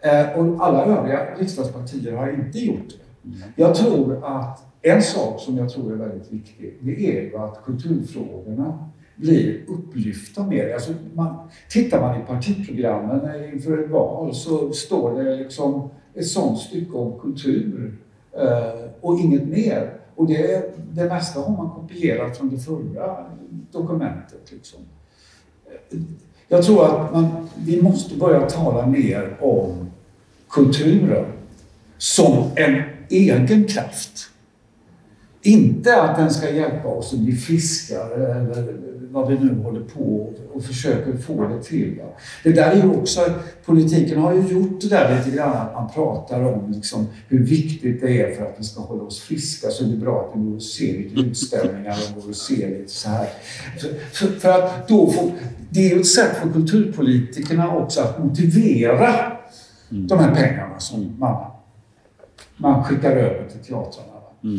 Eh, 0.00 0.38
och 0.38 0.66
alla 0.66 0.84
övriga 0.84 1.34
riksdagspartier 1.38 2.12
har 2.12 2.32
inte 2.32 2.58
gjort 2.58 2.88
det. 2.88 3.34
Jag 3.56 3.74
tror 3.74 4.24
att 4.24 4.60
en 4.82 5.02
sak 5.02 5.40
som 5.40 5.58
jag 5.58 5.70
tror 5.70 5.92
är 5.92 5.96
väldigt 5.96 6.32
viktig, 6.32 6.78
det 6.80 7.18
är 7.18 7.22
ju 7.22 7.36
att 7.36 7.64
kulturfrågorna 7.64 8.88
blir 9.16 9.60
upplyfta 9.68 10.46
mer. 10.46 10.74
Alltså 10.74 10.92
man, 11.14 11.48
tittar 11.68 12.00
man 12.00 12.20
i 12.20 12.24
partiprogrammen 12.24 13.52
inför 13.52 13.84
ett 13.84 13.90
val 13.90 14.34
så 14.34 14.72
står 14.72 15.22
det 15.22 15.36
liksom 15.36 15.90
ett 16.14 16.26
sånt 16.26 16.58
stycke 16.58 16.96
om 16.96 17.20
kultur 17.20 17.98
eh, 18.32 18.90
och 19.00 19.20
inget 19.20 19.48
mer. 19.48 20.03
Och 20.16 20.26
det, 20.26 20.74
det 20.92 21.04
mesta 21.04 21.40
har 21.40 21.56
man 21.56 21.70
kopierat 21.70 22.36
från 22.36 22.50
det 22.50 22.58
förra 22.58 23.26
dokumentet. 23.72 24.52
Liksom. 24.52 24.80
Jag 26.48 26.64
tror 26.64 26.84
att 26.84 27.12
man, 27.12 27.48
vi 27.56 27.82
måste 27.82 28.16
börja 28.16 28.50
tala 28.50 28.86
mer 28.86 29.36
om 29.40 29.90
kulturen 30.48 31.24
som 31.98 32.50
en 32.56 32.82
egen 33.08 33.64
kraft. 33.64 34.30
Inte 35.42 36.02
att 36.02 36.16
den 36.16 36.30
ska 36.30 36.50
hjälpa 36.50 36.88
oss 36.88 37.12
att 37.12 37.18
bli 37.18 37.32
friskare 37.36 38.34
eller 38.34 38.93
vad 39.14 39.28
vi 39.28 39.38
nu 39.38 39.62
håller 39.62 39.80
på 39.80 40.32
och 40.52 40.64
försöker 40.64 41.16
få 41.16 41.48
det 41.48 41.62
till. 41.62 42.02
Det 42.42 42.52
där 42.52 42.70
är 42.70 42.76
ju 42.76 42.88
också, 42.90 43.20
politiken 43.64 44.18
har 44.18 44.34
ju 44.34 44.40
gjort 44.40 44.80
det 44.80 44.88
där 44.88 45.16
lite 45.16 45.36
grann 45.36 45.56
att 45.56 45.74
man 45.74 45.90
pratar 45.90 46.42
om 46.42 46.72
liksom 46.72 47.06
hur 47.28 47.44
viktigt 47.44 48.00
det 48.00 48.20
är 48.20 48.34
för 48.34 48.44
att 48.44 48.54
vi 48.58 48.64
ska 48.64 48.80
hålla 48.80 49.02
oss 49.02 49.20
friska 49.20 49.70
så 49.70 49.84
det 49.84 49.92
är 49.92 49.96
bra 49.96 50.20
att 50.20 50.40
vi 50.40 50.44
går 50.44 50.56
och 50.56 50.62
ser 50.62 50.92
lite 50.92 51.20
utställningar 51.20 51.96
och 52.08 52.22
går 52.22 52.28
och 52.28 52.36
ser 52.36 52.68
lite 52.68 52.92
så 52.92 53.08
här. 53.08 53.28
För, 53.78 53.88
för, 54.12 54.40
för 54.40 54.48
att 54.48 54.88
då 54.88 55.10
få, 55.10 55.30
det 55.70 55.80
är 55.80 55.94
ju 55.94 56.00
ett 56.00 56.06
sätt 56.06 56.36
för 56.36 56.52
kulturpolitikerna 56.52 57.76
också 57.76 58.00
att 58.00 58.24
motivera 58.24 59.14
mm. 59.90 60.06
de 60.06 60.18
här 60.18 60.34
pengarna 60.34 60.78
som 60.78 61.16
man, 61.18 61.50
man 62.56 62.84
skickar 62.84 63.10
över 63.10 63.48
till 63.48 63.60
teatrarna. 63.60 64.20
Mm. 64.44 64.58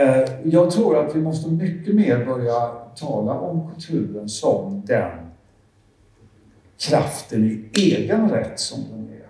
Eh, 0.00 0.30
jag 0.44 0.70
tror 0.70 1.06
att 1.06 1.16
vi 1.16 1.20
måste 1.20 1.50
mycket 1.50 1.94
mer 1.94 2.24
börja 2.24 2.83
tala 2.96 3.40
om 3.40 3.70
kulturen 3.72 4.28
som 4.28 4.82
den 4.86 5.18
kraften 6.78 7.44
i 7.44 7.70
egen 7.74 8.30
rätt 8.30 8.60
som 8.60 8.80
den 8.90 9.08
är. 9.08 9.26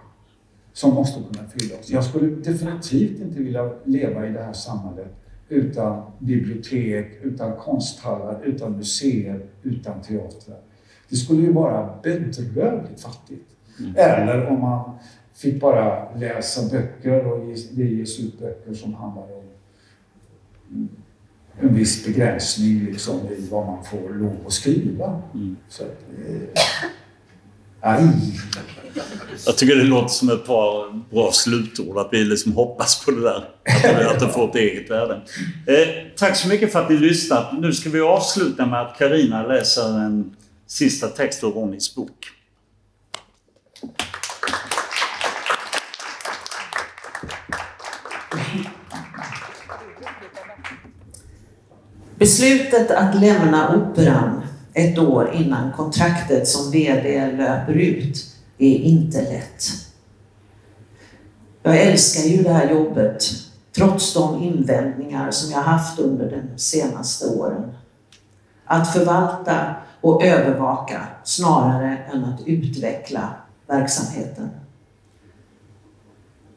Som 0.72 0.94
måste 0.94 1.20
kunna 1.20 1.48
fylla 1.48 1.78
oss. 1.78 1.90
Jag 1.90 2.04
skulle 2.04 2.36
definitivt 2.36 3.20
inte 3.20 3.38
vilja 3.38 3.72
leva 3.84 4.26
i 4.26 4.30
det 4.30 4.42
här 4.42 4.52
samhället 4.52 5.14
utan 5.48 6.02
bibliotek, 6.18 7.06
utan 7.22 7.56
konsthallar, 7.56 8.40
utan 8.44 8.72
museer, 8.72 9.46
utan 9.62 10.00
teatrar. 10.00 10.58
Det 11.08 11.16
skulle 11.16 11.42
ju 11.42 11.52
vara 11.52 11.98
bedrövligt 12.02 13.00
fattigt. 13.00 13.50
Mm. 13.80 13.94
Eller 13.96 14.46
om 14.46 14.60
man 14.60 14.90
fick 15.34 15.60
bara 15.60 16.14
läsa 16.14 16.70
böcker 16.70 17.26
och 17.26 17.46
det 17.72 17.84
ges 17.84 18.20
ut 18.20 18.38
böcker 18.38 18.74
som 18.74 18.94
handlar 18.94 19.22
om 19.22 19.44
en 21.60 21.74
viss 21.74 22.04
begränsning 22.06 22.84
liksom, 22.84 23.20
i 23.28 23.48
vad 23.50 23.66
man 23.66 23.84
får 23.84 24.14
lov 24.14 24.36
att 24.46 24.52
skriva. 24.52 25.22
Mm. 25.34 25.56
Så, 25.68 25.82
eh, 25.82 26.62
aj. 27.80 28.04
Jag 29.46 29.58
tycker 29.58 29.76
det 29.76 29.84
låter 29.84 30.08
som 30.08 30.28
ett 30.28 30.46
par 30.46 30.92
bra 31.10 31.32
slutord, 31.32 31.98
att 31.98 32.08
vi 32.12 32.24
liksom 32.24 32.52
hoppas 32.52 33.04
på 33.04 33.10
det 33.10 33.20
där. 33.20 33.48
Att, 33.84 34.14
att 34.14 34.20
det 34.20 34.28
får 34.28 34.48
ett 34.48 34.56
eget 34.56 34.90
värde. 34.90 35.22
Eh, 35.66 35.88
tack 36.16 36.36
så 36.36 36.48
mycket 36.48 36.72
för 36.72 36.82
att 36.82 36.90
ni 36.90 36.96
lyssnat. 36.96 37.60
Nu 37.60 37.72
ska 37.72 37.90
vi 37.90 38.00
avsluta 38.00 38.66
med 38.66 38.80
att 38.80 38.98
Karina 38.98 39.46
läser 39.46 39.98
en 39.98 40.36
sista 40.66 41.08
text 41.08 41.44
ur 41.44 41.48
Ronnys 41.48 41.94
bok. 41.94 42.26
Beslutet 52.18 52.90
att 52.90 53.20
lämna 53.20 53.76
Operan 53.76 54.42
ett 54.74 54.98
år 54.98 55.32
innan 55.34 55.72
kontraktet 55.72 56.48
som 56.48 56.70
VD 56.70 57.32
löper 57.32 57.72
ut 57.72 58.26
är 58.58 58.76
inte 58.76 59.22
lätt. 59.22 59.64
Jag 61.62 61.80
älskar 61.80 62.28
ju 62.28 62.42
det 62.42 62.52
här 62.52 62.70
jobbet 62.70 63.24
trots 63.76 64.14
de 64.14 64.42
invändningar 64.42 65.30
som 65.30 65.50
jag 65.50 65.62
haft 65.62 65.98
under 65.98 66.30
de 66.30 66.58
senaste 66.58 67.26
åren. 67.26 67.72
Att 68.64 68.92
förvalta 68.92 69.74
och 70.00 70.24
övervaka 70.24 71.06
snarare 71.24 71.98
än 72.12 72.24
att 72.24 72.40
utveckla 72.46 73.28
verksamheten. 73.66 74.50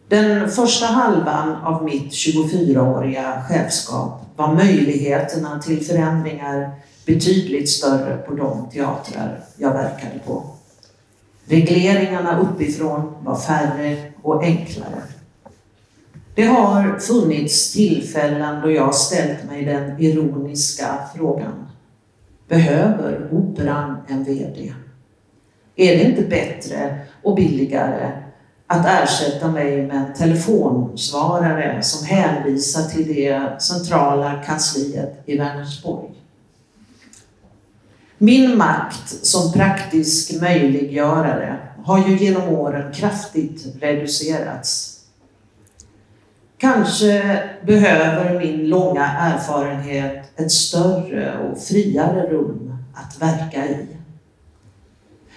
Den 0.07 0.49
första 0.49 0.85
halvan 0.85 1.55
av 1.55 1.83
mitt 1.83 2.11
24-åriga 2.11 3.43
chefskap 3.49 4.26
var 4.37 4.55
möjligheterna 4.55 5.59
till 5.59 5.85
förändringar 5.85 6.71
betydligt 7.05 7.69
större 7.69 8.17
på 8.17 8.33
de 8.33 8.69
teatrar 8.69 9.43
jag 9.57 9.73
verkade 9.73 10.19
på. 10.25 10.43
Regleringarna 11.45 12.39
uppifrån 12.39 13.13
var 13.23 13.35
färre 13.35 14.11
och 14.21 14.43
enklare. 14.43 15.01
Det 16.35 16.45
har 16.45 16.99
funnits 16.99 17.73
tillfällen 17.73 18.61
då 18.61 18.71
jag 18.71 18.95
ställt 18.95 19.43
mig 19.43 19.65
den 19.65 20.01
ironiska 20.01 20.99
frågan. 21.15 21.67
Behöver 22.47 23.27
Operan 23.31 23.97
en 24.07 24.23
VD? 24.23 24.73
Är 25.75 25.97
det 25.97 26.03
inte 26.03 26.21
bättre 26.21 26.99
och 27.23 27.35
billigare 27.35 28.26
att 28.67 28.85
ersätta 28.85 29.51
mig 29.51 29.87
med 29.87 29.97
en 29.97 30.13
telefonsvarare 30.13 31.83
som 31.83 32.07
hänvisar 32.07 32.83
till 32.83 33.07
det 33.07 33.61
centrala 33.61 34.43
kansliet 34.43 35.23
i 35.25 35.37
Vänersborg. 35.37 36.09
Min 38.17 38.57
makt 38.57 39.25
som 39.25 39.53
praktisk 39.53 40.41
möjliggörare 40.41 41.57
har 41.85 42.07
ju 42.07 42.17
genom 42.17 42.49
åren 42.49 42.93
kraftigt 42.93 43.81
reducerats. 43.81 44.99
Kanske 46.57 47.43
behöver 47.65 48.39
min 48.39 48.69
långa 48.69 49.05
erfarenhet 49.05 50.31
ett 50.35 50.51
större 50.51 51.37
och 51.39 51.59
friare 51.61 52.29
rum 52.29 52.77
att 52.93 53.21
verka 53.21 53.65
i. 53.65 53.87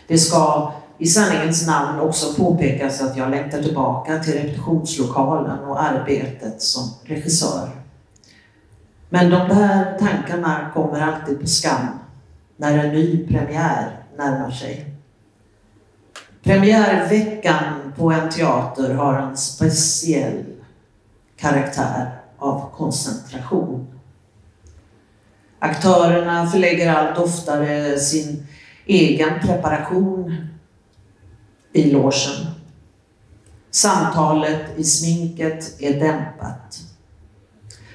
Det 0.07 0.18
ska 0.18 0.72
i 1.01 1.07
sanningens 1.07 1.66
namn 1.66 2.01
också 2.01 2.34
påpekas 2.34 3.01
att 3.01 3.16
jag 3.16 3.30
längtar 3.30 3.62
tillbaka 3.62 4.18
till 4.18 4.32
repetitionslokalen 4.32 5.59
och 5.59 5.82
arbetet 5.82 6.62
som 6.62 6.90
regissör. 7.05 7.70
Men 9.09 9.30
de 9.30 9.48
där 9.48 9.98
tankarna 9.98 10.70
kommer 10.74 11.01
alltid 11.01 11.40
på 11.40 11.46
skam 11.46 11.88
när 12.57 12.78
en 12.78 12.94
ny 12.94 13.26
premiär 13.26 13.96
närmar 14.18 14.51
sig. 14.51 14.86
Premiärveckan 16.42 17.92
på 17.96 18.12
en 18.12 18.30
teater 18.30 18.94
har 18.94 19.18
en 19.18 19.36
speciell 19.36 20.44
karaktär 21.36 22.11
av 22.38 22.70
koncentration. 22.76 23.86
Aktörerna 25.59 26.46
förlägger 26.46 26.94
allt 26.94 27.18
oftare 27.18 27.98
sin 27.98 28.46
egen 28.86 29.40
preparation 29.40 30.49
i 31.73 31.91
logen. 31.91 32.47
Samtalet 33.71 34.79
i 34.79 34.85
sminket 34.85 35.83
är 35.83 36.01
dämpat. 36.01 36.81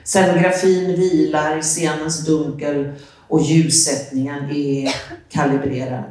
Scenografin 0.03 0.95
vilar 0.99 1.57
i 1.57 1.61
scenens 1.61 2.25
dunkel 2.25 2.93
och 3.27 3.41
ljussättningen 3.41 4.49
är 4.49 4.95
kalibrerad. 5.29 6.03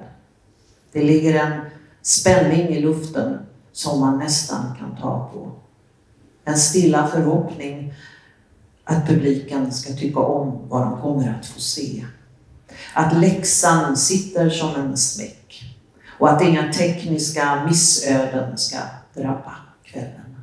Det 0.92 1.02
ligger 1.02 1.34
en 1.34 1.60
spänning 2.02 2.68
i 2.68 2.80
luften 2.80 3.38
som 3.72 4.00
man 4.00 4.18
nästan 4.18 4.74
kan 4.78 4.96
ta 4.96 5.30
på. 5.32 5.52
En 6.44 6.58
stilla 6.58 7.08
förhoppning 7.08 7.94
att 8.84 9.06
publiken 9.06 9.72
ska 9.72 9.92
tycka 9.92 10.20
om 10.20 10.68
vad 10.68 10.82
de 10.82 11.00
kommer 11.00 11.38
att 11.38 11.46
få 11.46 11.60
se. 11.60 12.04
Att 12.94 13.20
läxan 13.20 13.96
sitter 13.96 14.50
som 14.50 14.74
en 14.74 14.96
smäck 14.96 15.73
och 16.18 16.30
att 16.30 16.42
inga 16.42 16.72
tekniska 16.72 17.64
missöden 17.68 18.58
ska 18.58 18.78
drabba 19.14 19.56
kvällen. 19.84 20.36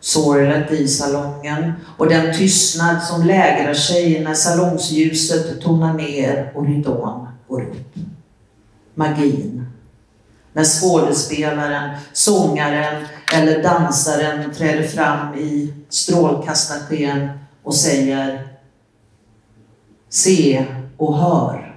Sorlet 0.00 0.72
i 0.72 0.88
salongen 0.88 1.72
och 1.98 2.08
den 2.08 2.34
tystnad 2.34 3.02
som 3.02 3.26
lägrar 3.26 3.74
sig 3.74 4.20
när 4.24 4.34
salongsljuset 4.34 5.60
tonar 5.60 5.92
ner 5.92 6.52
och 6.54 6.66
ridån 6.66 7.28
går 7.48 7.62
upp. 7.62 7.94
Magin. 8.94 9.66
När 10.52 10.64
skådespelaren, 10.64 11.96
sångaren 12.12 13.06
eller 13.34 13.62
dansaren 13.62 14.54
träder 14.54 14.88
fram 14.88 15.34
i 15.34 15.74
strålkastarsken 15.88 17.28
och 17.62 17.74
säger 17.74 18.48
Se 20.08 20.66
och 20.96 21.18
hör 21.18 21.76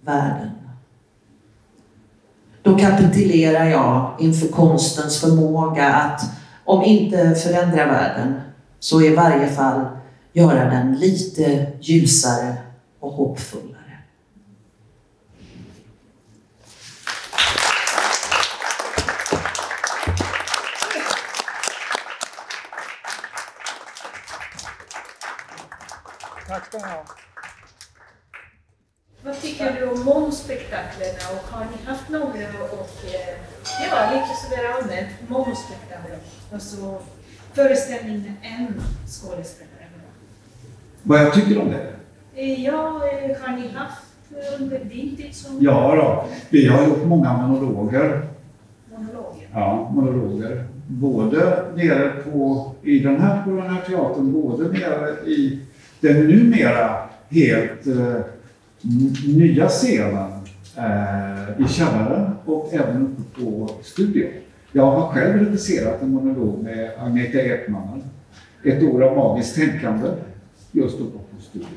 världen. 0.00 0.59
Då 2.62 2.78
kapitulerar 2.78 3.64
jag 3.64 4.16
inför 4.18 4.48
konstens 4.48 5.20
förmåga 5.20 5.88
att, 5.88 6.22
om 6.64 6.82
inte 6.82 7.34
förändra 7.34 7.86
världen, 7.86 8.40
så 8.80 9.02
i 9.02 9.14
varje 9.14 9.46
fall 9.46 9.86
göra 10.32 10.64
den 10.64 10.94
lite 10.94 11.66
ljusare 11.80 12.54
och 13.00 13.12
hoppfullare. 13.12 13.80
ska 26.70 26.78
ni 26.78 26.92
ha. 26.92 27.29
Vad 29.24 29.40
tycker 29.40 29.76
du 29.80 29.86
om 29.90 30.04
monospektaklerna 30.04 31.24
och 31.32 31.50
har 31.56 31.64
ni 31.64 31.86
haft 31.86 32.08
några 32.08 32.48
och 32.72 32.90
eh, 33.04 33.34
ja, 33.90 34.10
lite 34.14 34.34
sådär 34.42 34.64
allmänt 34.74 35.08
monospektakler? 35.28 36.16
Alltså 36.52 36.98
föreställning 37.52 38.18
med 38.22 38.34
en 38.42 38.82
skådespelare? 39.06 39.70
Vad 41.02 41.20
jag 41.20 41.34
tycker 41.34 41.60
om 41.60 41.70
det? 41.70 41.86
Eh, 42.42 42.64
Ja, 42.64 43.02
eh, 43.12 43.36
har 43.42 43.56
ni 43.56 43.68
haft 43.68 44.02
under 44.60 44.78
din 44.78 45.16
tid 45.16 45.34
som 45.34 45.58
Ja 45.60 45.94
då, 45.96 46.24
vi 46.50 46.66
har 46.66 46.86
gjort 46.86 47.04
många 47.06 47.32
monologer. 47.36 48.26
monologer? 48.96 49.48
Ja, 49.54 49.90
monologer. 49.94 50.64
Både 50.86 51.64
nere 51.76 52.10
på, 52.10 52.72
i 52.82 52.98
den 52.98 53.20
här, 53.20 53.42
på 53.42 53.50
den 53.50 53.70
här 53.70 53.82
teatern, 53.82 54.32
både 54.32 54.68
nere 54.68 55.10
i 55.26 55.60
den 56.00 56.26
numera 56.26 57.08
helt 57.30 57.86
eh, 57.86 58.16
nya 59.26 59.68
scenen 59.68 60.32
eh, 60.76 61.64
i 61.64 61.68
källaren 61.68 62.34
och 62.44 62.74
även 62.74 63.02
uppe 63.02 63.40
på 63.40 63.70
studion. 63.82 64.30
Jag 64.72 64.90
har 64.90 65.08
själv 65.12 65.44
regisserat 65.44 66.02
en 66.02 66.10
monolog 66.10 66.62
med 66.62 66.90
Agneta 66.98 67.38
Ekman. 67.38 68.02
Ett 68.64 68.82
år 68.82 69.02
av 69.02 69.16
magiskt 69.16 69.54
tänkande, 69.54 70.08
just 70.72 71.00
uppe 71.00 71.18
på 71.18 71.42
studion. 71.42 71.68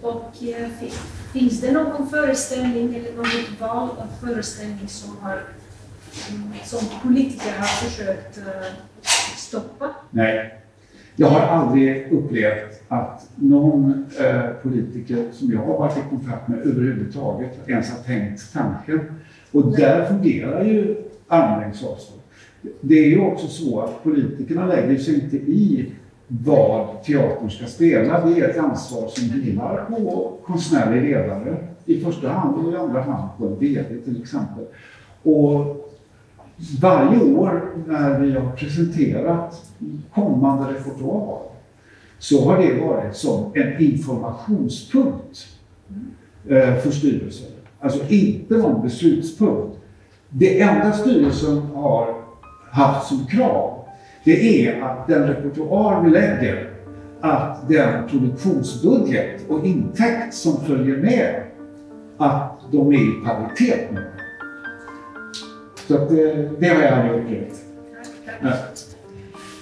Och 0.00 0.42
eh, 0.42 0.68
fi- 0.80 0.92
finns 1.32 1.60
det 1.60 1.72
någon 1.72 2.08
föreställning 2.10 2.94
eller 2.94 3.12
något 3.16 3.60
val 3.60 3.88
av 3.88 4.26
föreställning 4.26 4.88
som, 4.88 5.16
har, 5.20 5.42
mm, 6.30 6.52
som 6.64 6.78
politiker 7.02 7.52
har 7.58 7.66
försökt 7.66 8.38
eh, 8.38 8.44
stoppa? 9.36 9.90
Nej. 10.10 10.60
Jag 11.18 11.26
har 11.26 11.40
aldrig 11.40 12.12
upplevt 12.12 12.82
att 12.88 13.28
någon 13.36 14.06
eh, 14.20 14.50
politiker 14.62 15.24
som 15.32 15.52
jag 15.52 15.58
har 15.58 15.78
varit 15.78 15.96
i 15.96 16.00
kontakt 16.10 16.48
med 16.48 16.58
överhuvudtaget 16.58 17.68
ens 17.68 17.90
har 17.90 18.04
tänkt 18.04 18.52
tanken. 18.52 19.00
Och 19.52 19.76
där 19.76 20.04
fungerar 20.04 20.64
ju 20.64 20.96
armlängds 21.28 21.84
avstånd. 21.84 22.20
Det 22.80 22.94
är 22.94 23.08
ju 23.08 23.20
också 23.20 23.46
så 23.46 23.80
att 23.80 24.02
politikerna 24.02 24.66
lägger 24.66 24.98
sig 24.98 25.14
inte 25.14 25.36
i 25.36 25.92
vad 26.28 27.02
teatern 27.02 27.50
ska 27.50 27.66
spela. 27.66 28.26
Det 28.26 28.40
är 28.40 28.48
ett 28.48 28.58
ansvar 28.58 29.08
som 29.08 29.40
vilar 29.40 29.84
på 29.84 30.32
konstnärlig 30.44 31.02
ledare 31.02 31.56
i 31.84 32.00
första 32.00 32.28
hand 32.28 32.66
och 32.66 32.72
i 32.72 32.76
andra 32.76 33.00
hand 33.00 33.28
på 33.38 33.46
en 33.46 33.58
VD 33.58 33.96
till 34.04 34.22
exempel. 34.22 34.64
Och 35.22 35.85
varje 36.80 37.22
år 37.22 37.72
när 37.86 38.20
vi 38.20 38.32
har 38.32 38.50
presenterat 38.50 39.62
kommande 40.14 40.72
repertoar 40.72 41.38
så 42.18 42.44
har 42.44 42.58
det 42.58 42.80
varit 42.80 43.16
som 43.16 43.52
en 43.54 43.82
informationspunkt 43.82 45.46
eh, 46.48 46.76
för 46.76 46.90
styrelsen. 46.90 47.48
Alltså 47.80 48.08
inte 48.08 48.54
någon 48.54 48.82
beslutspunkt. 48.82 49.78
Det 50.30 50.60
enda 50.60 50.92
styrelsen 50.92 51.62
har 51.74 52.14
haft 52.70 53.08
som 53.08 53.26
krav 53.26 53.76
det 54.26 54.66
är 54.66 54.82
att 54.82 55.06
den 55.06 55.26
repertoar 55.26 56.02
vi 56.04 56.10
lägger, 56.10 56.70
att 57.20 57.68
den 57.68 58.08
produktionsbudget 58.08 59.50
och 59.50 59.66
intäkt 59.66 60.34
som 60.34 60.60
följer 60.60 60.96
med, 60.96 61.42
att 62.16 62.60
de 62.72 62.92
är 62.92 62.96
i 62.96 63.24
paritet 63.24 63.92
med. 63.92 64.15
Så 65.86 65.94
att 65.94 66.08
det, 66.08 66.48
det 66.58 66.68
har 66.68 66.82
jag 66.82 66.92
aldrig 66.92 67.22
upplevt. 67.22 67.54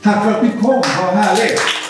Tack 0.03 0.25
för 0.25 0.31
att 0.31 0.43
ni 0.43 0.51
kom, 0.63 0.83
vad 1.01 1.15
härligt! 1.15 1.84